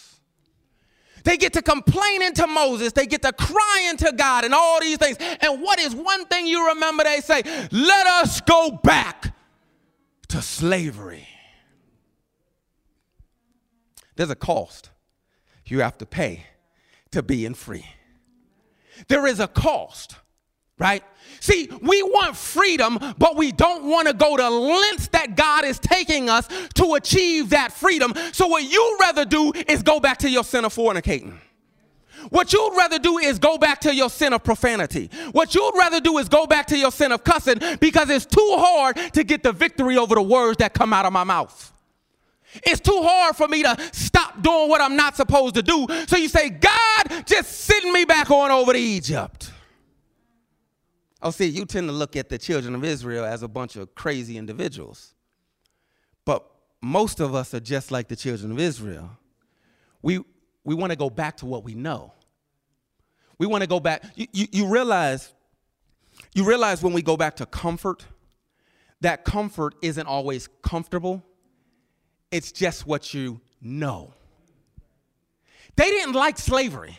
They 1.24 1.38
get 1.38 1.54
to 1.54 1.62
complaining 1.62 2.34
to 2.34 2.48
Moses. 2.48 2.94
They 2.94 3.06
get 3.06 3.22
to 3.24 3.34
crying 3.34 3.98
to 3.98 4.12
God 4.12 4.46
and 4.46 4.54
all 4.54 4.80
these 4.80 4.98
things. 4.98 5.18
And 5.42 5.62
what 5.62 5.80
is 5.80 5.96
one 5.96 6.26
thing 6.26 6.48
you 6.48 6.70
remember 6.70 7.04
they 7.04 7.22
say? 7.22 7.44
Let 7.72 8.08
us 8.08 8.42
go 8.42 8.72
back 8.84 9.36
to 10.30 10.42
slavery. 10.42 11.28
There's 14.16 14.30
a 14.30 14.36
cost 14.36 14.90
you 15.66 15.80
have 15.80 15.98
to 16.00 16.06
pay 16.06 16.46
to 17.12 17.24
being 17.24 17.54
free. 17.54 17.86
There 19.08 19.26
is 19.26 19.40
a 19.40 19.48
cost, 19.48 20.16
right? 20.82 21.04
See, 21.40 21.70
we 21.82 22.02
want 22.04 22.36
freedom, 22.36 23.00
but 23.18 23.36
we 23.36 23.52
don't 23.52 23.86
want 23.86 24.08
to 24.08 24.14
go 24.14 24.36
to 24.36 24.50
lengths 24.50 25.08
that 25.10 25.36
God 25.36 25.64
is 25.64 25.80
taking 25.80 26.30
us 26.30 26.48
to 26.76 26.96
achieve 26.96 27.52
that 27.52 27.72
freedom. 27.72 28.14
So, 28.32 28.48
what 28.48 28.64
you'd 28.64 28.98
rather 29.00 29.26
do 29.26 29.54
is 29.68 29.84
go 29.84 30.00
back 30.00 30.18
to 30.20 30.30
your 30.30 30.44
sin 30.44 30.66
of 30.66 30.74
fornicating. 30.74 31.34
What 32.30 32.54
you'd 32.54 32.76
rather 32.76 33.00
do 33.00 33.18
is 33.18 33.40
go 33.40 33.58
back 33.58 33.82
to 33.82 33.96
your 33.96 34.10
sin 34.10 34.34
of 34.34 34.44
profanity. 34.44 35.10
What 35.32 35.56
you'd 35.56 35.76
rather 35.76 36.00
do 36.00 36.18
is 36.18 36.30
go 36.30 36.46
back 36.46 36.68
to 36.68 36.78
your 36.78 36.92
sin 36.92 37.12
of 37.12 37.24
cussing 37.24 37.60
because 37.80 38.10
it's 38.10 38.26
too 38.26 38.56
hard 38.58 38.98
to 39.14 39.24
get 39.24 39.42
the 39.42 39.52
victory 39.52 39.98
over 39.98 40.16
the 40.16 40.22
words 40.22 40.58
that 40.58 40.74
come 40.74 40.94
out 40.94 41.06
of 41.06 41.14
my 41.14 41.24
mouth. 41.24 41.72
It's 42.64 42.82
too 42.82 43.02
hard 43.02 43.36
for 43.36 43.48
me 43.48 43.64
to 43.64 43.78
stop 43.94 44.42
doing 44.44 44.70
what 44.70 44.82
I'm 44.82 44.96
not 44.96 45.16
supposed 45.16 45.56
to 45.56 45.64
do. 45.64 45.88
So 46.08 46.18
you 46.18 46.28
say, 46.28 46.50
God, 46.50 47.26
just 47.26 47.52
send 47.52 47.92
me 47.92 48.06
back 48.06 48.30
on 48.30 48.52
over 48.52 48.74
to 48.74 48.80
Egypt. 48.80 49.52
Oh, 51.22 51.32
see, 51.32 51.46
you 51.46 51.66
tend 51.66 51.88
to 51.88 51.94
look 51.94 52.16
at 52.16 52.30
the 52.30 52.38
children 52.38 52.74
of 52.74 52.84
Israel 52.84 53.26
as 53.26 53.44
a 53.44 53.48
bunch 53.48 53.76
of 53.76 53.94
crazy 53.94 54.38
individuals. 54.38 55.14
But 56.26 56.46
most 56.82 57.20
of 57.20 57.36
us 57.36 57.54
are 57.54 57.60
just 57.60 57.92
like 57.92 58.08
the 58.08 58.16
children 58.16 58.52
of 58.52 58.60
Israel. 58.60 59.12
We, 60.02 60.24
we 60.64 60.74
want 60.74 60.92
to 60.92 60.96
go 60.96 61.10
back 61.10 61.38
to 61.38 61.46
what 61.46 61.64
we 61.64 61.76
know. 61.76 62.14
We 63.38 63.46
want 63.46 63.62
to 63.62 63.68
go 63.68 63.80
back. 63.80 64.04
You, 64.16 64.28
you, 64.32 64.48
you, 64.52 64.68
realize, 64.68 65.32
you 66.34 66.44
realize 66.44 66.82
when 66.82 66.94
we 66.94 67.02
go 67.02 67.18
back 67.18 67.36
to 67.38 67.46
comfort, 67.46 68.06
that 69.02 69.24
comfort 69.26 69.76
isn't 69.82 70.08
always 70.08 70.48
comfortable. 70.64 71.24
It's 72.32 72.52
just 72.52 72.88
what 72.88 73.14
you 73.14 73.42
know. 73.62 74.14
They 75.76 75.90
didn't 75.90 76.14
like 76.14 76.38
slavery. 76.38 76.98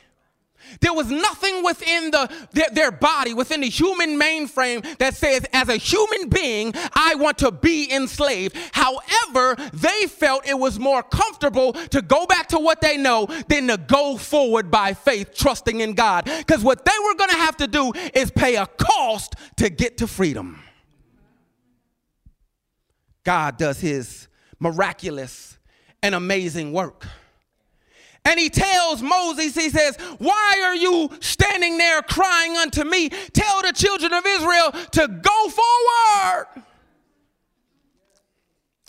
There 0.80 0.92
was 0.92 1.08
nothing 1.08 1.62
within 1.64 2.10
the, 2.10 2.30
their, 2.52 2.70
their, 2.72 2.92
body, 2.92 3.34
within 3.34 3.60
the 3.60 3.68
human 3.68 4.18
mainframe 4.18 4.98
that 4.98 5.14
says, 5.14 5.46
as 5.52 5.68
a 5.68 5.76
human 5.76 6.28
being, 6.28 6.72
I 6.94 7.14
want 7.16 7.38
to 7.38 7.50
be 7.50 7.92
enslaved. 7.92 8.56
However, 8.72 9.56
they 9.72 10.06
felt 10.06 10.46
it 10.46 10.58
was 10.58 10.78
more 10.78 11.02
comfortable 11.02 11.72
to 11.72 12.02
go 12.02 12.26
back 12.26 12.48
to 12.48 12.58
what 12.58 12.80
they 12.80 12.96
know 12.96 13.26
than 13.48 13.68
to 13.68 13.76
go 13.76 14.16
forward 14.16 14.70
by 14.70 14.94
faith, 14.94 15.34
trusting 15.34 15.80
in 15.80 15.94
God. 15.94 16.24
Because 16.24 16.62
what 16.62 16.84
they 16.84 16.92
were 17.04 17.14
going 17.14 17.30
to 17.30 17.36
have 17.36 17.56
to 17.58 17.66
do 17.66 17.92
is 18.14 18.30
pay 18.30 18.56
a 18.56 18.66
cost 18.66 19.34
to 19.56 19.68
get 19.70 19.98
to 19.98 20.06
freedom. 20.06 20.62
God 23.24 23.56
does 23.56 23.80
his 23.80 24.28
miraculous 24.58 25.58
and 26.02 26.14
amazing 26.14 26.72
work. 26.72 27.06
And 28.24 28.38
he 28.38 28.48
tells 28.48 29.02
Moses, 29.02 29.54
he 29.54 29.68
says, 29.68 29.96
Why 30.18 30.62
are 30.64 30.76
you 30.76 31.10
standing 31.20 31.76
there 31.76 32.02
crying 32.02 32.56
unto 32.56 32.84
me? 32.84 33.08
Tell 33.08 33.62
the 33.62 33.72
children 33.72 34.12
of 34.12 34.24
Israel 34.24 34.72
to 34.92 35.08
go 35.08 35.48
forward. 35.48 36.46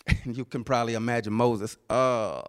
And 0.25 0.35
you 0.37 0.43
can 0.43 0.65
probably 0.65 0.95
imagine 0.95 1.31
Moses, 1.31 1.77
uh. 1.89 2.41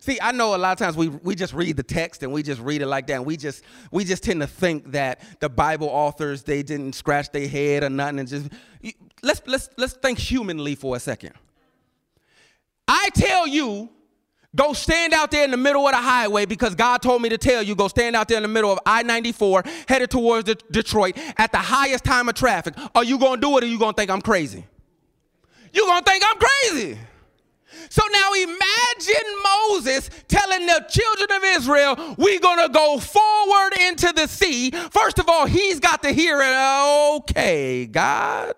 See, 0.00 0.18
I 0.22 0.32
know 0.32 0.54
a 0.54 0.56
lot 0.56 0.72
of 0.72 0.78
times 0.78 0.96
we, 0.96 1.08
we 1.08 1.34
just 1.34 1.52
read 1.52 1.76
the 1.76 1.82
text 1.82 2.22
and 2.22 2.32
we 2.32 2.42
just 2.42 2.62
read 2.62 2.80
it 2.80 2.86
like 2.86 3.06
that. 3.08 3.16
And 3.16 3.26
we 3.26 3.36
just 3.36 3.62
we 3.90 4.04
just 4.04 4.22
tend 4.22 4.40
to 4.40 4.46
think 4.46 4.92
that 4.92 5.20
the 5.40 5.50
Bible 5.50 5.88
authors 5.88 6.42
they 6.42 6.62
didn't 6.62 6.94
scratch 6.94 7.30
their 7.30 7.46
head 7.46 7.84
or 7.84 7.90
nothing 7.90 8.20
and 8.20 8.26
just 8.26 8.48
let's 9.22 9.42
let's 9.46 9.68
let's 9.76 9.92
think 9.92 10.18
humanly 10.18 10.74
for 10.74 10.96
a 10.96 11.00
second. 11.00 11.34
I 12.86 13.10
tell 13.12 13.46
you 13.46 13.90
Go 14.56 14.72
stand 14.72 15.12
out 15.12 15.30
there 15.30 15.44
in 15.44 15.50
the 15.50 15.58
middle 15.58 15.86
of 15.86 15.92
the 15.92 15.98
highway 16.00 16.46
because 16.46 16.74
God 16.74 17.02
told 17.02 17.20
me 17.20 17.28
to 17.28 17.38
tell 17.38 17.62
you, 17.62 17.74
go 17.74 17.86
stand 17.86 18.16
out 18.16 18.28
there 18.28 18.38
in 18.38 18.42
the 18.42 18.48
middle 18.48 18.72
of 18.72 18.78
I 18.86 19.02
94 19.02 19.62
headed 19.86 20.10
towards 20.10 20.44
De- 20.44 20.54
Detroit 20.70 21.18
at 21.36 21.52
the 21.52 21.58
highest 21.58 22.04
time 22.04 22.28
of 22.28 22.34
traffic. 22.34 22.74
Are 22.94 23.04
you 23.04 23.18
going 23.18 23.40
to 23.40 23.46
do 23.46 23.58
it 23.58 23.64
or 23.64 23.66
you 23.66 23.78
going 23.78 23.92
to 23.92 23.96
think 23.96 24.10
I'm 24.10 24.22
crazy? 24.22 24.64
You're 25.72 25.86
going 25.86 26.02
to 26.02 26.10
think 26.10 26.24
I'm 26.26 26.38
crazy. 26.38 26.98
So 27.90 28.02
now 28.10 28.32
imagine 28.32 29.26
Moses 29.68 30.10
telling 30.28 30.66
the 30.66 30.86
children 30.88 31.30
of 31.32 31.44
Israel, 31.44 32.14
we're 32.16 32.40
going 32.40 32.66
to 32.66 32.72
go 32.72 32.98
forward 32.98 33.74
into 33.80 34.12
the 34.14 34.26
sea. 34.26 34.70
First 34.70 35.18
of 35.18 35.28
all, 35.28 35.46
he's 35.46 35.78
got 35.78 36.02
to 36.02 36.10
hear 36.10 36.40
it. 36.40 37.16
Okay, 37.16 37.86
God. 37.86 38.54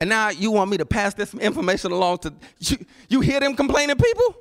And 0.00 0.10
now 0.10 0.28
you 0.28 0.50
want 0.50 0.70
me 0.70 0.76
to 0.76 0.86
pass 0.86 1.14
this 1.14 1.32
information 1.34 1.90
along 1.92 2.18
to 2.18 2.34
you, 2.60 2.78
you 3.08 3.20
hear 3.20 3.40
them 3.40 3.54
complaining 3.54 3.96
people? 3.96 4.36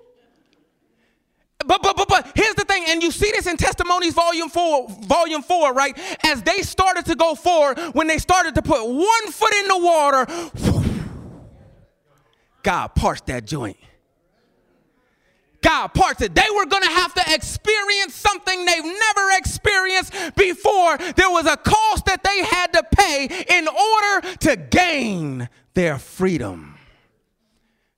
But, 1.65 1.81
but 1.81 1.95
but 1.95 2.07
but 2.07 2.31
here's 2.35 2.53
the 2.55 2.65
thing, 2.65 2.83
and 2.89 3.01
you 3.01 3.09
see 3.11 3.31
this 3.31 3.47
in 3.47 3.57
Testimonies 3.57 4.13
Volume 4.13 4.49
4, 4.49 4.89
Volume 4.89 5.41
4, 5.41 5.73
right? 5.73 5.97
As 6.23 6.43
they 6.43 6.61
started 6.61 7.05
to 7.05 7.15
go 7.15 7.33
forward, 7.33 7.79
when 7.93 8.07
they 8.07 8.17
started 8.17 8.55
to 8.55 8.61
put 8.61 8.85
one 8.85 9.31
foot 9.31 9.53
in 9.53 9.67
the 9.69 9.77
water, 9.79 10.27
God 12.61 12.89
parched 12.89 13.27
that 13.27 13.45
joint. 13.45 13.77
God 15.65 15.87
parts 15.95 16.21
it. 16.21 16.35
They 16.35 16.47
were 16.55 16.67
going 16.67 16.83
to 16.83 16.89
have 16.89 17.13
to 17.15 17.23
experience 17.33 18.13
something 18.13 18.65
they've 18.65 18.83
never 18.83 19.29
experienced 19.31 20.13
before. 20.35 20.97
There 20.97 21.31
was 21.31 21.47
a 21.47 21.57
cost 21.57 22.05
that 22.05 22.23
they 22.23 22.43
had 22.43 22.71
to 22.73 22.83
pay 22.95 23.45
in 23.49 23.67
order 23.67 24.37
to 24.41 24.55
gain 24.55 25.49
their 25.73 25.97
freedom. 25.97 26.77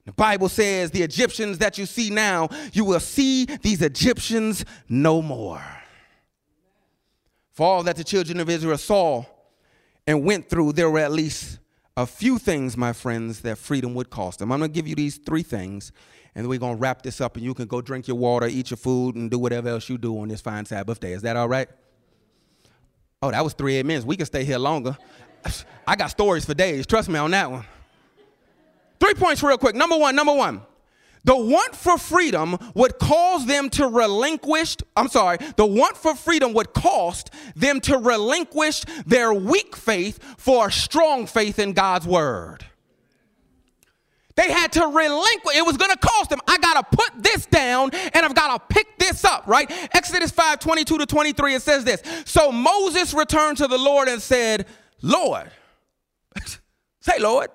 The 0.05 0.13
Bible 0.13 0.47
says 0.47 0.91
the 0.91 1.03
Egyptians 1.03 1.57
that 1.57 1.77
you 1.77 1.85
see 1.85 2.09
now, 2.09 2.47
you 2.71 2.85
will 2.85 3.01
see 3.01 3.43
these 3.43 3.81
Egyptians 3.81 4.63
no 4.87 5.21
more. 5.21 5.61
For 7.51 7.67
all 7.67 7.83
that 7.83 7.97
the 7.97 8.05
children 8.05 8.39
of 8.39 8.49
Israel 8.49 8.77
saw 8.77 9.25
and 10.07 10.23
went 10.23 10.49
through, 10.49 10.71
there 10.71 10.89
were 10.89 10.99
at 10.99 11.11
least 11.11 11.59
a 11.97 12.05
few 12.05 12.37
things, 12.37 12.77
my 12.77 12.93
friends, 12.93 13.41
that 13.41 13.57
freedom 13.57 13.93
would 13.95 14.09
cost 14.09 14.39
them. 14.39 14.53
I'm 14.53 14.59
going 14.59 14.71
to 14.71 14.73
give 14.73 14.87
you 14.87 14.95
these 14.95 15.17
three 15.17 15.43
things, 15.43 15.91
and 16.37 16.47
we're 16.47 16.59
to 16.59 16.75
wrap 16.75 17.01
this 17.01 17.19
up, 17.19 17.35
and 17.35 17.43
you 17.43 17.55
can 17.55 17.65
go 17.65 17.81
drink 17.81 18.07
your 18.07 18.15
water, 18.15 18.45
eat 18.45 18.69
your 18.69 18.77
food, 18.77 19.15
and 19.15 19.31
do 19.31 19.39
whatever 19.39 19.69
else 19.69 19.89
you 19.89 19.97
do 19.97 20.19
on 20.19 20.27
this 20.27 20.39
fine 20.39 20.65
Sabbath 20.65 20.99
day. 20.99 21.13
Is 21.13 21.23
that 21.23 21.35
all 21.35 21.49
right? 21.49 21.67
Oh, 23.23 23.31
that 23.31 23.43
was 23.43 23.53
three 23.53 23.75
eight 23.75 23.87
minutes. 23.87 24.05
We 24.05 24.15
can 24.15 24.27
stay 24.27 24.43
here 24.43 24.59
longer. 24.59 24.95
I 25.87 25.95
got 25.95 26.11
stories 26.11 26.45
for 26.45 26.53
days. 26.53 26.85
Trust 26.85 27.09
me 27.09 27.17
on 27.17 27.31
that 27.31 27.49
one. 27.49 27.65
Three 28.99 29.15
points, 29.15 29.41
real 29.41 29.57
quick. 29.57 29.73
Number 29.75 29.97
one, 29.97 30.15
number 30.15 30.33
one. 30.33 30.61
The 31.23 31.35
want 31.35 31.75
for 31.75 31.97
freedom 31.97 32.55
would 32.75 32.99
cause 32.99 33.47
them 33.47 33.71
to 33.71 33.87
relinquish, 33.87 34.77
I'm 34.95 35.09
sorry, 35.09 35.39
the 35.55 35.65
want 35.65 35.97
for 35.97 36.13
freedom 36.13 36.53
would 36.53 36.73
cost 36.73 37.31
them 37.55 37.81
to 37.81 37.97
relinquish 37.97 38.81
their 39.07 39.33
weak 39.33 39.75
faith 39.75 40.23
for 40.37 40.67
a 40.67 40.71
strong 40.71 41.25
faith 41.25 41.57
in 41.57 41.73
God's 41.73 42.05
word. 42.05 42.63
They 44.37 44.51
had 44.51 44.71
to 44.73 44.85
relinquish, 44.85 45.57
it 45.57 45.65
was 45.65 45.77
gonna 45.77 45.97
cost 45.97 46.29
them. 46.29 46.39
I 46.47 46.59
gotta 46.59 46.83
put 46.83 47.11
this 47.23 47.47
down 47.47 47.89
and 47.91 48.23
I've 48.23 48.35
gotta 48.35 48.63
pick 48.69 48.99
this 48.99 49.25
up, 49.25 49.47
right? 49.47 49.69
Exodus 49.93 50.29
5 50.29 50.59
22 50.59 50.99
to 50.99 51.05
23, 51.07 51.55
it 51.55 51.61
says 51.63 51.83
this. 51.83 52.03
So 52.25 52.51
Moses 52.51 53.15
returned 53.15 53.57
to 53.57 53.67
the 53.67 53.79
Lord 53.79 54.07
and 54.07 54.21
said, 54.21 54.67
Lord, 55.01 55.49
say, 56.99 57.17
Lord, 57.19 57.49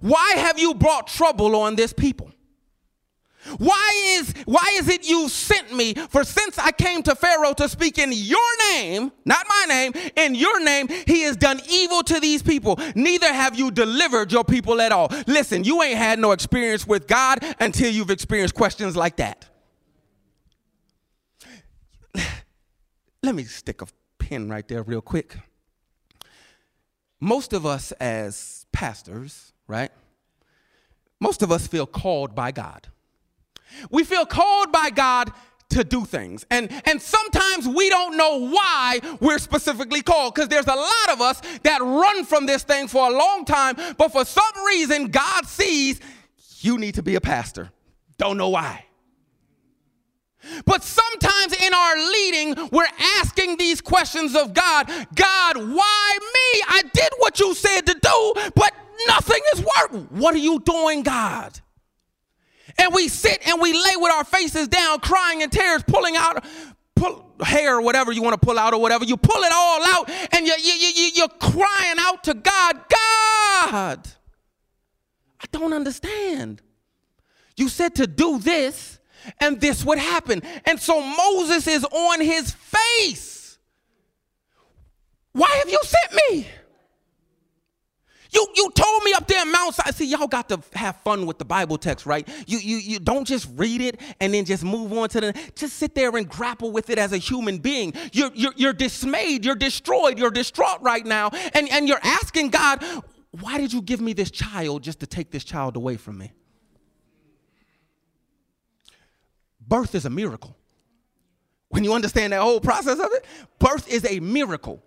why 0.00 0.32
have 0.36 0.58
you 0.58 0.74
brought 0.74 1.06
trouble 1.06 1.56
on 1.56 1.76
this 1.76 1.94
people? 1.94 2.30
Why 3.58 4.18
is 4.18 4.32
why 4.44 4.64
is 4.74 4.88
it 4.88 5.08
you 5.08 5.28
sent 5.28 5.74
me? 5.74 5.94
For 5.94 6.24
since 6.24 6.58
I 6.58 6.72
came 6.72 7.02
to 7.04 7.14
Pharaoh 7.14 7.52
to 7.54 7.68
speak 7.68 7.98
in 7.98 8.10
your 8.12 8.56
name, 8.70 9.12
not 9.24 9.46
my 9.48 9.64
name, 9.68 9.92
in 10.16 10.34
your 10.34 10.62
name, 10.62 10.88
he 10.88 11.22
has 11.22 11.36
done 11.36 11.60
evil 11.68 12.02
to 12.04 12.20
these 12.20 12.42
people. 12.42 12.78
Neither 12.94 13.32
have 13.32 13.58
you 13.58 13.70
delivered 13.70 14.32
your 14.32 14.44
people 14.44 14.80
at 14.80 14.92
all. 14.92 15.08
Listen, 15.26 15.64
you 15.64 15.82
ain't 15.82 15.98
had 15.98 16.18
no 16.18 16.32
experience 16.32 16.86
with 16.86 17.06
God 17.06 17.38
until 17.60 17.90
you've 17.90 18.10
experienced 18.10 18.54
questions 18.54 18.96
like 18.96 19.16
that. 19.16 19.48
Let 23.22 23.34
me 23.34 23.44
stick 23.44 23.82
a 23.82 23.86
pin 24.18 24.48
right 24.48 24.66
there 24.66 24.82
real 24.82 25.00
quick. 25.00 25.36
Most 27.20 27.52
of 27.52 27.64
us 27.64 27.92
as 27.92 28.66
pastors 28.72 29.52
right? 29.66 29.90
Most 31.20 31.42
of 31.42 31.50
us 31.50 31.66
feel 31.66 31.86
called 31.86 32.34
by 32.34 32.52
God. 32.52 32.88
We 33.90 34.04
feel 34.04 34.26
called 34.26 34.72
by 34.72 34.90
God 34.90 35.32
to 35.70 35.82
do 35.82 36.04
things. 36.04 36.46
And, 36.50 36.70
and 36.86 37.00
sometimes 37.02 37.66
we 37.66 37.88
don't 37.90 38.16
know 38.16 38.48
why 38.48 39.00
we're 39.20 39.38
specifically 39.38 40.02
called 40.02 40.34
because 40.34 40.48
there's 40.48 40.66
a 40.66 40.74
lot 40.74 41.10
of 41.10 41.20
us 41.20 41.42
that 41.64 41.80
run 41.80 42.24
from 42.24 42.46
this 42.46 42.62
thing 42.62 42.88
for 42.88 43.08
a 43.08 43.12
long 43.12 43.44
time, 43.44 43.76
but 43.98 44.12
for 44.12 44.24
some 44.24 44.64
reason, 44.66 45.08
God 45.08 45.44
sees 45.46 46.00
you 46.60 46.78
need 46.78 46.94
to 46.94 47.02
be 47.02 47.16
a 47.16 47.20
pastor. 47.20 47.70
Don't 48.16 48.38
know 48.38 48.48
why. 48.48 48.84
But 50.64 50.84
sometimes 50.84 51.60
in 51.60 51.74
our 51.74 51.96
leading, 51.96 52.68
we're 52.70 52.86
asking 53.18 53.56
these 53.56 53.80
questions 53.80 54.36
of 54.36 54.54
God 54.54 54.88
God, 55.14 55.56
why 55.56 56.18
me? 56.18 56.62
I 56.68 56.82
did 56.92 57.10
what 57.18 57.40
you 57.40 57.52
said 57.54 57.82
to 57.86 57.94
do, 57.94 58.32
but 58.54 58.72
Nothing 59.06 59.40
is 59.54 59.64
working. 59.76 60.08
What 60.10 60.34
are 60.34 60.38
you 60.38 60.60
doing, 60.60 61.02
God? 61.02 61.60
And 62.78 62.94
we 62.94 63.08
sit 63.08 63.46
and 63.46 63.60
we 63.60 63.72
lay 63.72 63.96
with 63.96 64.12
our 64.12 64.24
faces 64.24 64.68
down, 64.68 65.00
crying 65.00 65.40
in 65.40 65.50
tears, 65.50 65.82
pulling 65.86 66.16
out 66.16 66.44
pull, 66.96 67.24
hair 67.44 67.76
or 67.76 67.82
whatever 67.82 68.10
you 68.10 68.22
want 68.22 68.40
to 68.40 68.44
pull 68.44 68.58
out 68.58 68.74
or 68.74 68.80
whatever. 68.80 69.04
You 69.04 69.16
pull 69.16 69.42
it 69.42 69.52
all 69.54 69.82
out 69.84 70.10
and 70.34 70.46
you, 70.46 70.54
you, 70.58 70.72
you, 70.72 71.10
you're 71.14 71.28
crying 71.28 71.96
out 71.98 72.24
to 72.24 72.34
God, 72.34 72.74
God, 72.88 74.08
I 75.40 75.44
don't 75.52 75.72
understand. 75.72 76.62
You 77.56 77.68
said 77.68 77.94
to 77.96 78.06
do 78.06 78.38
this 78.38 78.98
and 79.40 79.60
this 79.60 79.84
would 79.84 79.98
happen. 79.98 80.42
And 80.64 80.80
so 80.80 81.00
Moses 81.00 81.66
is 81.66 81.84
on 81.84 82.20
his 82.20 82.52
face. 82.52 83.58
Why 85.32 85.50
have 85.58 85.70
you 85.70 85.78
sent 85.82 86.20
me? 86.30 86.48
You, 88.36 88.46
you 88.54 88.70
told 88.72 89.02
me 89.02 89.14
up 89.14 89.26
there 89.26 89.40
in 89.40 89.50
Mount 89.50 89.74
Sinai. 89.74 89.92
See, 89.92 90.04
y'all 90.04 90.26
got 90.26 90.50
to 90.50 90.60
have 90.74 90.96
fun 90.96 91.24
with 91.24 91.38
the 91.38 91.46
Bible 91.46 91.78
text, 91.78 92.04
right? 92.04 92.28
You, 92.46 92.58
you, 92.58 92.76
you 92.76 92.98
don't 92.98 93.26
just 93.26 93.48
read 93.56 93.80
it 93.80 93.98
and 94.20 94.34
then 94.34 94.44
just 94.44 94.62
move 94.62 94.92
on 94.92 95.08
to 95.08 95.20
the, 95.22 95.50
just 95.54 95.78
sit 95.78 95.94
there 95.94 96.14
and 96.14 96.28
grapple 96.28 96.70
with 96.70 96.90
it 96.90 96.98
as 96.98 97.14
a 97.14 97.16
human 97.16 97.56
being. 97.56 97.94
You're, 98.12 98.30
you're, 98.34 98.52
you're 98.54 98.72
dismayed, 98.74 99.46
you're 99.46 99.54
destroyed, 99.54 100.18
you're 100.18 100.30
distraught 100.30 100.82
right 100.82 101.06
now. 101.06 101.30
And, 101.54 101.66
and 101.70 101.88
you're 101.88 102.00
asking 102.02 102.50
God, 102.50 102.84
why 103.30 103.56
did 103.56 103.72
you 103.72 103.80
give 103.80 104.02
me 104.02 104.12
this 104.12 104.30
child 104.30 104.82
just 104.82 105.00
to 105.00 105.06
take 105.06 105.30
this 105.30 105.42
child 105.42 105.74
away 105.76 105.96
from 105.96 106.18
me? 106.18 106.34
Birth 109.66 109.94
is 109.94 110.04
a 110.04 110.10
miracle. 110.10 110.58
When 111.70 111.84
you 111.84 111.94
understand 111.94 112.34
that 112.34 112.42
whole 112.42 112.60
process 112.60 112.98
of 112.98 113.08
it, 113.12 113.24
birth 113.58 113.88
is 113.88 114.04
a 114.04 114.20
miracle. 114.20 114.82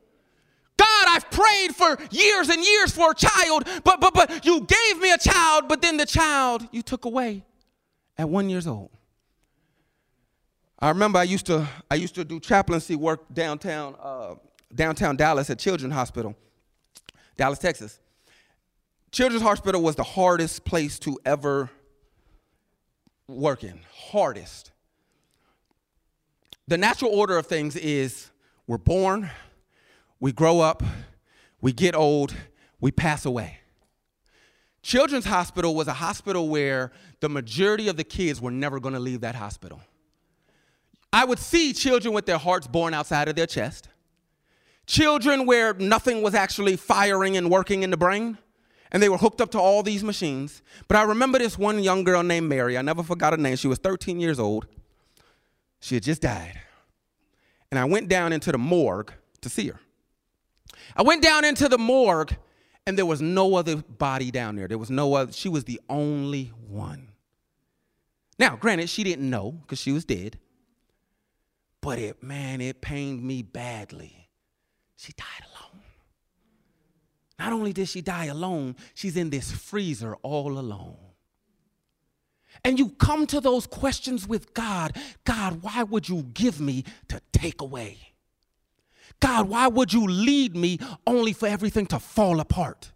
I've 1.10 1.30
prayed 1.32 1.76
for 1.76 1.98
years 2.12 2.50
and 2.50 2.64
years 2.64 2.92
for 2.92 3.12
a 3.12 3.16
child, 3.16 3.68
but 3.84 4.00
but 4.00 4.14
but 4.14 4.46
you 4.46 4.62
gave 4.62 5.02
me 5.02 5.12
a 5.12 5.18
child, 5.18 5.68
but 5.68 5.82
then 5.82 5.98
the 5.98 6.06
child 6.06 6.68
you 6.72 6.82
took 6.82 7.06
away 7.06 7.44
at 8.18 8.30
one 8.30 8.50
years 8.50 8.68
old. 8.68 8.92
I 10.80 10.90
remember 10.90 11.20
I 11.20 11.24
used 11.24 11.46
to 11.48 11.68
I 11.90 11.96
used 11.96 12.16
to 12.16 12.24
do 12.24 12.40
chaplaincy 12.40 12.96
work 12.96 13.22
downtown 13.34 13.96
uh, 14.02 14.36
downtown 14.74 15.16
Dallas 15.16 15.50
at 15.50 15.60
Children's 15.60 15.94
Hospital, 15.94 16.36
Dallas, 17.36 17.60
Texas. 17.60 18.00
Children's 19.12 19.42
Hospital 19.42 19.82
was 19.82 19.96
the 19.96 20.04
hardest 20.04 20.64
place 20.66 21.00
to 21.00 21.18
ever 21.26 21.72
work 23.28 23.64
in. 23.64 23.80
Hardest. 24.12 24.72
The 26.68 26.78
natural 26.78 27.12
order 27.12 27.38
of 27.38 27.48
things 27.48 27.76
is 27.76 28.30
we're 28.68 28.78
born, 28.78 29.32
we 30.20 30.32
grow 30.32 30.60
up, 30.60 30.84
we 31.62 31.74
get 31.74 31.96
old, 31.96 32.34
we 32.80 32.92
pass 32.92 33.26
away. 33.26 33.60
Children's 34.82 35.26
Hospital 35.26 35.76
was 35.76 35.88
a 35.88 35.94
hospital 35.94 36.50
where 36.50 36.92
the 37.20 37.30
majority 37.30 37.90
of 37.90 37.98
the 37.98 38.04
kids 38.04 38.40
were 38.40 38.52
never 38.52 38.80
going 38.80 38.94
to 38.94 39.00
leave 39.00 39.22
that 39.22 39.36
hospital. 39.36 39.82
I 41.12 41.26
would 41.26 41.40
see 41.40 41.74
children 41.74 42.14
with 42.14 42.26
their 42.26 42.38
hearts 42.38 42.68
born 42.68 42.94
outside 42.94 43.28
of 43.28 43.36
their 43.36 43.48
chest, 43.48 43.90
children 44.86 45.46
where 45.46 45.74
nothing 45.74 46.22
was 46.22 46.34
actually 46.34 46.76
firing 46.76 47.36
and 47.36 47.50
working 47.50 47.84
in 47.84 47.90
the 47.90 47.98
brain, 47.98 48.38
and 48.92 49.04
they 49.04 49.10
were 49.10 49.18
hooked 49.18 49.42
up 49.42 49.52
to 49.52 49.60
all 49.60 49.84
these 49.84 50.04
machines. 50.04 50.62
But 50.88 50.98
I 50.98 51.04
remember 51.04 51.40
this 51.40 51.58
one 51.58 51.84
young 51.84 52.04
girl 52.04 52.24
named 52.24 52.48
Mary. 52.48 52.78
I 52.78 52.82
never 52.82 53.04
forgot 53.04 53.34
her 53.34 53.38
name. 53.38 53.56
She 53.56 53.68
was 53.68 53.80
13 53.80 54.20
years 54.20 54.40
old. 54.40 54.68
She 55.80 55.96
had 55.96 56.04
just 56.04 56.22
died. 56.22 56.60
And 57.72 57.80
I 57.80 57.86
went 57.86 58.08
down 58.08 58.34
into 58.34 58.52
the 58.52 58.58
morgue 58.58 59.14
to 59.42 59.50
see 59.50 59.68
her. 59.68 59.80
I 60.96 61.04
went 61.04 61.24
down 61.24 61.46
into 61.46 61.70
the 61.70 61.78
morgue 61.78 62.36
and 62.86 62.98
there 62.98 63.06
was 63.06 63.22
no 63.22 63.56
other 63.56 63.78
body 63.78 64.32
down 64.32 64.56
there. 64.56 64.68
There 64.68 64.78
was 64.78 64.90
no 64.90 65.14
other, 65.14 65.32
she 65.32 65.50
was 65.50 65.66
the 65.66 65.80
only 65.90 66.52
one. 66.68 67.10
Now, 68.38 68.56
granted, 68.56 68.90
she 68.90 69.04
didn't 69.04 69.30
know 69.30 69.52
because 69.52 69.80
she 69.80 69.92
was 69.92 70.06
dead, 70.06 70.40
but 71.82 72.00
it, 72.00 72.24
man, 72.24 72.62
it 72.62 72.82
pained 72.82 73.22
me 73.22 73.42
badly. 73.42 74.30
She 74.96 75.14
died 75.14 75.46
alone. 75.54 75.84
Not 77.38 77.54
only 77.54 77.74
did 77.74 77.88
she 77.88 78.02
die 78.02 78.26
alone, 78.26 78.76
she's 78.94 79.16
in 79.16 79.30
this 79.30 79.52
freezer 79.52 80.16
all 80.24 80.58
alone. 80.58 80.98
And 82.66 82.78
you 82.78 82.90
come 82.90 83.26
to 83.28 83.40
those 83.40 83.68
questions 83.68 84.28
with 84.28 84.54
God 84.54 84.98
God, 85.24 85.62
why 85.62 85.84
would 85.84 86.10
you 86.10 86.24
give 86.34 86.60
me 86.60 86.84
to 87.08 87.22
take 87.32 87.62
away? 87.62 87.98
God, 89.20 89.50
why 89.50 89.68
would 89.68 89.92
you 89.92 90.08
lead 90.08 90.56
me 90.56 90.80
only 91.06 91.34
for 91.34 91.48
everything 91.48 91.86
to 91.88 92.00
fall 92.00 92.40
apart? 92.40 92.92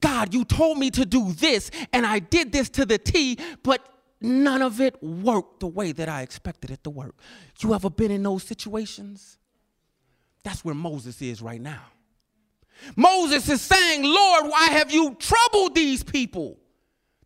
God, 0.00 0.32
you 0.32 0.44
told 0.44 0.78
me 0.78 0.90
to 0.90 1.04
do 1.04 1.32
this, 1.32 1.70
and 1.92 2.06
I 2.06 2.20
did 2.20 2.52
this 2.52 2.68
to 2.70 2.86
the 2.86 2.98
T, 2.98 3.38
but 3.62 3.86
none 4.20 4.62
of 4.62 4.80
it 4.80 5.02
worked 5.02 5.60
the 5.60 5.66
way 5.66 5.92
that 5.92 6.08
I 6.08 6.22
expected 6.22 6.70
it 6.70 6.84
to 6.84 6.90
work. 6.90 7.16
You 7.60 7.74
ever 7.74 7.90
been 7.90 8.10
in 8.10 8.22
those 8.22 8.44
situations? 8.44 9.38
That's 10.42 10.64
where 10.64 10.74
Moses 10.74 11.20
is 11.20 11.42
right 11.42 11.60
now. 11.60 11.82
Moses 12.96 13.48
is 13.48 13.60
saying, 13.60 14.02
Lord, 14.04 14.46
why 14.46 14.68
have 14.70 14.90
you 14.90 15.14
troubled 15.18 15.74
these 15.74 16.02
people? 16.02 16.58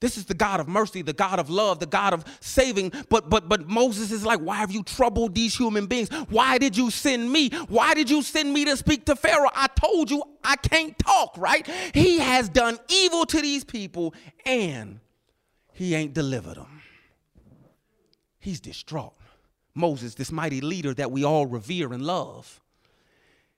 This 0.05 0.19
is 0.19 0.27
the 0.27 0.35
God 0.35 0.61
of 0.61 0.69
mercy, 0.69 1.01
the 1.01 1.15
God 1.15 1.39
of 1.39 1.49
love, 1.49 1.79
the 1.79 1.87
God 1.87 2.13
of 2.13 2.27
saving. 2.41 2.93
But 3.09 3.31
but 3.31 3.49
but 3.49 3.71
Moses 3.71 4.11
is 4.11 4.23
like, 4.23 4.39
why 4.39 4.57
have 4.57 4.71
you 4.71 4.83
troubled 4.83 5.35
these 5.35 5.57
human 5.57 5.87
beings? 5.87 6.11
Why 6.29 6.59
did 6.59 6.77
you 6.77 6.91
send 6.91 7.33
me? 7.33 7.49
Why 7.69 7.95
did 7.95 8.11
you 8.11 8.21
send 8.21 8.53
me 8.53 8.67
to 8.67 8.77
speak 8.77 9.07
to 9.07 9.17
Pharaoh? 9.17 9.49
I 9.55 9.67
told 9.69 10.11
you 10.11 10.23
I 10.45 10.57
can't 10.57 10.99
talk, 10.99 11.39
right? 11.39 11.67
He 11.95 12.19
has 12.19 12.51
done 12.51 12.79
evil 12.91 13.25
to 13.25 13.41
these 13.41 13.65
people 13.65 14.13
and 14.45 15.01
he 15.73 15.95
ain't 15.95 16.13
delivered 16.13 16.59
them. 16.59 16.83
He's 18.39 18.61
distraught. 18.61 19.15
Moses, 19.75 20.17
this 20.17 20.31
mighty 20.31 20.61
leader 20.61 20.93
that 20.93 21.13
we 21.13 21.25
all 21.25 21.47
revere 21.47 21.95
and 21.95 22.03
love 22.03 22.61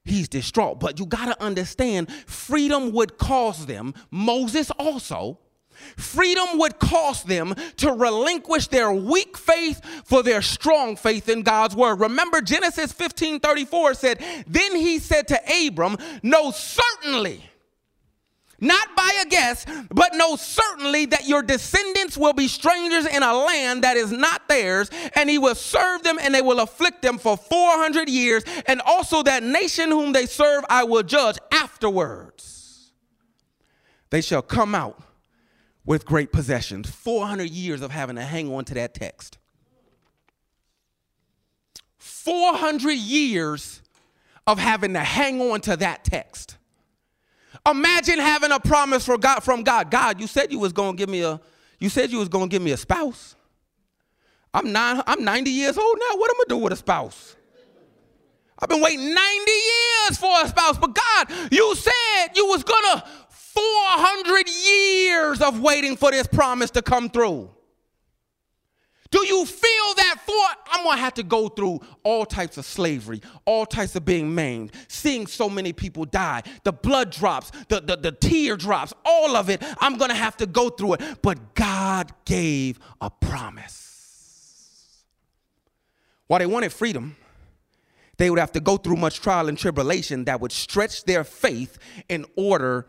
he's 0.05 0.29
distraught. 0.29 0.79
But 0.79 1.01
you 1.01 1.07
got 1.07 1.27
to 1.27 1.43
understand, 1.43 2.13
freedom 2.29 2.93
would 2.93 3.19
cause 3.19 3.67
them, 3.67 3.95
Moses 4.13 4.71
also, 4.71 5.41
Freedom 5.97 6.59
would 6.59 6.79
cost 6.79 7.27
them 7.27 7.55
to 7.77 7.93
relinquish 7.93 8.69
their 8.69 8.93
weak 8.93 9.37
faith 9.37 9.81
for 10.05 10.23
their 10.23 10.43
strong 10.43 10.97
faith 10.97 11.29
in 11.29 11.43
God's 11.43 11.77
word. 11.77 12.01
Remember 12.01 12.41
Genesis 12.41 12.93
15 12.93 13.41
34 13.41 13.95
said, 13.95 14.45
Then 14.47 14.77
he 14.77 14.99
said 14.99 15.29
to 15.29 15.41
Abram, 15.67 15.97
Know 16.23 16.51
certainly, 16.51 17.43
not 18.61 18.97
by 18.97 19.23
a 19.23 19.27
guess, 19.27 19.67
but 19.91 20.15
know 20.15 20.37
certainly 20.37 21.07
that 21.07 21.29
your 21.29 21.43
descendants 21.43 22.17
will 22.17 22.33
be 22.33 22.49
strangers 22.49 23.07
in 23.07 23.23
a 23.23 23.35
land 23.35 23.85
that 23.85 23.97
is 23.97 24.11
not 24.11 24.49
theirs, 24.49 24.91
and 25.15 25.29
he 25.29 25.39
will 25.39 25.55
serve 25.55 26.03
them 26.03 26.19
and 26.21 26.35
they 26.35 26.43
will 26.43 26.61
afflict 26.61 27.03
them 27.03 27.19
for 27.19 27.37
400 27.37 28.09
years, 28.09 28.45
and 28.67 28.81
also 28.81 29.23
that 29.23 29.43
nation 29.43 29.91
whom 29.91 30.13
they 30.13 30.27
serve 30.27 30.65
I 30.71 30.85
will 30.85 31.03
judge 31.03 31.39
afterwards. 31.53 32.93
They 34.11 34.21
shall 34.21 34.43
come 34.43 34.75
out 34.75 35.01
with 35.87 36.05
great 36.05 36.33
possessions. 36.33 36.91
400 36.91 37.49
years 37.49 37.81
of 37.81 37.93
having 37.93 38.17
to 38.17 38.23
hang 38.23 38.53
on 38.53 38.65
to 38.67 38.75
that 38.75 38.93
text. 38.93 39.39
400 41.99 42.93
years 42.93 43.81
of 44.47 44.59
having 44.59 44.93
to 44.93 45.01
hang 45.01 45.41
on 45.41 45.61
to 45.63 45.77
that 45.77 46.05
text. 46.05 46.57
Imagine 47.69 48.19
having 48.19 48.53
a 48.53 48.61
promise 48.61 49.07
for 49.07 49.17
God 49.17 49.41
from 49.41 49.63
God. 49.63 49.91
God, 49.91 50.21
you 50.21 50.27
said 50.27 50.53
you 50.53 50.59
was 50.59 50.73
going 50.73 50.97
to 50.97 50.99
give 50.99 51.09
me 51.09 51.23
a 51.23 51.41
you 51.79 51.89
said 51.89 52.11
you 52.11 52.19
was 52.19 52.29
going 52.29 52.49
to 52.49 52.55
give 52.55 52.63
me 52.63 52.73
a 52.73 52.77
spouse. 52.77 53.37
I'm 54.55 54.73
nine, 54.73 55.03
I'm 55.07 55.23
90 55.23 55.51
years 55.51 55.77
old 55.77 55.99
now. 55.99 56.17
What 56.17 56.31
am 56.31 56.37
I 56.37 56.39
going 56.39 56.49
to 56.49 56.55
do 56.55 56.59
with 56.59 56.73
a 56.73 56.77
spouse? 56.77 57.37
I've 58.59 58.71
been 58.71 58.81
waiting 58.81 59.13
90 59.13 59.21
years 59.21 60.19
for 60.19 60.33
a 60.43 60.49
spouse, 60.49 60.79
but 60.79 60.95
God, 60.95 61.53
you 61.53 61.75
said 61.75 62.29
you 62.35 62.47
was 62.47 62.65
going 62.65 62.83
to 62.93 63.05
400 63.57 64.49
years 64.49 65.41
of 65.41 65.61
waiting 65.61 65.97
for 65.97 66.11
this 66.11 66.27
promise 66.27 66.71
to 66.73 66.83
come 66.83 67.09
through. 67.09 67.51
Do 69.11 69.25
you 69.27 69.47
feel 69.47 69.95
that 69.97 70.17
for 70.27 70.73
I'm 70.73 70.85
gonna 70.85 71.01
have 71.01 71.15
to 71.15 71.23
go 71.23 71.49
through 71.49 71.81
all 72.03 72.27
types 72.27 72.59
of 72.59 72.65
slavery, 72.65 73.23
all 73.45 73.65
types 73.65 73.95
of 73.97 74.05
being 74.05 74.35
maimed, 74.35 74.73
seeing 74.89 75.27
so 75.27 75.49
many 75.49 75.73
people 75.73 76.05
die, 76.05 76.43
the 76.65 76.73
blood 76.73 77.13
drops, 77.13 77.51
the, 77.69 77.81
the, 77.81 77.97
the 77.97 78.13
tear 78.13 78.57
drops, 78.57 78.93
all 79.05 79.37
of 79.37 79.49
it. 79.49 79.63
I'm 79.79 79.97
gonna 79.97 80.15
have 80.15 80.37
to 80.39 80.47
go 80.47 80.69
through 80.69 80.95
it. 80.95 81.23
But 81.23 81.55
God 81.55 82.13
gave 82.25 82.79
a 83.01 83.09
promise. 83.09 85.05
While 86.27 86.41
they 86.41 86.47
wanted 86.47 86.73
freedom, 86.73 87.17
they 88.19 88.31
would 88.31 88.39
have 88.39 88.53
to 88.53 88.61
go 88.61 88.77
through 88.77 88.97
much 88.97 89.21
trial 89.21 89.49
and 89.49 89.57
tribulation 89.57 90.25
that 90.25 90.41
would 90.41 90.53
stretch 90.53 91.05
their 91.05 91.23
faith 91.23 91.79
in 92.09 92.25
order 92.37 92.87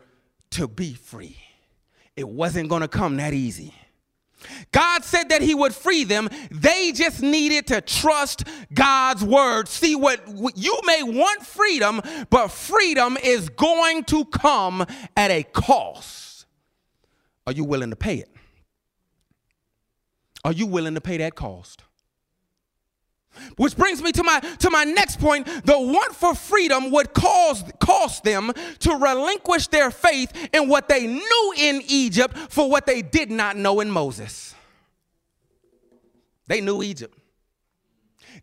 to 0.50 0.68
be 0.68 0.94
free. 0.94 1.36
It 2.16 2.28
wasn't 2.28 2.68
going 2.68 2.82
to 2.82 2.88
come 2.88 3.16
that 3.18 3.32
easy. 3.32 3.74
God 4.72 5.02
said 5.04 5.30
that 5.30 5.42
he 5.42 5.54
would 5.54 5.74
free 5.74 6.04
them. 6.04 6.28
They 6.50 6.92
just 6.92 7.22
needed 7.22 7.66
to 7.68 7.80
trust 7.80 8.44
God's 8.72 9.24
word. 9.24 9.66
See 9.68 9.96
what 9.96 10.20
you 10.56 10.78
may 10.84 11.02
want 11.02 11.44
freedom, 11.44 12.00
but 12.30 12.48
freedom 12.48 13.16
is 13.22 13.48
going 13.48 14.04
to 14.04 14.24
come 14.26 14.86
at 15.16 15.30
a 15.30 15.42
cost. 15.42 16.46
Are 17.46 17.52
you 17.52 17.64
willing 17.64 17.90
to 17.90 17.96
pay 17.96 18.16
it? 18.18 18.30
Are 20.44 20.52
you 20.52 20.66
willing 20.66 20.94
to 20.94 21.00
pay 21.00 21.16
that 21.16 21.34
cost? 21.34 21.82
Which 23.56 23.76
brings 23.76 24.02
me 24.02 24.12
to 24.12 24.22
my 24.22 24.40
to 24.40 24.70
my 24.70 24.84
next 24.84 25.18
point. 25.20 25.46
The 25.46 25.78
want 25.78 26.14
for 26.14 26.34
freedom 26.34 26.90
would 26.90 27.12
cause 27.12 27.64
cost 27.80 28.24
them 28.24 28.52
to 28.80 28.94
relinquish 28.94 29.68
their 29.68 29.90
faith 29.90 30.32
in 30.52 30.68
what 30.68 30.88
they 30.88 31.06
knew 31.06 31.54
in 31.56 31.82
Egypt 31.88 32.36
for 32.50 32.70
what 32.70 32.86
they 32.86 33.02
did 33.02 33.30
not 33.30 33.56
know 33.56 33.80
in 33.80 33.90
Moses. 33.90 34.54
They 36.46 36.60
knew 36.60 36.82
Egypt. 36.82 37.17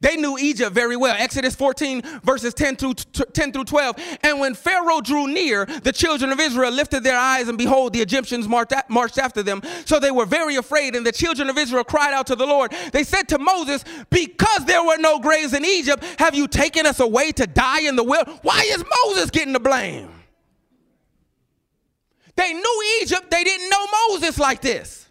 They 0.01 0.17
knew 0.17 0.37
Egypt 0.37 0.73
very 0.73 0.95
well. 0.95 1.15
Exodus 1.17 1.55
14, 1.55 2.01
verses 2.23 2.53
10 2.53 2.75
through, 2.75 2.93
10 2.93 3.51
through 3.51 3.65
12. 3.65 3.95
And 4.23 4.39
when 4.39 4.53
Pharaoh 4.53 5.01
drew 5.01 5.27
near, 5.27 5.65
the 5.65 5.91
children 5.91 6.31
of 6.31 6.39
Israel 6.39 6.71
lifted 6.71 7.03
their 7.03 7.17
eyes, 7.17 7.47
and 7.47 7.57
behold, 7.57 7.93
the 7.93 8.01
Egyptians 8.01 8.47
marched 8.47 9.17
after 9.17 9.43
them. 9.43 9.61
So 9.85 9.99
they 9.99 10.11
were 10.11 10.25
very 10.25 10.55
afraid, 10.55 10.95
and 10.95 11.05
the 11.05 11.11
children 11.11 11.49
of 11.49 11.57
Israel 11.57 11.83
cried 11.83 12.13
out 12.13 12.27
to 12.27 12.35
the 12.35 12.45
Lord. 12.45 12.73
They 12.91 13.03
said 13.03 13.27
to 13.29 13.39
Moses, 13.39 13.83
Because 14.09 14.65
there 14.65 14.83
were 14.83 14.97
no 14.97 15.19
graves 15.19 15.53
in 15.53 15.65
Egypt, 15.65 16.03
have 16.19 16.35
you 16.35 16.47
taken 16.47 16.85
us 16.85 16.99
away 16.99 17.31
to 17.33 17.47
die 17.47 17.81
in 17.81 17.95
the 17.95 18.03
wilderness? 18.03 18.39
Why 18.41 18.61
is 18.67 18.83
Moses 19.05 19.29
getting 19.29 19.53
the 19.53 19.59
blame? 19.59 20.09
They 22.35 22.51
knew 22.51 22.99
Egypt, 23.01 23.31
they 23.31 23.43
didn't 23.45 23.69
know 23.69 23.85
Moses 24.09 24.37
like 24.37 24.61
this. 24.61 25.04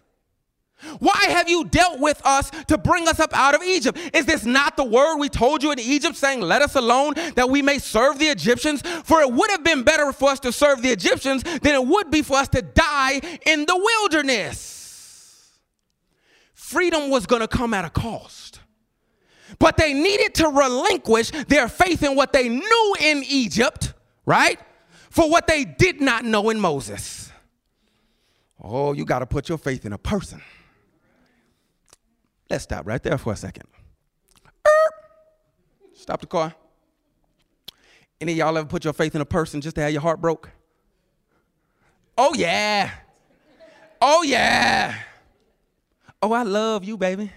Why 0.99 1.25
have 1.29 1.49
you 1.49 1.65
dealt 1.65 1.99
with 1.99 2.21
us 2.25 2.49
to 2.67 2.77
bring 2.77 3.07
us 3.07 3.19
up 3.19 3.33
out 3.33 3.55
of 3.55 3.63
Egypt? 3.63 3.97
Is 4.13 4.25
this 4.25 4.45
not 4.45 4.77
the 4.77 4.83
word 4.83 5.17
we 5.17 5.29
told 5.29 5.63
you 5.63 5.71
in 5.71 5.79
Egypt, 5.79 6.15
saying, 6.15 6.41
Let 6.41 6.61
us 6.61 6.75
alone 6.75 7.13
that 7.35 7.49
we 7.49 7.61
may 7.61 7.79
serve 7.79 8.19
the 8.19 8.27
Egyptians? 8.27 8.81
For 9.03 9.21
it 9.21 9.31
would 9.31 9.49
have 9.51 9.63
been 9.63 9.83
better 9.83 10.11
for 10.11 10.29
us 10.29 10.39
to 10.41 10.51
serve 10.51 10.81
the 10.81 10.89
Egyptians 10.89 11.43
than 11.43 11.75
it 11.75 11.85
would 11.85 12.11
be 12.11 12.21
for 12.21 12.37
us 12.37 12.47
to 12.49 12.61
die 12.61 13.21
in 13.45 13.65
the 13.65 13.75
wilderness. 13.75 14.75
Freedom 16.53 17.09
was 17.09 17.25
going 17.25 17.41
to 17.41 17.47
come 17.47 17.73
at 17.73 17.85
a 17.85 17.89
cost. 17.89 18.59
But 19.59 19.77
they 19.77 19.93
needed 19.93 20.33
to 20.35 20.47
relinquish 20.49 21.29
their 21.47 21.67
faith 21.67 22.03
in 22.03 22.15
what 22.15 22.33
they 22.33 22.49
knew 22.49 22.95
in 22.99 23.23
Egypt, 23.27 23.93
right? 24.25 24.59
For 25.09 25.29
what 25.29 25.47
they 25.47 25.63
did 25.63 26.01
not 26.01 26.25
know 26.25 26.49
in 26.49 26.59
Moses. 26.59 27.31
Oh, 28.61 28.93
you 28.93 29.05
got 29.05 29.19
to 29.19 29.25
put 29.25 29.47
your 29.47 29.57
faith 29.57 29.85
in 29.85 29.93
a 29.93 29.97
person. 29.97 30.41
Let's 32.49 32.63
stop 32.63 32.85
right 32.85 33.01
there 33.01 33.17
for 33.17 33.33
a 33.33 33.35
second. 33.35 33.65
Er! 34.65 34.91
Stop 35.93 36.21
the 36.21 36.27
car. 36.27 36.53
Any 38.21 38.33
of 38.33 38.37
y'all 38.37 38.57
ever 38.57 38.67
put 38.67 38.83
your 38.83 38.93
faith 38.93 39.15
in 39.15 39.21
a 39.21 39.25
person 39.25 39.61
just 39.61 39.75
to 39.75 39.81
have 39.81 39.91
your 39.91 40.01
heart 40.01 40.21
broke? 40.21 40.49
Oh, 42.17 42.33
yeah. 42.33 42.91
Oh, 44.01 44.23
yeah. 44.23 44.95
Oh, 46.21 46.31
I 46.31 46.43
love 46.43 46.83
you, 46.83 46.97
baby. 46.97 47.31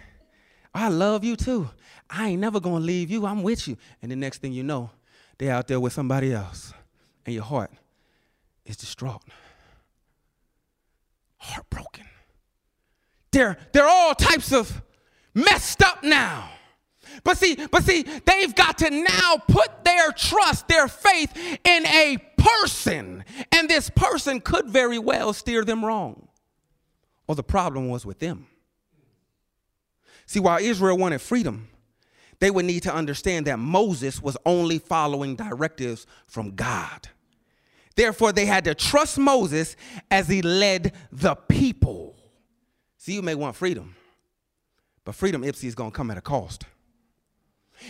I 0.75 0.89
love 0.89 1.25
you 1.25 1.37
too. 1.37 1.69
I 2.09 2.29
ain't 2.29 2.41
never 2.41 2.61
gonna 2.61 2.85
leave 2.85 3.11
you. 3.11 3.27
I'm 3.27 3.43
with 3.43 3.67
you. 3.67 3.77
And 4.01 4.11
the 4.11 4.17
next 4.17 4.41
thing 4.41 4.53
you 4.53 4.63
know, 4.63 4.91
they're 5.39 5.53
out 5.53 5.69
there 5.69 5.81
with 5.81 5.93
somebody 5.93 6.33
else, 6.33 6.73
and 7.27 7.35
your 7.35 7.45
heart 7.45 7.71
is 8.65 8.77
distraught, 8.77 9.23
heartbroken. 11.37 12.05
There, 13.31 13.57
there 13.73 13.85
are 13.85 13.91
all 13.91 14.15
types 14.15 14.53
of 14.53 14.83
messed 15.45 15.83
up 15.83 16.03
now. 16.03 16.51
But 17.25 17.39
see, 17.39 17.57
but 17.71 17.83
see, 17.83 18.03
they've 18.03 18.55
got 18.55 18.79
to 18.79 18.91
now 18.91 19.37
put 19.49 19.85
their 19.85 20.13
trust, 20.13 20.69
their 20.69 20.89
faith 20.89 21.37
in 21.37 21.87
a 21.87 22.19
person. 22.37 23.25
And 23.53 23.69
this 23.69 23.91
person 23.91 24.41
could 24.41 24.69
very 24.69 24.99
well 24.99 25.33
steer 25.33 25.65
them 25.65 25.85
wrong. 25.85 26.29
Or 27.27 27.35
the 27.35 27.43
problem 27.43 27.89
was 27.89 28.07
with 28.07 28.19
them. 28.21 28.47
See, 30.27 30.41
while 30.41 30.59
Israel 30.59 30.97
wanted 30.97 31.21
freedom, 31.21 31.69
they 32.41 32.51
would 32.51 32.65
need 32.65 32.85
to 32.85 32.95
understand 32.95 33.47
that 33.47 33.59
Moses 33.59 34.23
was 34.23 34.37
only 34.47 34.79
following 34.79 35.37
directives 35.37 36.07
from 36.27 36.55
God. 36.55 37.09
Therefore, 37.97 38.33
they 38.33 38.47
had 38.47 38.65
to 38.65 38.75
trust 38.75 39.19
Moses 39.19 39.75
as 40.11 40.29
he 40.29 40.41
led 40.41 40.93
the 41.11 41.35
people. 41.35 42.15
See, 42.97 43.15
you 43.15 43.23
may 43.23 43.35
want 43.35 43.57
freedom, 43.57 43.97
but 45.09 45.15
freedom, 45.15 45.43
Ypsi, 45.43 45.65
is 45.65 45.75
going 45.75 45.91
to 45.91 45.97
come 45.97 46.11
at 46.11 46.19
a 46.19 46.21
cost. 46.21 46.67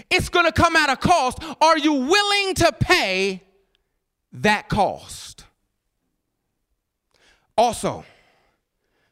It's 0.08 0.28
going 0.28 0.46
to 0.46 0.52
come 0.52 0.76
at 0.76 0.88
a 0.88 0.96
cost. 0.96 1.42
Are 1.60 1.76
you 1.76 1.92
willing 1.92 2.54
to 2.54 2.70
pay 2.78 3.42
that 4.34 4.68
cost? 4.68 5.44
Also, 7.56 8.04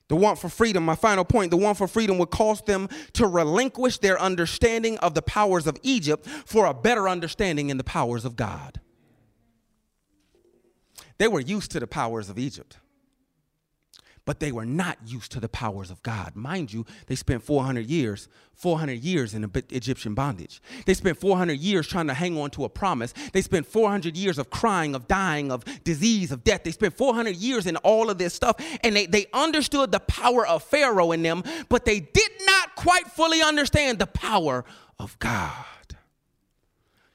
the 0.06 0.14
want 0.14 0.38
for 0.38 0.48
freedom, 0.48 0.84
my 0.84 0.94
final 0.94 1.24
point, 1.24 1.50
the 1.50 1.56
want 1.56 1.78
for 1.78 1.88
freedom 1.88 2.16
would 2.18 2.30
cause 2.30 2.62
them 2.62 2.88
to 3.14 3.26
relinquish 3.26 3.98
their 3.98 4.20
understanding 4.20 4.98
of 4.98 5.14
the 5.14 5.22
powers 5.22 5.66
of 5.66 5.76
Egypt 5.82 6.28
for 6.28 6.66
a 6.66 6.74
better 6.74 7.08
understanding 7.08 7.70
in 7.70 7.76
the 7.76 7.82
powers 7.82 8.24
of 8.24 8.36
God. 8.36 8.80
They 11.18 11.26
were 11.26 11.40
used 11.40 11.72
to 11.72 11.80
the 11.80 11.88
powers 11.88 12.30
of 12.30 12.38
Egypt 12.38 12.78
but 14.26 14.40
they 14.40 14.52
were 14.52 14.66
not 14.66 14.98
used 15.06 15.32
to 15.32 15.40
the 15.40 15.48
powers 15.48 15.90
of 15.90 16.02
God. 16.02 16.36
Mind 16.36 16.72
you, 16.72 16.84
they 17.06 17.14
spent 17.14 17.42
400 17.42 17.86
years, 17.86 18.28
400 18.54 18.98
years 18.98 19.32
in 19.32 19.50
Egyptian 19.70 20.14
bondage. 20.14 20.60
They 20.84 20.94
spent 20.94 21.18
400 21.18 21.58
years 21.58 21.86
trying 21.86 22.08
to 22.08 22.14
hang 22.14 22.36
on 22.36 22.50
to 22.50 22.64
a 22.64 22.68
promise. 22.68 23.14
They 23.32 23.40
spent 23.40 23.66
400 23.66 24.16
years 24.16 24.38
of 24.38 24.50
crying, 24.50 24.94
of 24.94 25.06
dying, 25.08 25.50
of 25.50 25.64
disease, 25.84 26.32
of 26.32 26.44
death. 26.44 26.64
They 26.64 26.72
spent 26.72 26.96
400 26.96 27.36
years 27.36 27.66
in 27.66 27.76
all 27.78 28.10
of 28.10 28.18
this 28.18 28.34
stuff, 28.34 28.56
and 28.82 28.96
they, 28.96 29.06
they 29.06 29.26
understood 29.32 29.92
the 29.92 30.00
power 30.00 30.46
of 30.46 30.62
Pharaoh 30.62 31.12
in 31.12 31.22
them, 31.22 31.42
but 31.68 31.84
they 31.84 32.00
did 32.00 32.30
not 32.44 32.74
quite 32.74 33.06
fully 33.06 33.42
understand 33.42 34.00
the 34.00 34.06
power 34.06 34.64
of 34.98 35.16
God. 35.20 35.64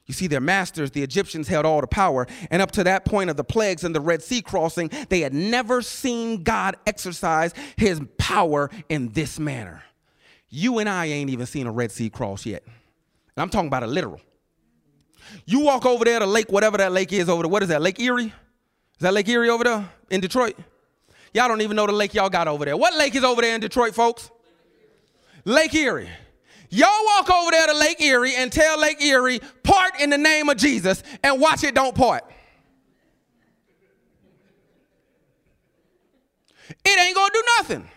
You 0.06 0.14
see, 0.14 0.26
their 0.26 0.40
masters, 0.40 0.90
the 0.90 1.02
Egyptians, 1.02 1.48
held 1.48 1.64
all 1.64 1.80
the 1.80 1.86
power. 1.86 2.26
And 2.50 2.60
up 2.60 2.72
to 2.72 2.84
that 2.84 3.04
point 3.04 3.30
of 3.30 3.36
the 3.36 3.44
plagues 3.44 3.84
and 3.84 3.94
the 3.94 4.00
Red 4.00 4.22
Sea 4.22 4.42
crossing, 4.42 4.90
they 5.08 5.20
had 5.20 5.32
never 5.32 5.80
seen 5.80 6.42
God 6.42 6.76
exercise 6.86 7.54
his 7.76 8.00
power 8.18 8.68
in 8.88 9.10
this 9.12 9.38
manner. 9.38 9.82
You 10.48 10.78
and 10.78 10.88
I 10.88 11.06
ain't 11.06 11.30
even 11.30 11.46
seen 11.46 11.66
a 11.66 11.72
Red 11.72 11.92
Sea 11.92 12.10
cross 12.10 12.44
yet. 12.44 12.62
And 12.64 13.42
I'm 13.42 13.48
talking 13.48 13.68
about 13.68 13.84
a 13.84 13.86
literal. 13.86 14.20
You 15.46 15.60
walk 15.60 15.86
over 15.86 16.04
there 16.04 16.18
to 16.18 16.26
Lake, 16.26 16.50
whatever 16.50 16.76
that 16.78 16.92
lake 16.92 17.12
is 17.12 17.28
over 17.28 17.44
there. 17.44 17.50
What 17.50 17.62
is 17.62 17.68
that? 17.70 17.80
Lake 17.80 17.98
Erie? 18.00 18.26
Is 18.26 18.32
that 19.00 19.14
Lake 19.14 19.28
Erie 19.28 19.48
over 19.48 19.64
there 19.64 19.88
in 20.10 20.20
Detroit? 20.20 20.56
Y'all 21.32 21.48
don't 21.48 21.62
even 21.62 21.76
know 21.76 21.86
the 21.86 21.92
lake 21.92 22.12
y'all 22.12 22.28
got 22.28 22.48
over 22.48 22.64
there. 22.64 22.76
What 22.76 22.94
lake 22.94 23.14
is 23.14 23.24
over 23.24 23.40
there 23.40 23.54
in 23.54 23.60
Detroit, 23.60 23.94
folks? 23.94 24.30
Lake 25.44 25.74
Erie. 25.74 26.10
Y'all 26.74 27.04
walk 27.04 27.30
over 27.30 27.50
there 27.50 27.66
to 27.66 27.74
Lake 27.74 28.00
Erie 28.00 28.34
and 28.34 28.50
tell 28.50 28.80
Lake 28.80 29.02
Erie, 29.02 29.40
part 29.62 30.00
in 30.00 30.08
the 30.08 30.16
name 30.16 30.48
of 30.48 30.56
Jesus, 30.56 31.02
and 31.22 31.38
watch 31.38 31.62
it 31.64 31.74
don't 31.74 31.94
part. 31.94 32.24
It 36.82 36.98
ain't 36.98 37.14
gonna 37.14 37.30
do 37.34 37.42
nothing. 37.58 37.88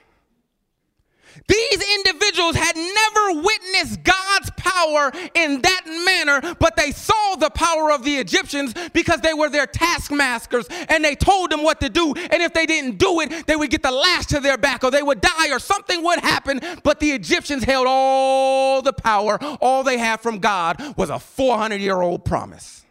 These 1.47 1.83
individuals 1.95 2.55
had 2.55 2.75
never 2.75 3.41
witnessed 3.41 4.03
God's 4.03 4.49
power 4.57 5.11
in 5.35 5.61
that 5.61 5.81
manner, 6.05 6.55
but 6.59 6.75
they 6.75 6.91
saw 6.91 7.35
the 7.35 7.51
power 7.51 7.91
of 7.91 8.03
the 8.03 8.15
Egyptians 8.15 8.73
because 8.93 9.21
they 9.21 9.33
were 9.33 9.49
their 9.49 9.67
taskmasters 9.67 10.67
and 10.89 11.05
they 11.05 11.15
told 11.15 11.51
them 11.51 11.61
what 11.61 11.79
to 11.81 11.89
do. 11.89 12.13
And 12.15 12.41
if 12.41 12.53
they 12.53 12.65
didn't 12.65 12.97
do 12.97 13.21
it, 13.21 13.45
they 13.45 13.55
would 13.55 13.69
get 13.69 13.83
the 13.83 13.91
lash 13.91 14.25
to 14.27 14.39
their 14.39 14.57
back 14.57 14.83
or 14.83 14.89
they 14.89 15.03
would 15.03 15.21
die 15.21 15.51
or 15.51 15.59
something 15.59 16.03
would 16.03 16.19
happen. 16.19 16.61
But 16.83 16.99
the 16.99 17.11
Egyptians 17.11 17.63
held 17.63 17.85
all 17.87 18.81
the 18.81 18.93
power. 18.93 19.37
All 19.61 19.83
they 19.83 19.99
had 19.99 20.21
from 20.21 20.39
God 20.39 20.81
was 20.97 21.11
a 21.11 21.19
400 21.19 21.79
year 21.79 22.01
old 22.01 22.25
promise. 22.25 22.83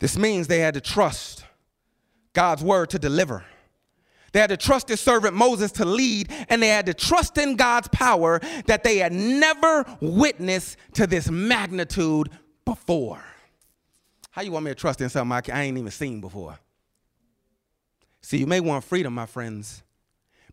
This 0.00 0.16
means 0.16 0.46
they 0.46 0.60
had 0.60 0.74
to 0.74 0.80
trust 0.80 1.44
God's 2.38 2.62
word 2.62 2.90
to 2.90 3.00
deliver. 3.00 3.44
They 4.30 4.38
had 4.38 4.50
to 4.50 4.56
trust 4.56 4.88
his 4.88 5.00
servant 5.00 5.34
Moses 5.34 5.72
to 5.72 5.84
lead, 5.84 6.30
and 6.48 6.62
they 6.62 6.68
had 6.68 6.86
to 6.86 6.94
trust 6.94 7.36
in 7.36 7.56
God's 7.56 7.88
power 7.88 8.40
that 8.66 8.84
they 8.84 8.98
had 8.98 9.12
never 9.12 9.84
witnessed 10.00 10.76
to 10.92 11.08
this 11.08 11.28
magnitude 11.28 12.30
before. 12.64 13.24
How 14.30 14.42
you 14.42 14.52
want 14.52 14.66
me 14.66 14.70
to 14.70 14.76
trust 14.76 15.00
in 15.00 15.08
something 15.08 15.52
I 15.52 15.62
ain't 15.62 15.78
even 15.78 15.90
seen 15.90 16.20
before? 16.20 16.56
See, 18.22 18.36
you 18.36 18.46
may 18.46 18.60
want 18.60 18.84
freedom, 18.84 19.14
my 19.14 19.26
friends, 19.26 19.82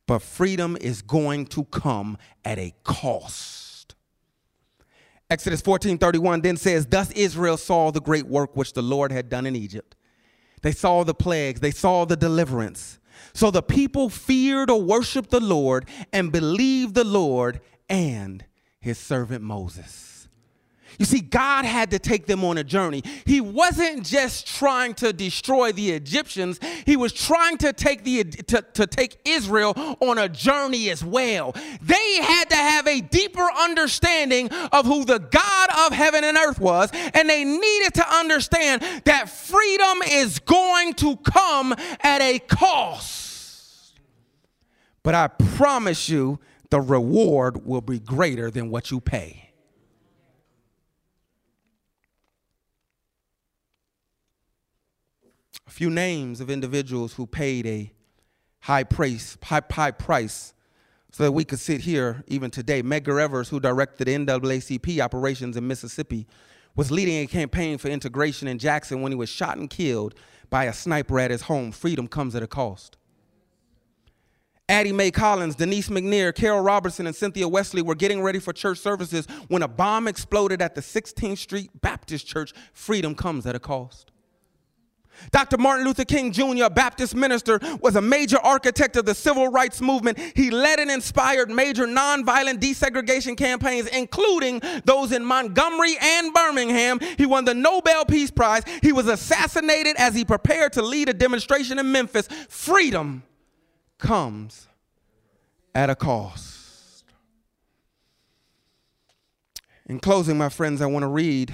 but 0.08 0.24
freedom 0.24 0.76
is 0.82 1.04
going 1.04 1.46
to 1.50 1.66
come 1.66 2.18
at 2.44 2.58
a 2.58 2.74
cost. 2.84 3.94
Exodus 5.30 5.62
14 5.62 6.00
31 6.00 6.42
then 6.42 6.58
says, 6.58 6.88
Thus 6.88 7.12
Israel 7.12 7.58
saw 7.58 7.92
the 7.92 8.02
great 8.02 8.26
work 8.26 8.56
which 8.56 8.74
the 8.74 8.82
Lord 8.82 9.12
had 9.12 9.30
done 9.30 9.46
in 9.46 9.56
Egypt 9.56 9.96
they 10.66 10.72
saw 10.72 11.04
the 11.04 11.14
plagues, 11.14 11.60
they 11.60 11.70
saw 11.70 12.06
the 12.06 12.16
deliverance. 12.16 12.98
So 13.36 13.52
the 13.52 13.62
people 13.62 14.10
feared 14.10 14.72
or 14.72 14.82
worshiped 14.82 15.30
the 15.30 15.40
Lord 15.40 15.88
and 16.12 16.32
believed 16.32 16.96
the 16.96 17.04
Lord 17.04 17.62
and 17.88 18.44
his 18.80 18.98
servant 18.98 19.44
Moses. 19.44 20.15
You 20.98 21.06
see, 21.06 21.22
God 21.22 21.66
had 21.66 21.92
to 21.92 22.00
take 22.00 22.26
them 22.26 22.44
on 22.44 22.58
a 22.58 22.64
journey. 22.64 23.04
He 23.26 23.42
wasn't 23.42 24.06
just 24.06 24.48
trying 24.48 24.94
to 24.96 25.12
destroy 25.14 25.72
the 25.72 25.92
Egyptians, 25.92 26.60
he 26.86 26.96
was 26.96 27.14
trying 27.14 27.58
to 27.60 27.74
take 27.74 28.04
the 28.04 28.24
to, 28.24 28.62
to 28.74 28.88
take 28.88 29.18
Israel 29.26 29.74
on 30.00 30.18
a 30.18 30.30
journey 30.30 30.90
as 30.90 31.04
well. 31.04 31.54
They 31.82 32.22
had 32.22 32.50
to 32.50 32.56
have 32.56 32.88
a 32.88 33.02
deeper 33.02 33.48
understanding 33.60 34.50
of 34.72 34.86
who 34.86 35.06
the 35.06 35.20
God 35.20 35.70
of 35.86 35.94
heaven 35.94 36.24
and 36.24 36.38
earth 36.38 36.60
was, 36.60 36.90
and 37.14 37.30
they 37.30 37.44
needed 37.44 37.94
to 37.96 38.16
understand 38.16 38.82
that 39.06 39.30
freedom 39.30 40.02
is 40.08 40.40
going 40.40 40.94
to 40.96 41.18
come 41.18 41.74
at 42.02 42.22
a 42.22 42.40
cost. 42.40 43.94
But 45.04 45.14
I 45.14 45.28
promise 45.28 46.10
you, 46.10 46.40
the 46.72 46.82
reward 46.82 47.66
will 47.66 47.82
be 47.82 48.00
greater 48.00 48.50
than 48.50 48.70
what 48.70 48.90
you 48.90 49.00
pay. 49.00 49.45
Few 55.76 55.90
names 55.90 56.40
of 56.40 56.50
individuals 56.50 57.16
who 57.16 57.28
paid 57.28 57.68
a 57.68 57.92
high 58.62 58.86
price, 58.86 59.38
high, 59.44 59.62
high 59.70 59.92
price 59.92 60.54
so 61.12 61.22
that 61.22 61.34
we 61.34 61.44
could 61.44 61.60
sit 61.60 61.82
here 61.82 62.24
even 62.28 62.50
today. 62.50 62.82
Medgar 62.82 63.22
Evers, 63.22 63.50
who 63.50 63.60
directed 63.60 64.08
NAACP 64.08 65.02
operations 65.02 65.58
in 65.58 65.68
Mississippi, 65.68 66.28
was 66.78 66.92
leading 66.92 67.22
a 67.22 67.28
campaign 67.28 67.78
for 67.78 67.90
integration 67.90 68.48
in 68.48 68.58
Jackson 68.58 69.02
when 69.02 69.12
he 69.12 69.18
was 69.18 69.28
shot 69.28 69.58
and 69.58 69.70
killed 69.70 70.16
by 70.50 70.64
a 70.64 70.72
sniper 70.72 71.20
at 71.20 71.30
his 71.30 71.42
home. 71.42 71.74
Freedom 71.74 72.08
comes 72.08 72.36
at 72.36 72.44
a 72.44 72.48
cost. 72.48 72.96
Addie 74.70 74.94
Mae 74.94 75.12
Collins, 75.12 75.56
Denise 75.56 75.90
McNair, 75.90 76.34
Carol 76.34 76.62
Robertson, 76.62 77.06
and 77.06 77.16
Cynthia 77.16 77.50
Wesley 77.50 77.82
were 77.82 77.96
getting 77.96 78.22
ready 78.22 78.40
for 78.40 78.54
church 78.54 78.78
services 78.78 79.28
when 79.50 79.62
a 79.62 79.68
bomb 79.68 80.08
exploded 80.08 80.62
at 80.62 80.74
the 80.74 80.82
16th 80.82 81.38
Street 81.38 81.70
Baptist 81.82 82.26
Church. 82.26 82.54
Freedom 82.72 83.14
comes 83.14 83.46
at 83.46 83.56
a 83.56 83.60
cost. 83.60 84.14
Dr. 85.32 85.58
Martin 85.58 85.86
Luther 85.86 86.06
King 86.06 86.32
Jr., 86.32 86.64
a 86.66 86.70
Baptist 86.70 87.16
minister, 87.16 87.60
was 87.82 87.96
a 87.96 88.02
major 88.02 88.38
architect 88.40 88.96
of 88.96 89.06
the 89.06 89.16
civil 89.16 89.48
rights 89.48 89.82
movement. 89.82 90.20
He 90.36 90.52
led 90.52 90.80
and 90.80 90.92
inspired 90.92 91.50
major 91.50 91.86
nonviolent 91.86 92.60
desegregation 92.60 93.38
campaigns, 93.38 93.88
including 93.88 94.62
those 94.86 95.12
in 95.12 95.24
Montgomery 95.26 95.96
and 96.02 96.34
Birmingham. 96.34 97.00
He 97.18 97.26
won 97.26 97.46
the 97.46 97.54
Nobel 97.54 98.06
Peace 98.06 98.32
Prize. 98.32 98.64
He 98.82 98.92
was 98.92 99.08
assassinated 99.08 99.96
as 99.98 100.16
he 100.16 100.26
prepared 100.26 100.74
to 100.74 100.82
lead 100.82 101.10
a 101.10 101.14
demonstration 101.14 101.80
in 101.80 101.92
Memphis. 101.92 102.28
Freedom 102.50 103.24
comes 103.98 104.68
at 105.74 105.90
a 105.90 105.96
cost. 105.96 107.04
In 109.88 110.00
closing, 110.00 110.38
my 110.38 110.50
friends, 110.50 110.82
I 110.82 110.88
want 110.88 111.04
to 111.04 111.08
read. 111.08 111.54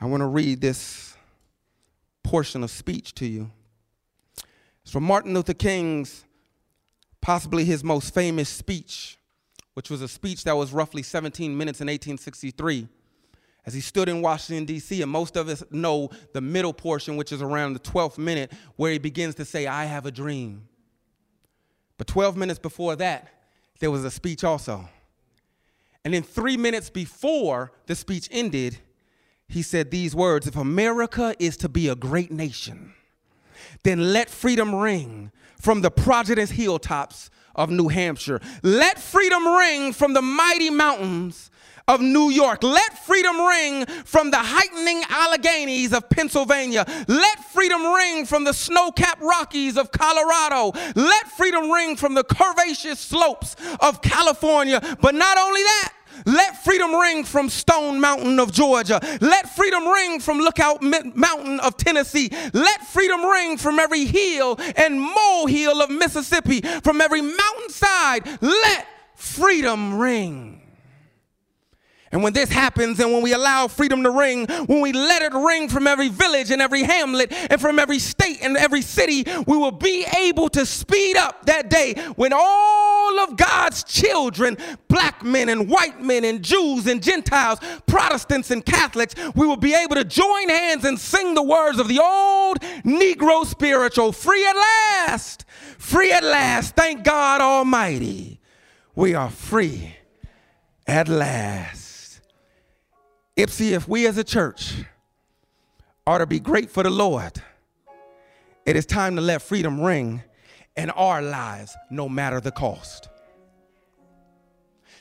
I 0.00 0.06
want 0.06 0.20
to 0.20 0.26
read 0.26 0.60
this 0.60 1.11
portion 2.32 2.64
of 2.64 2.70
speech 2.70 3.14
to 3.14 3.26
you. 3.26 3.50
It's 4.82 4.90
from 4.90 5.04
Martin 5.04 5.34
Luther 5.34 5.52
King's, 5.52 6.24
possibly 7.20 7.62
his 7.62 7.84
most 7.84 8.14
famous 8.14 8.48
speech, 8.48 9.18
which 9.74 9.90
was 9.90 10.00
a 10.00 10.08
speech 10.08 10.44
that 10.44 10.56
was 10.56 10.72
roughly 10.72 11.02
17 11.02 11.54
minutes 11.54 11.82
in 11.82 11.88
1863 11.88 12.88
as 13.66 13.74
he 13.74 13.82
stood 13.82 14.08
in 14.08 14.22
Washington, 14.22 14.64
D.C., 14.64 15.02
and 15.02 15.10
most 15.10 15.36
of 15.36 15.46
us 15.50 15.62
know 15.70 16.08
the 16.32 16.40
middle 16.40 16.72
portion, 16.72 17.18
which 17.18 17.32
is 17.32 17.42
around 17.42 17.74
the 17.74 17.80
12th 17.80 18.16
minute, 18.16 18.50
where 18.76 18.92
he 18.92 18.98
begins 18.98 19.34
to 19.34 19.44
say, 19.44 19.66
I 19.66 19.84
have 19.84 20.06
a 20.06 20.10
dream. 20.10 20.66
But 21.98 22.06
12 22.06 22.38
minutes 22.38 22.58
before 22.58 22.96
that, 22.96 23.28
there 23.78 23.90
was 23.90 24.06
a 24.06 24.10
speech 24.10 24.42
also. 24.42 24.88
And 26.02 26.14
then 26.14 26.22
three 26.22 26.56
minutes 26.56 26.88
before 26.88 27.72
the 27.84 27.94
speech 27.94 28.26
ended, 28.32 28.78
he 29.52 29.62
said 29.62 29.90
these 29.90 30.14
words 30.14 30.46
If 30.46 30.56
America 30.56 31.34
is 31.38 31.56
to 31.58 31.68
be 31.68 31.88
a 31.88 31.94
great 31.94 32.30
nation, 32.30 32.94
then 33.82 34.12
let 34.12 34.30
freedom 34.30 34.74
ring 34.74 35.30
from 35.60 35.82
the 35.82 35.90
Providence 35.90 36.50
hilltops 36.50 37.30
of 37.54 37.70
New 37.70 37.88
Hampshire. 37.88 38.40
Let 38.62 38.98
freedom 38.98 39.46
ring 39.46 39.92
from 39.92 40.14
the 40.14 40.22
mighty 40.22 40.70
mountains 40.70 41.50
of 41.86 42.00
New 42.00 42.30
York. 42.30 42.62
Let 42.62 42.98
freedom 43.04 43.40
ring 43.40 43.86
from 44.04 44.30
the 44.30 44.38
heightening 44.38 45.02
Alleghenies 45.08 45.92
of 45.92 46.08
Pennsylvania. 46.08 46.84
Let 47.08 47.44
freedom 47.52 47.84
ring 47.86 48.24
from 48.24 48.44
the 48.44 48.54
snow 48.54 48.90
capped 48.90 49.20
Rockies 49.20 49.76
of 49.76 49.92
Colorado. 49.92 50.72
Let 50.94 51.30
freedom 51.32 51.70
ring 51.70 51.96
from 51.96 52.14
the 52.14 52.24
curvaceous 52.24 52.96
slopes 52.96 53.56
of 53.80 54.00
California. 54.00 54.80
But 55.00 55.14
not 55.14 55.38
only 55.38 55.62
that, 55.62 55.92
Let 56.24 56.62
freedom 56.64 56.94
ring 56.94 57.24
from 57.24 57.48
Stone 57.48 58.00
Mountain 58.00 58.38
of 58.38 58.52
Georgia. 58.52 59.00
Let 59.20 59.54
freedom 59.54 59.86
ring 59.86 60.20
from 60.20 60.38
Lookout 60.38 60.82
Mountain 60.82 61.60
of 61.60 61.76
Tennessee. 61.76 62.30
Let 62.52 62.86
freedom 62.86 63.24
ring 63.24 63.56
from 63.56 63.78
every 63.78 64.04
hill 64.04 64.58
and 64.76 65.00
molehill 65.00 65.82
of 65.82 65.90
Mississippi, 65.90 66.60
from 66.60 67.00
every 67.00 67.20
mountainside. 67.20 68.38
Let 68.40 68.86
freedom 69.14 69.98
ring. 69.98 70.61
And 72.12 72.22
when 72.22 72.34
this 72.34 72.50
happens, 72.50 73.00
and 73.00 73.10
when 73.10 73.22
we 73.22 73.32
allow 73.32 73.68
freedom 73.68 74.02
to 74.02 74.10
ring, 74.10 74.46
when 74.66 74.82
we 74.82 74.92
let 74.92 75.22
it 75.22 75.32
ring 75.32 75.70
from 75.70 75.86
every 75.86 76.10
village 76.10 76.50
and 76.50 76.60
every 76.60 76.82
hamlet 76.82 77.32
and 77.32 77.58
from 77.58 77.78
every 77.78 77.98
state 77.98 78.38
and 78.42 78.54
every 78.56 78.82
city, 78.82 79.24
we 79.46 79.56
will 79.56 79.72
be 79.72 80.04
able 80.18 80.50
to 80.50 80.66
speed 80.66 81.16
up 81.16 81.46
that 81.46 81.70
day 81.70 81.94
when 82.16 82.32
all 82.34 83.18
of 83.20 83.38
God's 83.38 83.82
children, 83.82 84.58
black 84.88 85.24
men 85.24 85.48
and 85.48 85.70
white 85.70 86.02
men 86.02 86.24
and 86.24 86.42
Jews 86.42 86.86
and 86.86 87.02
Gentiles, 87.02 87.58
Protestants 87.86 88.50
and 88.50 88.64
Catholics, 88.64 89.14
we 89.34 89.46
will 89.46 89.56
be 89.56 89.74
able 89.74 89.94
to 89.94 90.04
join 90.04 90.50
hands 90.50 90.84
and 90.84 90.98
sing 90.98 91.34
the 91.34 91.42
words 91.42 91.78
of 91.78 91.88
the 91.88 91.98
old 91.98 92.60
Negro 92.84 93.46
spiritual 93.46 94.12
free 94.12 94.46
at 94.46 94.56
last, 94.56 95.46
free 95.78 96.12
at 96.12 96.22
last. 96.22 96.76
Thank 96.76 97.04
God 97.04 97.40
Almighty. 97.40 98.38
We 98.94 99.14
are 99.14 99.30
free 99.30 99.96
at 100.86 101.08
last. 101.08 101.81
Ypsi, 103.36 103.70
if 103.70 103.88
we 103.88 104.06
as 104.06 104.18
a 104.18 104.24
church 104.24 104.74
are 106.06 106.18
to 106.18 106.26
be 106.26 106.38
great 106.38 106.70
for 106.70 106.82
the 106.82 106.90
Lord, 106.90 107.42
it 108.66 108.76
is 108.76 108.84
time 108.84 109.16
to 109.16 109.22
let 109.22 109.42
freedom 109.42 109.80
ring 109.80 110.22
in 110.76 110.90
our 110.90 111.22
lives, 111.22 111.76
no 111.90 112.08
matter 112.08 112.40
the 112.40 112.50
cost. 112.50 113.08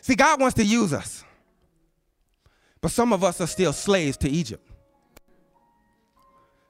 See, 0.02 0.16
God 0.16 0.40
wants 0.40 0.56
to 0.56 0.64
use 0.64 0.94
us, 0.94 1.24
but 2.80 2.92
some 2.92 3.14
of 3.14 3.24
us 3.24 3.40
are 3.42 3.48
still 3.48 3.74
slaves 3.74 4.18
to 4.18 4.30
Egypt. 4.30 4.68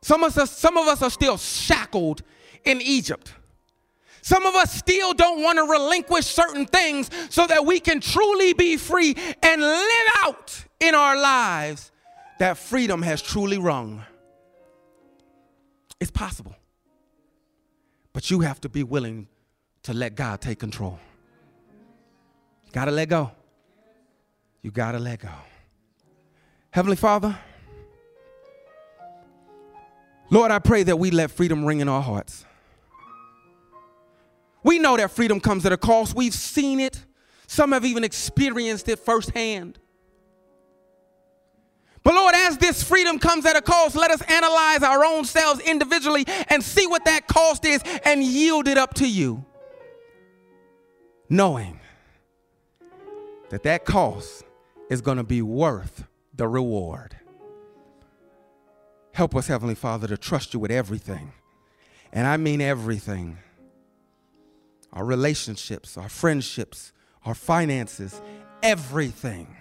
Some 0.01 0.24
of 0.24 0.36
us, 0.38 0.51
some 0.51 0.78
of 0.78 0.88
us 0.88 1.01
are 1.01 1.12
still 1.12 1.38
shackled 1.38 2.24
in 2.66 2.82
Egypt. 2.82 3.34
Some 4.22 4.45
of 4.45 4.55
us 4.55 4.74
still 4.74 5.13
don't 5.13 5.41
want 5.41 5.57
to 5.57 5.63
relinquish 5.63 6.26
certain 6.26 6.65
things 6.65 7.09
so 7.30 7.47
that 7.47 7.65
we 7.65 7.80
can 7.80 7.99
truly 7.99 8.53
be 8.53 8.78
free 8.78 9.15
and 9.41 9.61
live 9.61 10.07
out 10.24 10.65
in 10.80 10.93
our 10.95 11.19
lives 11.19 11.91
that 12.39 12.57
freedom 12.57 13.01
has 13.01 13.22
truly 13.22 13.57
rung. 13.57 14.03
It's 15.99 16.11
possible. 16.11 16.55
But 18.13 18.30
you 18.30 18.41
have 18.41 18.59
to 18.61 18.69
be 18.69 18.84
willing 18.84 19.28
to 19.84 19.93
let 19.93 20.15
God 20.15 20.41
take 20.41 20.59
control. 20.59 20.99
You 22.65 22.72
gotta 22.72 22.91
let 22.91 23.09
go. 23.09 23.32
You 24.61 24.72
gotta 24.72 24.99
let 24.99 25.19
go. 25.19 25.30
Heavenly 26.72 26.95
Father, 26.95 27.38
Lord, 30.30 30.51
I 30.51 30.59
pray 30.59 30.84
that 30.84 30.97
we 30.97 31.11
let 31.11 31.30
freedom 31.32 31.65
ring 31.65 31.82
in 31.82 31.89
our 31.89 32.01
hearts. 32.01 32.45
We 34.64 34.80
know 34.80 34.97
that 34.97 35.12
freedom 35.12 35.39
comes 35.39 35.66
at 35.66 35.72
a 35.72 35.78
cost. 35.78 36.16
We've 36.16 36.34
seen 36.34 36.80
it. 36.80 37.03
Some 37.47 37.72
have 37.72 37.84
even 37.84 38.03
experienced 38.03 38.88
it 38.89 38.99
firsthand. 38.99 39.80
But 42.03 42.16
Lord, 42.16 42.34
as 42.34 42.57
this 42.57 42.82
freedom 42.82 43.20
comes 43.20 43.45
at 43.45 43.55
a 43.55 43.62
cost, 43.62 43.95
let 43.95 44.09
us 44.09 44.22
analyze 44.24 44.82
our 44.82 45.05
own 45.05 45.26
selves 45.26 45.59
individually 45.62 46.26
and 46.49 46.64
see 46.64 46.88
what 46.88 47.05
that 47.05 47.28
cost 47.28 47.66
is 47.66 47.84
and 48.03 48.24
yield 48.24 48.68
it 48.68 48.78
up 48.78 48.95
to 48.95 49.07
you. 49.07 49.45
Knowing 51.30 51.80
that 53.49 53.64
that 53.64 53.86
cost 53.86 54.43
is 54.89 55.01
going 55.01 55.18
to 55.18 55.24
be 55.24 55.41
worth 55.41 56.05
the 56.34 56.47
reward. 56.47 57.16
Help 59.14 59.36
us, 59.36 59.47
Heavenly 59.47 59.76
Father, 59.76 60.07
to 60.07 60.18
trust 60.18 60.53
you 60.53 60.59
with 60.59 60.72
everything. 60.72 61.34
And 62.12 62.26
I 62.26 62.38
mean 62.38 62.62
everything 62.62 63.38
our 64.94 65.06
relationships, 65.06 65.98
our 65.98 66.10
friendships, 66.10 66.92
our 67.26 67.36
finances, 67.36 68.22
everything. 68.64 69.56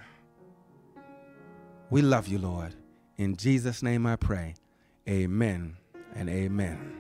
We 1.91 2.03
love 2.03 2.29
you, 2.29 2.39
Lord. 2.39 2.75
In 3.17 3.37
Jesus' 3.37 3.83
name 3.83 4.07
I 4.07 4.17
pray. 4.17 4.55
Amen 5.09 5.77
and 6.15 6.29
amen. 6.29 7.00